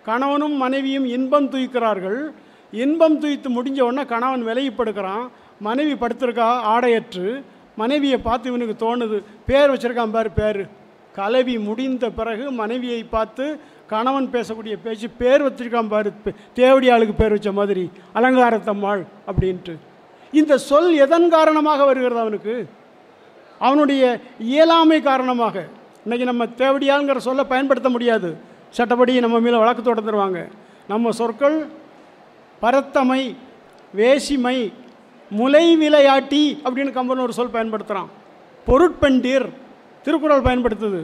கணவனும் 0.04 0.54
மனைவியும் 0.54 1.06
இன்பம் 1.06 1.50
தூய்க்கிறார்கள். 1.50 2.32
இன்பம் 2.72 3.20
தூய்த்து 3.20 3.50
முடிஞ்ச 3.50 3.82
உடனே 3.82 4.06
கணவன் 4.06 4.44
விலகி 4.44 4.70
படுக்கிறான் 4.70 5.30
மனைவி 5.60 5.94
படுத்திருக்கா? 5.94 6.62
ஆடையற்று. 6.62 7.44
மனைவியை 7.76 8.18
பார்த்து 8.18 8.54
இவனுக்கு 8.54 8.86
தோணுது. 8.86 9.24
பேர் 9.46 9.70
வச்சிருக்கான் 9.70 10.12
பாரு 10.12 10.32
பேர். 10.32 10.68
கலவி 11.14 11.60
முடிந்த 11.60 12.10
பிறகு 12.10 12.52
மனைவியை 12.52 13.04
பார்த்து 13.04 13.60
கணவன் 13.88 14.30
பேசக்கூடிய 14.32 14.78
பேச்சு 14.84 15.10
பேர் 15.10 15.42
வச்சிருக்கான் 15.42 15.88
பாரு 15.88 16.12
பே- 16.26 16.36
தேவடி 16.56 16.94
ஆளுக்கு 16.94 17.14
பேர் 17.14 17.32
வச்ச 17.32 17.52
மாதிரி. 17.52 17.92
அலங்காரத்தம்மாள் 18.16 19.06
அப்படின்ட்டு. 19.28 19.78
இந்த 20.40 20.54
சொல் 20.70 20.90
எதன் 21.06 21.28
காரணமாக 21.36 21.82
வருகிறது 21.90 22.22
அவனுக்கு? 22.26 22.54
அவனுடைய 23.68 24.04
இயலாமை 24.52 24.98
காரணமாக. 25.10 25.56
இன்றைக்கி 26.06 26.26
நம்ம 26.32 26.46
தேவடியாங்கிற 26.64 27.18
சொல்ல 27.28 27.42
பயன்படுத்த 27.54 27.90
முடியாது. 27.96 28.30
சட்டப்படி 28.78 29.14
நம்ம 29.26 29.40
மேலே 29.46 29.58
வழக்கு 29.64 29.84
தொடர்ந்துருவாங்க. 29.84 30.40
நம்ம 30.92 31.12
சொற்கள் 31.20 31.58
பரத்தமை 32.62 33.22
வேசிமை 34.00 34.58
முலை 35.30 35.66
விளையாட்டி 35.84 36.44
அப்படின்னு 36.66 36.96
கம்பன் 36.98 37.24
ஒரு 37.26 37.34
சொல் 37.38 37.56
பயன்படுத்துகிறான் 37.58 38.10
பொருட்பெண்டீர் 38.68 39.48
திருக்குறள் 40.06 40.48
பயன்படுத்துது. 40.48 41.02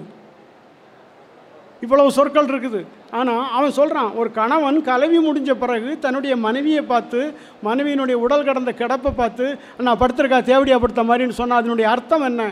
இவ்வளவு 1.86 2.12
சொற்கள் 2.18 2.50
இருக்குது. 2.54 2.82
ஆனால் 3.20 3.46
அவன் 3.52 3.78
சொல்கிறான் 3.78 4.12
ஒரு 4.16 4.30
கணவன் 4.32 4.78
கலவி 4.82 5.18
முடிஞ்ச 5.28 5.52
பிறகு 5.54 5.90
தன்னுடைய 6.00 6.34
மனைவியை 6.46 6.82
பார்த்து 6.82 7.20
மனைவியினுடைய 7.68 8.18
உடல் 8.26 8.46
கடந்த 8.50 8.72
கிடப்பை 8.72 9.12
பார்த்து 9.16 9.46
நான் 9.88 10.02
படுத்திருக்கா 10.04 10.40
தேவடியா 10.52 10.78
படுத்த 10.78 11.04
மாதிரின்னு 11.04 11.40
சொன்னால் 11.40 11.62
அதனுடைய 11.62 11.88
அர்த்தம் 11.90 12.26
என்ன? 12.30 12.44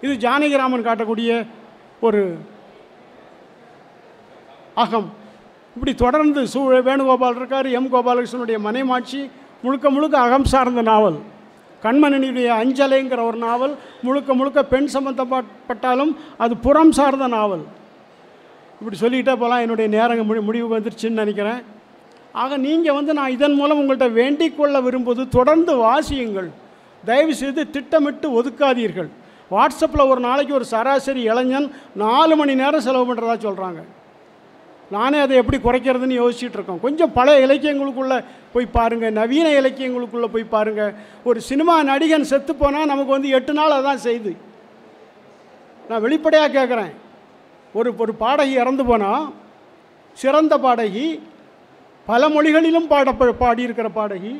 இது 0.00 0.14
ஜானகிராமன் 0.28 0.86
காட்டக்கூடிய 0.88 1.30
ஒரு 2.00 2.22
அகம். 4.84 5.08
இப்படி 5.76 5.94
தொடர்ந்து 5.94 6.40
சு 6.54 6.60
வேணுகோபால் 6.88 7.38
இருக்கார் 7.40 7.68
எம். 7.78 7.92
கோபாலகிருஷ்ணனுடைய 7.94 8.58
மனைமாட்சி 8.66 9.20
முழுக்க 9.62 9.90
முழுக்க 9.90 10.16
அகம் 10.18 10.50
சார்ந்த 10.54 10.82
நாவல். 10.82 11.18
கண்மணியுடைய 11.84 12.48
அஞ்சலைங்கிற 12.62 13.20
ஒரு 13.30 13.38
நாவல் 13.46 13.74
முழுக்க 14.02 14.34
முழுக்க 14.34 14.60
பெண் 14.74 14.90
சம்பந்தப்பட்டாலும் 14.92 16.12
அது 16.44 16.54
புறம் 16.66 16.92
சார்ந்த 16.92 17.26
நாவல். 17.38 17.64
இப்படி 18.84 18.98
சொல்லிக்கிட்டே 19.02 19.34
போகலாம். 19.40 19.62
என்னுடைய 19.64 19.88
நேரம் 19.96 20.26
முடி 20.28 20.40
முடிவு 20.46 20.66
வந்துருச்சுன்னு 20.76 21.22
நினைக்கிறேன். 21.22 21.60
ஆக 22.42 22.56
நீங்கள் 22.64 22.96
வந்து 22.96 23.12
நான் 23.18 23.34
இதன் 23.34 23.54
மூலம் 23.58 23.78
உங்கள்கிட்ட 23.80 24.06
வேண்டிக் 24.20 24.56
கொள்ள 24.56 24.76
விரும்புவது 24.86 25.22
தொடர்ந்து 25.36 25.72
வாசியுங்கள். 25.84 26.48
தயவு 27.08 27.34
செய்து 27.40 27.62
திட்டமிட்டு 27.74 28.26
ஒதுக்காதீர்கள். 28.38 29.08
வாட்ஸ்அப்பில் 29.54 30.10
ஒரு 30.12 30.20
நாளைக்கு 30.26 30.52
ஒரு 30.58 30.66
சராசரி 30.72 31.22
இளைஞன் 31.30 31.68
நாலு 32.02 32.34
மணி 32.40 32.54
நேரம் 32.60 32.84
செலவு 32.86 33.06
பண்ணுறதா 33.08 33.36
சொல்கிறாங்க 33.44 33.82
நானே 34.96 35.18
அதை 35.24 35.34
எப்படி 35.42 35.58
குறைக்கிறதுன்னு 35.66 36.18
யோசிச்சுட்டு 36.20 36.58
இருக்கோம். 36.58 36.82
கொஞ்சம் 36.84 37.14
பழைய 37.18 37.46
இலக்கியங்களுக்குள்ளே 37.46 38.18
போய் 38.54 38.66
பாருங்கள் 38.76 39.16
நவீன 39.20 39.46
இலக்கியங்களுக்குள்ளே 39.60 40.28
போய் 40.34 40.52
பாருங்கள் 40.56 40.92
ஒரு 41.30 41.40
சினிமா 41.50 41.76
நடிகன் 41.92 42.28
செத்து 42.32 42.54
போனால் 42.62 42.90
நமக்கு 42.92 43.16
வந்து 43.16 43.32
எட்டு 43.38 43.54
நாள் 43.60 43.76
அதான் 43.78 44.04
செய்து. 44.08 44.34
நான் 45.88 46.04
வெளிப்படையாக 46.06 46.54
கேட்குறேன் 46.58 46.92
ஒரு 47.74 47.94
ஒரு 47.98 48.12
பாடகி 48.14 48.54
இறந்து 48.54 48.84
போனால் 48.84 49.24
சிறந்த 50.16 50.58
பாடகி 50.58 51.06
பல 52.08 52.28
மொழிகளிலும் 52.28 52.86
பாட 52.86 53.10
பாடியிருக்கிற 53.42 53.88
பாடகி 53.92 54.32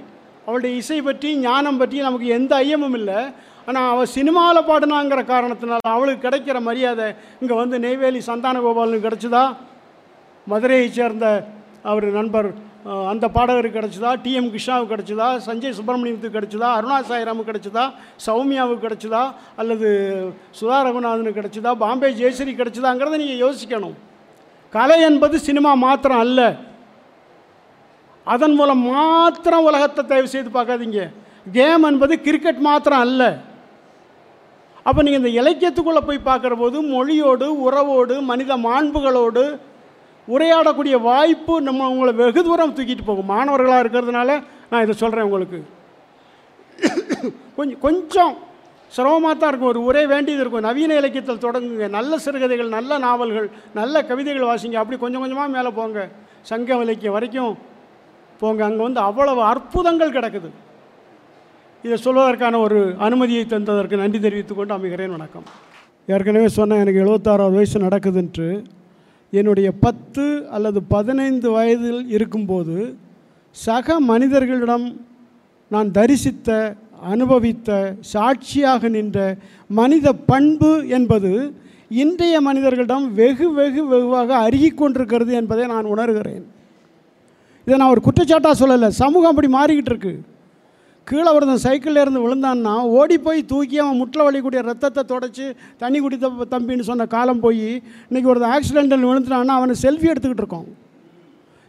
அவளுடைய 0.47 0.73
இசை 0.77 1.03
பற்றி 1.03 1.29
ஞானம் 1.39 1.79
பற்றி 1.79 1.99
நமக்கு 2.01 2.27
எந்த 2.37 2.53
ஐயமும் 2.57 2.95
இல்லை. 2.95 3.21
ஆனால் 3.69 3.91
அவள் 3.93 4.13
சினிமாவில் 4.17 4.69
பாடினாங்கிற 4.69 5.21
காரணத்தினால 5.25 5.81
அவளுக்கு 5.89 6.25
கிடைக்கிற 6.27 6.61
மரியாதை 6.61 7.07
இங்கே 7.41 7.55
வந்து 7.55 7.79
நெய்வேலி 7.79 8.21
சந்தான 8.21 8.61
கோபாலனுக்கு 8.61 9.07
கிடச்சிதா? 9.09 9.45
மதுரையைச் 10.47 10.93
சேர்ந்த 10.93 11.27
அவர் 11.83 12.07
நண்பர் 12.11 12.49
அந்த 12.85 13.27
பாடகருக்கு 13.35 13.79
கிடச்சிதா? 13.79 14.11
டிஎம் 14.25 14.49
கிருஷ்ணாவுக்கு 14.55 14.95
கிடச்சிதா? 14.95 15.27
சஞ்சய் 15.47 15.77
சுப்பிரமணியத்துக்கு 15.77 16.39
கிடச்சிதா? 16.39 16.69
அருணா 16.79 16.99
சாய்ராமுக்கு 17.11 17.51
கிடச்சிதா? 17.51 17.85
சௌமியாவுக்கு 18.27 18.85
கிடச்சிதா? 18.87 19.23
அல்லது 19.61 19.89
சுதா 20.59 20.79
ரகுநாதனுக்கு 20.87 21.41
கிடச்சிதா? 21.41 21.73
பாம்பே 21.85 22.11
ஜெயஸ்ரீ 22.21 22.55
கிடச்சிதாங்கிறத 22.61 23.23
நீங்கள் 23.23 23.43
யோசிக்கணும். 23.45 23.97
கலை 24.77 25.01
என்பது 25.09 25.37
சினிமா 25.49 25.75
மாத்திரம் 25.87 26.23
அல்ல. 26.27 26.41
அதன் 28.35 28.55
மூலம் 28.59 28.83
மாத்திரம் 28.93 29.67
உலகத்தை 29.71 30.05
தயவு 30.05 30.29
செய்து 30.35 30.51
பார்க்காதீங்க. 30.59 31.01
கேம் 31.59 31.85
என்பது 31.91 32.15
கிரிக்கெட் 32.21 32.63
மாத்திரம் 32.69 33.05
அல்ல. 33.07 33.23
அப்போ 34.89 35.01
நீங்கள் 35.03 35.23
இந்த 35.23 35.31
இலக்கியத்துக்குள்ளே 35.41 36.03
போய் 36.09 36.27
பார்க்குற 36.31 36.55
போது 36.63 36.79
மொழியோடு 36.95 37.47
உறவோடு 37.67 38.15
மனித 38.31 38.57
மாண்புகளோடு 38.67 39.45
உரையாடக்கூடிய 40.29 40.97
வாய்ப்பு 41.11 41.55
நம்ம 41.69 41.89
உங்களை 41.93 42.13
வெகு 42.23 42.43
தூரம் 42.45 42.75
தூக்கிட்டு 42.77 43.05
போகும். 43.05 43.31
மாணவர்களாக 43.35 43.83
இருக்கிறதுனால 43.85 44.31
நான் 44.71 44.83
இதை 44.83 44.95
சொல்கிறேன் 45.03 45.27
உங்களுக்கு. 45.29 45.59
கொஞ்சம் 47.57 47.81
கொஞ்சம் 47.87 48.35
சிரமமாக 48.97 49.35
தான் 49.35 49.51
இருக்கும். 49.51 49.71
ஒரு 49.73 49.81
உரை 49.89 50.05
வேண்டியது 50.13 50.43
இருக்கும். 50.43 50.67
நவீன 50.69 50.97
இலக்கியத்தில் 51.01 51.45
தொடங்குங்க. 51.45 51.89
நல்ல 51.99 52.19
சிறுகதைகள் 52.25 52.75
நல்ல 52.77 52.99
நாவல்கள் 53.07 53.49
நல்ல 53.81 54.05
கவிதைகள் 54.11 54.49
வாசிங்க. 54.51 54.79
அப்படி 54.83 54.99
கொஞ்சம் 55.05 55.23
கொஞ்சமாக 55.25 55.55
மேலே 55.57 55.71
போங்க. 55.79 56.09
சங்க 56.51 56.77
இலக்கியம் 56.85 57.17
வரைக்கும் 57.17 57.57
போங்க. 58.41 58.61
அங்கே 58.69 58.83
வந்து 58.83 59.01
அவ்வளவு 59.09 59.43
அற்புதங்கள் 59.53 60.17
கிடக்குது. 60.17 60.51
இதை 61.87 61.97
சொல்வதற்கான 62.05 62.59
ஒரு 62.67 62.79
அனுமதியை 63.07 63.45
தந்ததற்கு 63.49 63.97
நன்றி 64.03 64.21
தெரிவித்துக்கொண்டு 64.21 64.77
அமைகிறேன். 64.77 65.15
வணக்கம். 65.17 65.47
ஏற்கனவே 66.07 66.49
சொன்னேன் 66.59 66.83
எனக்கு 66.85 67.03
எழுபத்தாறாவது 67.05 67.59
வயசு 67.59 67.87
நடக்குதுன்ட்டு. 67.87 68.49
என்னுடைய 69.39 69.69
பத்து 69.85 70.25
அல்லது 70.51 70.79
பதினைந்து 70.95 71.49
வயதில் 71.51 72.03
இருக்கும்போது 72.17 72.77
சக 73.57 73.97
மனிதர்களிடம் 74.11 74.87
நான் 75.71 75.91
தரிசித்த 75.91 76.49
அனுபவித்த 77.13 77.71
சாட்சியாக 78.13 78.89
நின்ற 78.97 79.19
மனித 79.81 80.07
பண்பு 80.31 80.73
என்பது 80.97 81.33
இன்றைய 82.03 82.37
மனிதர்களிடம் 82.41 83.07
வெகு 83.15 83.47
வெகு 83.53 83.83
வெகுவாக 83.87 84.31
அருகிக்கொண்டிருக்கிறது 84.47 85.33
என்பதை 85.41 85.65
நான் 85.67 85.91
உணர்கிறேன். 85.95 86.45
இதை 87.67 87.77
நான் 87.81 87.93
ஒரு 87.95 88.03
குற்றச்சாட்டாக 88.07 88.55
சொல்லலை 88.61 88.89
சமூகம் 89.03 89.33
அப்படி 89.33 89.51
மாறிக்கிட்டு 89.57 89.93
இருக்குது 89.93 90.23
கீழே 91.09 91.31
ஒருத்தன் 91.37 91.65
சைக்கிளில் 91.65 92.03
இருந்து 92.03 92.21
விழுந்தான்னா 92.25 92.75
ஓடி 92.99 93.17
போய் 93.25 93.41
தூக்கி 93.51 93.77
அவன் 93.83 93.99
முட்டில் 94.01 94.25
வலிக்கூடிய 94.27 94.61
ரத்தத்தை 94.69 95.03
தொடச்சி 95.11 95.47
தண்ணி 95.83 95.99
குடித்த 96.05 96.47
தம்பின்னு 96.53 96.87
சொன்ன 96.89 97.07
காலம் 97.15 97.43
போய் 97.45 97.67
இன்றைக்கி 98.09 98.29
ஒருத்தன் 98.33 98.55
ஆக்சிடென்டல் 98.57 99.05
விழுந்துட்டான்னா 99.09 99.57
அவனை 99.59 99.75
செல்ஃபி 99.83 100.09
எடுத்துக்கிட்டு 100.13 100.45
இருக்கோம். 100.45 100.69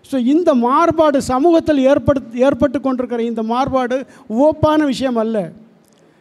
ஸோ 0.09 0.15
இந்த 0.33 0.49
மாறுபாடு 0.65 1.19
சமூகத்தில் 1.31 1.81
ஏற்படுத் 1.91 2.35
ஏற்பட்டு 2.47 2.79
கொண்டிருக்கிற 2.85 3.21
இந்த 3.31 3.43
மாறுபாடு 3.51 3.97
ஓப்பான 4.45 4.79
விஷயம் 4.91 5.19
அல்ல. 5.23 5.37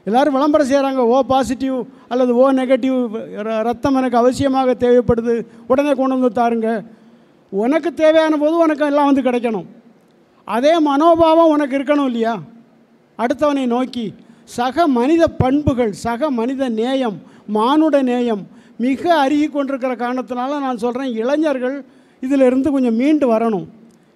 எல்லாரும் 0.07 0.37
விளம்பரம் 0.37 0.71
செய்கிறாங்க 0.71 1.03
ஓ 1.15 1.19
பாசிட்டிவ் 1.33 1.77
அல்லது 2.13 2.33
ஓ 2.43 2.47
நெகட்டிவ் 2.61 2.99
ரத்தம் 3.69 3.99
எனக்கு 4.01 4.19
அவசியமாக 4.23 4.75
தேவைப்படுது 4.85 5.35
உடனே 5.73 5.93
கொண்டு 6.01 6.17
வந்து 6.17 6.33
தாருங்க. 6.41 6.71
உனக்கு 7.53 7.93
தேவையான 8.03 8.39
போது 8.43 8.57
உனக்கு 8.65 8.85
எல்லாம் 8.91 9.09
வந்து 9.11 9.27
கிடைக்கணும். 9.29 9.69
அதே 10.57 10.75
மனோபாவம் 10.89 11.53
உனக்கு 11.55 11.77
இருக்கணும் 11.79 12.11
இல்லையா? 12.11 12.35
அடுத்தவனை 13.19 13.67
நோக்கி 13.67 14.15
சக 14.45 14.87
மனித 14.87 15.29
பண்புகள் 15.29 15.93
சக 15.93 16.31
மனித 16.31 16.69
நேயம் 16.69 17.23
மானுட 17.47 18.03
நேயம் 18.03 18.47
மிக 18.77 19.19
அருகி 19.19 19.49
கொண்டிருக்கிற 19.49 19.97
காரணத்தினால 19.97 20.61
நான் 20.61 20.79
சொல்கிறேன் 20.79 21.15
இளைஞர்கள் 21.15 21.85
இதிலிருந்து 22.21 22.71
கொஞ்சம் 22.71 22.95
மீண்டு 22.95 23.33
வரணும். 23.33 23.67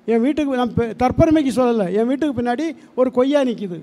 என் 0.07 0.21
வீட்டுக்கு 0.21 0.57
நான் 0.57 0.73
பெ- 0.77 0.93
தற்பெருமைக்கு 0.99 1.51
சொல்லலை. 1.57 1.95
என் 1.95 2.07
வீட்டுக்கு 2.07 2.43
பின்னாடி 2.43 2.77
ஒரு 2.95 3.11
கொய்யா 3.11 3.41
நிற்கிது 3.41 3.81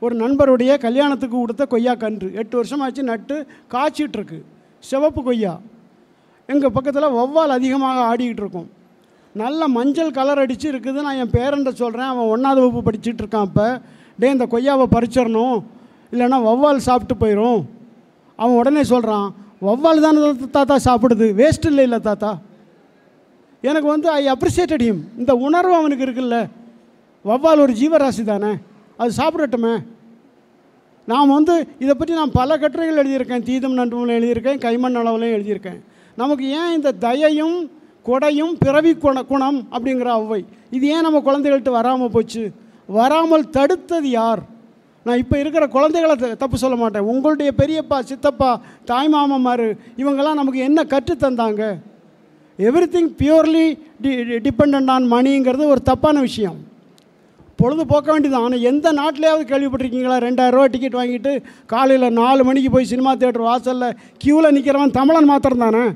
ஒரு 0.00 0.16
நண்பருடைய 0.16 0.78
கல்யாணத்துக்கு 0.78 1.36
கொடுத்த 1.36 1.66
கொய்யா 1.66 1.94
கன்று. 1.94 2.34
எட்டு 2.34 2.64
வருஷமாச்சு 2.64 3.02
நட்டு 3.02 3.46
காய்ச்சிட்ருக்கு. 3.70 4.42
சிவப்பு 4.78 5.22
கொய்யா. 5.22 5.60
எங்கள் 6.46 6.70
பக்கத்தில் 6.70 7.02
வௌவால் 7.02 7.56
அதிகமாக 7.56 8.16
ஆடிக்கிட்டு 8.16 8.38
இருக்கும் 8.38 8.70
நல்ல 9.34 9.68
மஞ்சள் 9.68 10.10
கலர் 10.10 10.38
அடித்து 10.38 10.72
இருக்குது 10.72 10.92
நான் 10.92 11.16
என் 11.16 11.30
பேரன்ட்ட 11.30 11.72
சொல்கிறேன் 11.72 12.06
அவன் 12.06 12.26
ஒன்றாவது 12.26 12.60
வகுப்பு 12.60 12.90
படிச்சுட்டு 12.90 13.18
இருக்கான் 13.22 13.42
இப்போ. 13.42 13.80
டே 14.18 14.30
இந்த 14.30 14.46
கொய்யாவை 14.46 14.84
பறிச்சிடணும். 14.90 15.62
இல்லைன்னா 16.12 16.36
வௌவால் 16.36 16.76
சாப்பிட்டு 16.76 17.26
போயிடும் 17.26 17.64
அவன் 18.36 18.56
உடனே 18.56 18.84
சொல்கிறான் 18.84 19.34
வௌவால் 19.62 20.00
தானே 20.00 20.18
தாத்தா- 20.18 20.50
தாத்தா 20.50 20.76
சாப்பிடுது. 20.84 21.32
வேஸ்ட் 21.32 21.66
இல்லை 21.66 21.82
இல்லை 21.82 21.98
தாத்தா. 21.98 22.38
எனக்கு 23.62 23.88
வந்து 23.88 24.10
ஐ 24.10 24.26
அப்ரிசியேட்டட் 24.26 24.82
ஹிம் 24.82 25.00
இந்த 25.18 25.34
உணர்வு 25.34 25.74
அவனுக்கு 25.74 26.04
இருக்குல்ல. 26.04 26.46
வௌவால் 27.24 27.58
ஒரு 27.58 27.72
ஜீவராசி 27.72 28.22
தானே. 28.24 28.54
அது 28.96 29.12
சாப்பிடட்டுமே. 29.16 29.82
நாம் 31.06 31.28
வந்து 31.28 31.66
இதை 31.78 31.94
பற்றி 31.94 32.14
நான் 32.14 32.32
பல 32.32 32.58
கட்டுரைகள் 32.58 33.06
எழுதியிருக்கேன். 33.06 33.42
தீதம் 33.42 33.72
நன்றுமலை 33.72 34.18
எழுதியிருக்கேன். 34.18 34.58
கைமண் 34.58 34.96
அளவுலையும் 34.96 35.36
எழுதியிருக்கேன். 35.38 35.80
நமக்கு 36.16 36.48
ஏன் 36.48 36.74
இந்த 36.74 36.92
தயையும் 36.92 37.70
கொடையும் 38.06 38.54
பிறவி 38.58 38.94
குண 38.94 39.22
குணம் 39.22 39.66
அப்படிங்கிற 39.72 40.04
அவ்வை? 40.04 40.44
இது 40.70 40.88
ஏன் 40.88 41.00
நம்ம 41.00 41.18
குழந்தைகள்கிட்ட 41.18 41.70
வராமல் 41.70 42.10
போச்சு? 42.10 42.52
வராமல் 42.88 43.50
தடுத்தது 43.52 44.02
யார்? 44.02 44.42
நான் 45.04 45.18
இப்போ 45.18 45.38
இருக்கிற 45.38 45.66
குழந்தைகளை 45.66 46.16
த- 46.16 46.34
தப்பு 46.34 46.56
சொல்ல 46.56 46.76
மாட்டேன். 46.76 47.02
உங்களுடைய 47.02 47.52
பெரியப்பா 47.56 48.00
சித்தப்பா 48.00 48.60
தாய்மாமமாரு 48.86 49.76
இவங்கெல்லாம் 49.96 50.34
நமக்கு 50.34 50.58
என்ன 50.58 50.84
கற்று 50.84 51.14
தந்தாங்க? 51.14 51.76
எவ்ரி 52.58 52.86
திங் 52.86 53.14
பியூர்லி 53.18 53.78
டி 54.00 54.16
டிபெண்ட் 54.16 54.90
ஆன் 54.90 55.12
மணிங்கிறது 55.12 55.66
ஒரு 55.66 55.82
தப்பான 55.82 56.20
விஷயம். 56.20 56.56
பொழுது 57.56 57.86
போக்க 57.86 58.12
வேண்டியது 58.12 58.42
ஆனால் 58.42 58.60
எந்த 58.60 58.92
நாட்டிலேயாவது 58.92 59.46
கேள்விப்பட்டிருக்கீங்களா? 59.46 60.16
ரெண்டாயிரரூவா 60.16 60.64
டிக்கெட் 60.64 60.94
வாங்கிட்டு 60.94 61.42
காலையில் 61.66 62.12
நாலு 62.12 62.44
மணிக்கு 62.44 62.70
போய் 62.70 62.84
சினிமா 62.84 63.14
தேட்டர் 63.14 63.38
வாசலில் 63.38 63.96
க்யூவில் 64.24 64.50
நிற்கிறவன் 64.50 64.90
தமிழன் 64.90 65.24
மாத்திரம் 65.24 65.58
தானே 65.58 65.88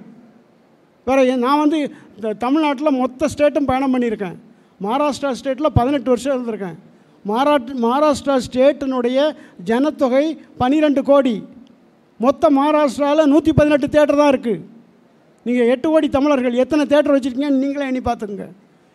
வேறு 1.05 1.37
நான் 1.37 1.59
வந்து 1.59 1.93
இந்த 2.15 2.33
தமிழ்நாட்டில் 2.33 2.91
மொத்த 2.91 3.29
ஸ்டேட்டும் 3.29 3.67
பயணம் 3.67 3.99
பண்ணியிருக்கேன். 3.99 4.37
மகாராஷ்டிரா 4.85 5.31
ஸ்டேட்டில் 5.39 5.77
பதினெட்டு 5.79 6.11
வருஷம் 6.13 6.35
இருந்திருக்கேன். 6.35 6.77
மகாராட் 7.31 7.71
மகாராஷ்டிரா 7.85 8.37
ஸ்டேட்டினுடைய 8.47 9.19
ஜனத்தொகை 9.69 10.25
பன்னிரெண்டு 10.61 11.03
கோடி. 11.11 11.35
மொத்த 12.21 12.51
மகாராஷ்டிராவில் 12.59 13.31
நூற்றி 13.33 13.53
பதினெட்டு 13.61 13.89
தேட்டர் 13.97 14.21
தான் 14.23 14.33
இருக்குது 14.35 14.65
நீங்கள் 15.47 15.71
எட்டு 15.75 15.87
கோடி 15.93 16.09
தமிழர்கள் 16.17 16.61
எத்தனை 16.65 16.85
தேட்டர் 16.93 17.15
வச்சுருக்கீங்கன்னு 17.15 17.63
நீங்களே 17.65 17.89
எண்ணி 17.91 18.03
பார்த்துக்குங்க. 18.09 18.47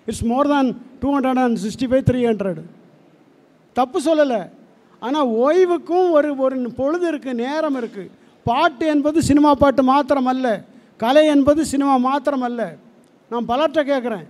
It's 0.08 0.26
more 0.32 0.50
than 0.52 0.70
two 1.02 1.08
hundred 1.16 1.42
and 1.46 1.60
sixty 1.64 1.88
five 1.92 2.06
three 2.10 2.22
hundred 2.30 2.64
தப்பு 3.76 4.00
சொல்லலை. 4.08 4.42
ஆனால் 5.02 5.28
ஓய்வுக்கும் 5.44 6.08
ஒரு 6.18 6.30
ஒரு 6.46 6.56
பொழுது 6.80 7.06
இருக்குது 7.12 7.40
நேரம் 7.44 7.78
இருக்குது 7.82 8.14
பாட்டு 8.46 8.86
என்பது 8.94 9.20
சினிமா 9.30 9.52
பாட்டு 9.64 9.82
மாத்திரம் 9.92 10.30
அல்ல 10.32 10.48
கலை 11.04 11.24
என்பது 11.34 11.62
சினிமா 11.72 11.96
மாத்திரம் 12.10 12.46
அல்ல 12.48 12.62
நான் 13.32 13.50
பலர்கிட்ட 13.52 13.82
கேட்குறேன் 13.92 14.26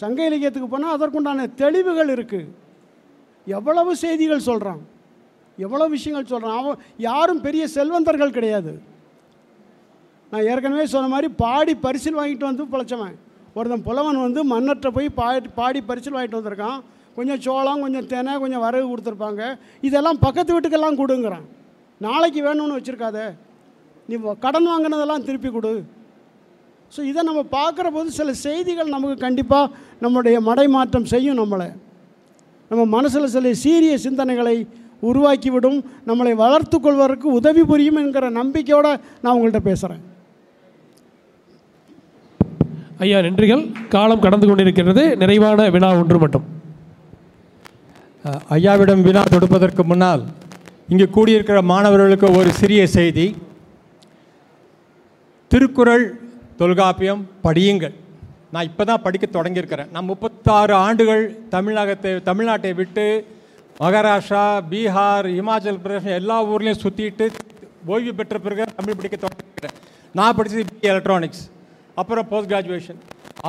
சங்க 0.00 0.18
இலக்கியத்துக்கு 0.28 0.68
போனால் 0.72 0.94
அதற்குண்டான 0.96 1.46
தெளிவுகள் 1.62 2.10
இருக்குது 2.16 2.50
எவ்வளவு 3.58 3.90
செய்திகள் 4.02 4.48
சொல்கிறான் 4.48 4.82
எவ்வளோ 5.64 5.86
விஷயங்கள் 5.94 6.30
சொல்கிறான் 6.32 6.58
அவன் 6.60 6.80
யாரும் 7.08 7.42
பெரிய 7.46 7.64
செல்வந்தர்கள் 7.74 8.36
கிடையாது. 8.36 8.72
நான் 10.30 10.46
ஏற்கனவே 10.52 10.86
சொன்ன 10.92 11.10
மாதிரி 11.12 11.28
பாடி 11.44 11.74
பரிசில் 11.84 12.18
வாங்கிட்டு 12.20 12.46
வந்து 12.50 12.64
பிழைச்சவன். 12.72 13.14
ஒருத்தன் 13.56 13.86
புலவன் 13.88 14.24
வந்து 14.26 14.40
மண்ணற்ற 14.52 14.88
போய் 14.96 15.08
பாடி 15.20 15.48
பாடி 15.58 15.80
பரிசில் 15.90 16.16
வாங்கிட்டு 16.16 16.40
வந்திருக்கான். 16.40 16.78
கொஞ்சம் 17.16 17.42
சோளம் 17.46 17.82
கொஞ்சம் 17.84 18.08
தெனை 18.12 18.32
கொஞ்சம் 18.44 18.64
வரகு 18.66 18.86
கொடுத்துருப்பாங்க. 18.92 19.42
இதெல்லாம் 19.88 20.18
பக்கத்து 20.24 20.54
வீட்டுக்கெல்லாம் 20.54 21.00
கொடுங்கிறான். 21.02 21.44
நாளைக்கு 22.06 22.40
வேணும்னு 22.46 22.78
வச்சுருக்காத. 22.78 23.18
நீ 24.08 24.16
கடன் 24.46 24.70
வாங்கினதெல்லாம் 24.72 25.26
திருப்பி 25.28 25.50
கொடு. 25.50 25.72
ஸோ 26.92 27.00
இதை 27.10 27.20
நம்ம 27.28 27.40
பார்க்குற 27.58 27.86
போது 27.96 28.08
சில 28.18 28.32
செய்திகள் 28.46 28.94
நமக்கு 28.94 29.16
கண்டிப்பாக 29.26 29.72
நம்முடைய 30.04 30.36
மடைமாற்றம் 30.48 31.10
செய்யும் 31.12 31.40
நம்மளை. 31.42 31.68
நம்ம 32.70 32.82
மனசில் 32.96 33.32
சில 33.36 33.52
சீரிய 33.62 33.94
சிந்தனைகளை 34.06 34.56
உருவாக்கிவிடும் 35.10 35.78
நம்மளை 36.08 36.32
வளர்த்து 36.42 36.76
கொள்வதற்கு 36.84 37.26
உதவி 37.38 37.62
புரியும் 37.70 37.98
என்கிற 38.02 38.26
நம்பிக்கையோடு 38.40 38.92
நான் 39.22 39.34
உங்கள்கிட்ட 39.34 39.62
பேசுகிறேன் 39.70 40.02
ஐயா 43.04 43.18
நன்றிகள். 43.26 43.62
காலம் 43.94 44.24
கடந்து 44.24 44.46
கொண்டிருக்கிறது. 44.48 45.02
நிறைவான 45.22 45.68
வினா 45.74 45.88
ஒன்று 46.00 46.18
மட்டும். 46.24 46.44
ஐயாவிடம் 48.56 49.02
வினா 49.06 49.22
தொடுப்பதற்கு 49.32 49.82
முன்னால் 49.90 50.22
இங்கு 50.92 51.06
கூடியிருக்கிற 51.16 51.58
மாணவர்களுக்கு 51.72 52.28
ஒரு 52.38 52.50
சிறிய 52.60 52.82
செய்தி. 52.96 53.26
திருக்குறள் 55.50 56.04
தொல்காப்பியம் 56.60 57.22
படியுங்கள். 57.44 57.94
நான் 58.54 58.68
இப்போ 58.70 58.82
தான் 58.90 59.02
படிக்க 59.04 59.26
தொடங்கியிருக்கிறேன். 59.36 59.88
நான் 59.94 60.08
முப்பத்தாறு 60.10 60.74
ஆண்டுகள் 60.86 61.24
தமிழகத்தை 61.54 62.10
தமிழ்நாட்டை 62.28 62.72
விட்டு 62.80 63.06
மகாராஷ்டிரா 63.82 64.42
பீகார் 64.72 65.28
இமாச்சல் 65.40 65.80
பிரதேசம் 65.84 66.18
எல்லா 66.20 66.36
ஊர்லேயும் 66.50 66.82
சுற்றிட்டு 66.82 67.26
ஓய்வு 67.92 68.12
பெற்ற 68.18 68.36
பிறகு 68.44 68.64
தமிழ் 68.78 68.98
படிக்க 68.98 69.16
தொடங்கிக்கிறேன் 69.24 69.74
நான் 70.18 70.36
படித்தது 70.38 70.64
பிஏ 70.72 70.88
எலக்ட்ரானிக்ஸ் 70.92 71.42
அப்புறம் 72.00 72.28
போஸ்ட் 72.30 72.50
கிராஜுவேஷன் 72.52 73.00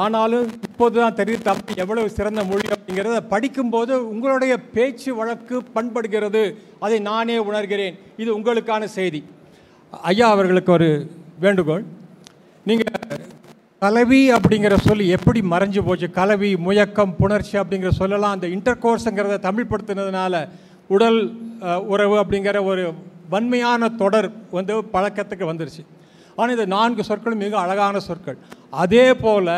ஆனாலும் 0.03 0.47
இப்போது 0.67 0.97
தான் 1.01 1.17
தெரியுது 1.19 1.45
தமிழ் 1.49 1.81
எவ்வளவு 1.83 2.15
சிறந்த 2.15 2.41
மொழி 2.49 2.65
அப்படிங்கிறத 2.75 3.19
படிக்கும்போது 3.33 3.93
உங்களுடைய 4.13 4.53
பேச்சு 4.75 5.09
வழக்கு 5.19 5.57
பண்படுகிறது. 5.75 6.43
அதை 6.85 6.97
நானே 7.09 7.37
உணர்கிறேன். 7.49 7.95
இது 8.21 8.29
உங்களுக்கான 8.39 8.89
செய்தி. 8.97 9.21
ஐயா 10.11 10.29
அவர்களுக்கு 10.35 10.73
ஒரு 10.77 10.89
வேண்டுகோள். 11.45 11.85
நீங்கள் 12.70 12.93
கலவி 13.84 14.20
அப்படிங்கிற 14.36 14.76
சொல் 14.86 15.01
எப்படி 15.16 15.39
மறைஞ்சு 15.51 15.82
போச்சு? 15.88 16.07
கலவி 16.20 16.49
முயக்கம் 16.68 17.11
புணர்ச்சி 17.20 17.55
அப்படிங்கிற 17.61 17.91
சொல்லலாம். 17.99 18.36
அந்த 18.38 18.47
இன்டர் 18.55 18.80
கோர்ஸுங்கிறத 18.84 19.36
தமிழ்படுத்தினதுனால 19.47 20.34
உடல் 20.95 21.20
உறவு 21.93 22.16
அப்படிங்கிற 22.22 22.57
ஒரு 22.72 22.86
வன்மையான 23.34 23.89
தொடர் 24.01 24.30
வந்து 24.57 24.74
பழக்கத்துக்கு 24.95 25.51
வந்துருச்சு. 25.51 25.84
ஆனால் 26.38 26.55
இந்த 26.55 26.66
நான்கு 26.76 27.05
சொற்களும் 27.09 27.43
மிக 27.45 27.55
அழகான 27.66 28.01
சொற்கள். 28.07 28.39
அதே 28.84 29.05
போல் 29.24 29.53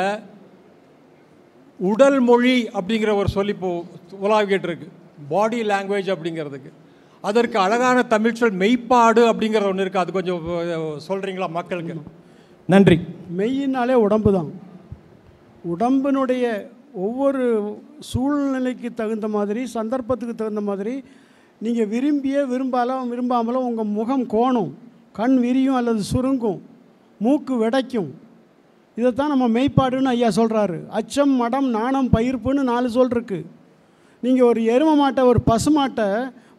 உடல் 1.80 2.20
மொழி 2.30 2.58
அப்படிங்கிற 2.78 3.12
ஒரு 3.22 3.30
சொல் 3.38 3.56
இப்போ 3.56 3.72
உலாவிக்கிட்டு 4.26 4.70
இருக்கு 4.70 4.88
பாடி 5.34 5.60
லாங்குவேஜ் 5.72 6.14
அப்படிங்கிறதுக்கு. 6.14 6.72
அதற்கு 7.24 7.58
அழகான 7.66 7.98
தமிழ் 8.14 8.40
சொல் 8.40 8.62
மெய்ப்பாடு 8.64 9.22
அப்படிங்கிறது 9.32 9.72
ஒன்று 9.74 9.84
இருக்குது 9.86 10.06
அது 10.06 10.18
கொஞ்சம் 10.20 10.42
சொல்கிறீங்களா 11.10 11.50
மக்களுக்கு? 11.60 11.96
நன்றி. 12.72 12.96
மெய்யினாலே 13.38 13.96
உடம்பு 14.06 14.30
தான் 14.34 14.50
உடம்பினுடைய 15.74 16.46
ஒவ்வொரு 16.94 17.44
சூழ்நிலைக்கு 18.00 18.90
தகுந்த 18.94 19.28
மாதிரி 19.36 19.62
சந்தர்ப்பத்துக்கு 19.66 20.36
தகுந்த 20.36 20.62
மாதிரி 20.70 21.04
நீங்கள் 21.62 21.88
விரும்பிய 21.88 22.46
விரும்பாலும் 22.46 23.12
விரும்பாமலும் 23.12 23.68
உங்கள் 23.70 23.94
முகம் 23.98 24.26
கோணும். 24.34 24.72
கண் 25.20 25.38
விரியும் 25.44 25.78
அல்லது 25.80 26.02
சுருங்கும். 26.14 26.60
மூக்கு 27.20 27.54
வெடைக்கும். 27.64 28.10
இதைத்தான் 28.96 29.34
நம்ம 29.34 29.48
மெய்ப்பாடுன்னு 29.60 30.12
ஐயா 30.16 30.28
சொல்கிறாரு 30.28 30.88
அச்சம் 31.00 31.36
மடம் 31.42 31.70
நாணம் 31.70 32.10
பயிர்ப்புன்னு 32.10 32.64
நாலு 32.72 32.90
சொல் 32.90 33.46
நீங்கள் 34.22 34.48
ஒரு 34.48 34.62
எரும 34.62 34.92
மாட்டை 35.02 35.24
ஒரு 35.32 35.40
பசுமாட்டை 35.52 36.08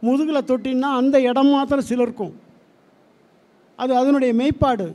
முதுகில் 0.00 0.48
தொட்டின்னா 0.50 0.90
அந்த 1.00 1.20
இடம் 1.20 1.52
மாத்திரம் 1.56 1.88
சிலருக்கும். 1.90 2.34
அது 3.76 3.92
அதனுடைய 3.96 4.34
மெய்ப்பாடு. 4.40 4.88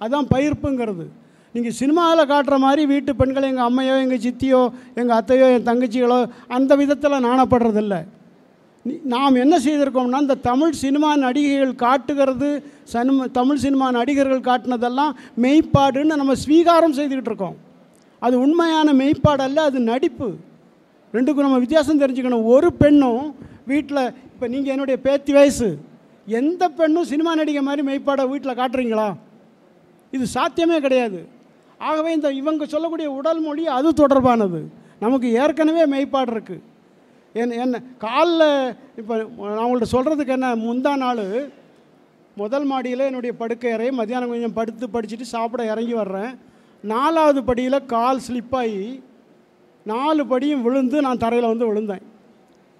அதுதான் 0.00 0.28
பயிர்ப்புங்கிறது. 0.34 1.06
நீங்கள் 1.54 1.76
சினிமாவில் 1.80 2.30
காட்டுற 2.32 2.56
மாதிரி 2.64 2.82
வீட்டு 2.92 3.10
பெண்கள் 3.20 3.48
எங்கள் 3.50 3.68
அம்மையோ 3.68 3.94
எங்கள் 4.04 4.22
சித்தியோ 4.26 4.62
எங்கள் 5.00 5.16
அத்தையோ 5.18 5.46
என் 5.54 5.68
தங்கச்சிகளோ 5.70 6.18
அந்த 6.56 6.72
விதத்தில் 6.80 7.24
நாணப்படுறதில்ல. 7.28 7.96
நாம் 9.12 9.40
என்ன 9.44 9.54
செய்திருக்கோம்னா 9.64 10.18
இந்த 10.24 10.36
தமிழ் 10.50 10.74
சினிமா 10.82 11.08
நடிகைகள் 11.24 11.72
காட்டுகிறது 11.84 12.48
சனிம 12.92 13.26
தமிழ் 13.38 13.62
சினிமா 13.64 13.86
நடிகர்கள் 13.98 14.46
காட்டினதெல்லாம் 14.50 15.12
மெய்ப்பாடுன்னு 15.44 16.20
நம்ம 16.20 16.36
ஸ்வீகாரம் 16.44 16.96
செய்துக்கிட்டு 16.98 17.32
இருக்கோம். 17.32 17.56
அது 18.26 18.36
உண்மையான 18.44 18.92
மெய்ப்பாடு 19.00 19.42
அல்ல 19.48 19.58
அது 19.70 19.78
நடிப்பு. 19.92 20.28
ரெண்டுக்கும் 21.16 21.46
நம்ம 21.46 21.58
வித்தியாசம் 21.64 22.00
தெரிஞ்சுக்கணும். 22.00 22.46
ஒரு 22.54 22.70
பெண்ணும் 22.82 23.22
வீட்டில் 23.72 24.02
இப்போ 24.32 24.46
நீங்கள் 24.54 24.72
என்னுடைய 24.74 24.96
பேத்தி 25.06 25.32
வயசு. 25.38 25.68
எந்த 26.40 26.62
பெண்ணும் 26.78 27.10
சினிமா 27.12 27.34
நடிகை 27.40 27.62
மாதிரி 27.68 27.82
மெய்ப்பாடை 27.90 28.24
வீட்டில் 28.32 28.58
காட்டுறீங்களா? 28.60 29.08
இது 30.16 30.24
சாத்தியமே 30.36 30.78
கிடையாது. 30.86 31.20
ஆகவே 31.88 32.10
இந்த 32.16 32.28
இவங்க 32.40 32.64
சொல்லக்கூடிய 32.74 33.08
உடல் 33.18 33.40
மொழி 33.46 33.64
அது 33.78 33.88
தொடர்பானது. 34.02 34.60
நமக்கு 35.04 35.28
ஏற்கனவே 35.42 35.82
மெய்ப்பாடு 35.94 36.32
இருக்குது 36.34 36.64
என் 37.40 37.58
என்ன 37.64 37.80
காலில் 38.04 38.50
இப்போ 39.00 39.14
நான் 39.54 39.64
உங்கள்கிட்ட 39.64 39.94
சொல்கிறதுக்கு 39.94 40.34
என்ன 40.36 40.48
முந்தா 40.66 40.92
நாள் 41.04 41.24
முதல் 42.40 42.66
மாடியில் 42.70 43.08
என்னுடைய 43.08 43.32
படுக்கை 43.40 43.70
அறை 43.76 43.88
மத்தியானம் 43.98 44.32
கொஞ்சம் 44.32 44.56
படுத்து 44.58 44.86
படிச்சுட்டு 44.94 45.26
சாப்பிட 45.34 45.62
இறங்கி 45.72 45.94
வர்றேன். 46.00 46.32
நாலாவது 46.84 47.40
படியில் 47.50 47.86
கால் 47.94 48.24
ஸ்லிப்பாகி 48.26 48.84
நாலு 49.86 50.22
படியும் 50.32 50.64
விழுந்து 50.66 50.96
நான் 51.06 51.22
தரையில் 51.24 51.50
வந்து 51.52 51.68
விழுந்தேன். 51.70 52.04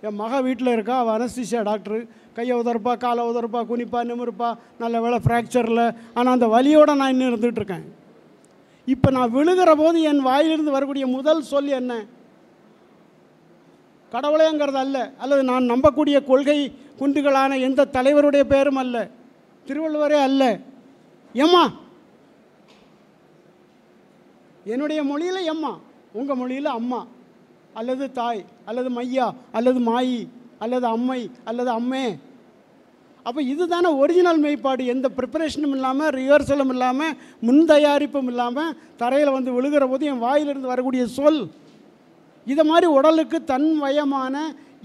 என் 0.07 0.19
மக 0.23 0.41
வீட்டில் 0.47 0.75
இருக்கா 0.75 0.97
அவள் 1.03 1.17
அனஸ்தீசியா 1.17 1.61
டாக்டரு 1.71 1.99
கையை 2.39 2.57
உதறப்பா 2.61 2.99
காலை 2.99 3.25
உதறப்பா 3.25 3.61
குனிப்பா 3.71 4.01
நிமிருப்பா 4.11 4.49
நல்ல 4.79 5.01
வேலை 5.01 5.19
ஃப்ராக்சரில் 5.19 5.97
ஆனால் 6.15 6.33
அந்த 6.33 6.47
வலியோடு 6.47 6.95
நான் 6.97 7.11
இன்னும் 7.11 7.29
இருந்துகிட்ருக்கேன் 7.29 7.87
இப்போ 8.87 9.11
நான் 9.11 9.35
விழுகிற 9.35 9.75
போது 9.77 10.03
என் 10.03 10.21
வாயிலிருந்து 10.21 10.71
வரக்கூடிய 10.71 11.07
முதல் 11.07 11.43
சொல் 11.43 11.67
என்ன? 11.67 12.05
கடவுளேங்கிறது 14.13 14.79
அல்ல. 14.85 15.13
அல்லது 15.19 15.43
நான் 15.45 15.71
நம்பக்கூடிய 15.71 16.25
கொள்கை 16.25 16.73
குண்டுகளான 16.99 17.59
எந்த 17.61 17.89
தலைவருடைய 17.93 18.45
பேரும் 18.45 18.77
அல்ல. 18.77 19.09
திருவள்ளுவரே 19.67 20.21
அல்ல. 20.23 20.59
எம்மா? 21.33 21.73
என்னுடைய 24.65 25.03
மொழியில் 25.05 25.45
எம்மா? 25.45 25.79
உங்கள் 26.13 26.37
மொழியில் 26.37 26.71
அம்மா. 26.79 27.07
அல்லது 27.75 28.13
தாய் 28.13 28.45
அல்லது 28.65 28.91
மையா 28.91 29.35
அல்லது 29.53 29.81
மாயி 29.81 30.29
அல்லது 30.59 30.87
அம்மை 30.87 31.31
அல்லது 31.45 31.71
அம்மே. 31.71 32.19
அப்போ 33.29 33.41
இதுதானே 33.53 33.91
ஒரிஜினல் 34.03 34.41
மெய்ப்பாடு. 34.45 34.83
எந்த 34.95 35.07
ப்ரிப்பரேஷனும் 35.17 35.75
இல்லாமல் 35.77 36.13
ரிஹர்சலும் 36.19 36.71
இல்லாமல் 36.75 37.15
முன் 37.47 37.65
தயாரிப்பும் 37.71 38.29
இல்லாமல் 38.33 38.75
தரையில் 39.01 39.37
வந்து 39.37 39.51
விழுகிற 39.57 39.85
போது 39.93 40.05
என் 40.11 40.23
வாயிலிருந்து 40.27 40.73
வரக்கூடிய 40.73 41.05
சொல். 41.17 41.43
இதை 42.47 42.65
மாதிரி 42.71 42.87
உடலுக்கு 42.99 43.39
தன்மயமான 43.53 44.35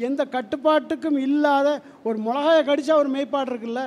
எந்த 0.07 0.21
கட்டுப்பாட்டுக்கும் 0.35 1.19
இல்லாத 1.27 1.67
ஒரு 2.07 2.17
மிளகாயை 2.27 2.61
கடித்தா 2.69 2.93
ஒரு 3.01 3.09
மெய்ப்பாடு 3.15 3.49
இருக்குல்ல? 3.51 3.81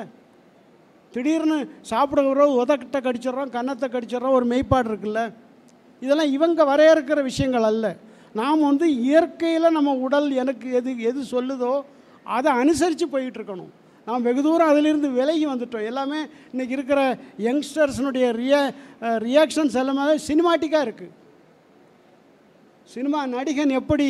திடீர்னு 1.13 1.59
சாப்பிடுகிறோம் 1.91 2.57
உதக்கிட்ட 2.63 2.99
கடிச்சிடுறோம் 3.07 3.55
கன்னத்தை 3.57 3.89
கடிச்சிட்றோம் 3.95 4.37
ஒரு 4.39 4.47
மெய்ப்பாடு 4.53 4.89
இருக்குல்ல? 4.93 5.23
இதெல்லாம் 6.03 6.33
இவங்க 6.37 6.61
வரையறுக்கிற 6.71 7.21
விஷயங்கள் 7.31 7.67
அல்ல. 7.71 7.87
நாம் 8.41 8.67
வந்து 8.71 8.87
இயற்கையில் 9.09 9.75
நம்ம 9.77 9.95
உடல் 10.07 10.29
எனக்கு 10.43 10.67
எது 10.79 10.91
எது 11.11 11.21
சொல்லுதோ 11.35 11.75
அதை 12.37 12.51
அனுசரித்து 12.63 13.07
போயிட்டுருக்கணும் 13.15 13.35
இருக்கணும். 13.35 13.73
நாம் 14.07 14.27
வெகு 14.27 14.43
தூரம் 14.47 14.71
அதிலிருந்து 14.73 15.09
விலகி 15.19 15.47
வந்துட்டோம். 15.53 15.87
எல்லாமே 15.91 16.21
இன்றைக்கி 16.53 16.75
இருக்கிற 16.77 17.01
யங்ஸ்டர்ஸினுடைய 17.47 18.27
ரியா 18.41 18.61
ரியாக்ஷன்ஸ் 19.27 19.79
எல்லாமே 19.83 20.17
சினிமாட்டிக்காக 20.29 20.87
இருக்குது 20.89 21.15
சினிமா 22.95 23.21
நடிகன் 23.37 23.73
எப்படி 23.81 24.09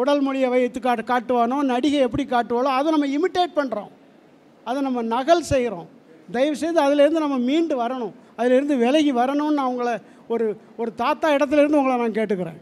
உடல் 0.00 0.22
மொழியை 0.26 0.48
வைத்து 0.54 0.80
காட்டு 0.86 1.02
காட்டுவானோ 1.10 1.58
நடிகை 1.72 2.00
எப்படி 2.06 2.24
காட்டுவாளோ 2.30 2.70
அதை 2.78 2.88
நம்ம 2.94 3.08
இமிட்டேட் 3.16 3.58
பண்ணுறோம் 3.58 3.90
அதை 4.68 4.78
நம்ம 4.86 5.02
நகல் 5.16 5.48
செய்கிறோம் 5.52 5.88
தயவுசெய்து 6.34 6.80
அதிலேருந்து 6.86 7.24
நம்ம 7.24 7.36
மீண்டு 7.48 7.74
வரணும். 7.82 8.14
அதிலேருந்து 8.38 8.76
விலகி 8.84 9.12
வரணும்னு 9.18 9.58
நான் 9.58 9.72
உங்களை 9.72 9.94
ஒரு 10.34 10.46
ஒரு 10.80 10.90
தாத்தா 11.02 11.28
இடத்துலேருந்து 11.36 11.80
உங்களை 11.80 11.96
நான் 12.02 12.16
கேட்டுக்கிறேன். 12.18 12.58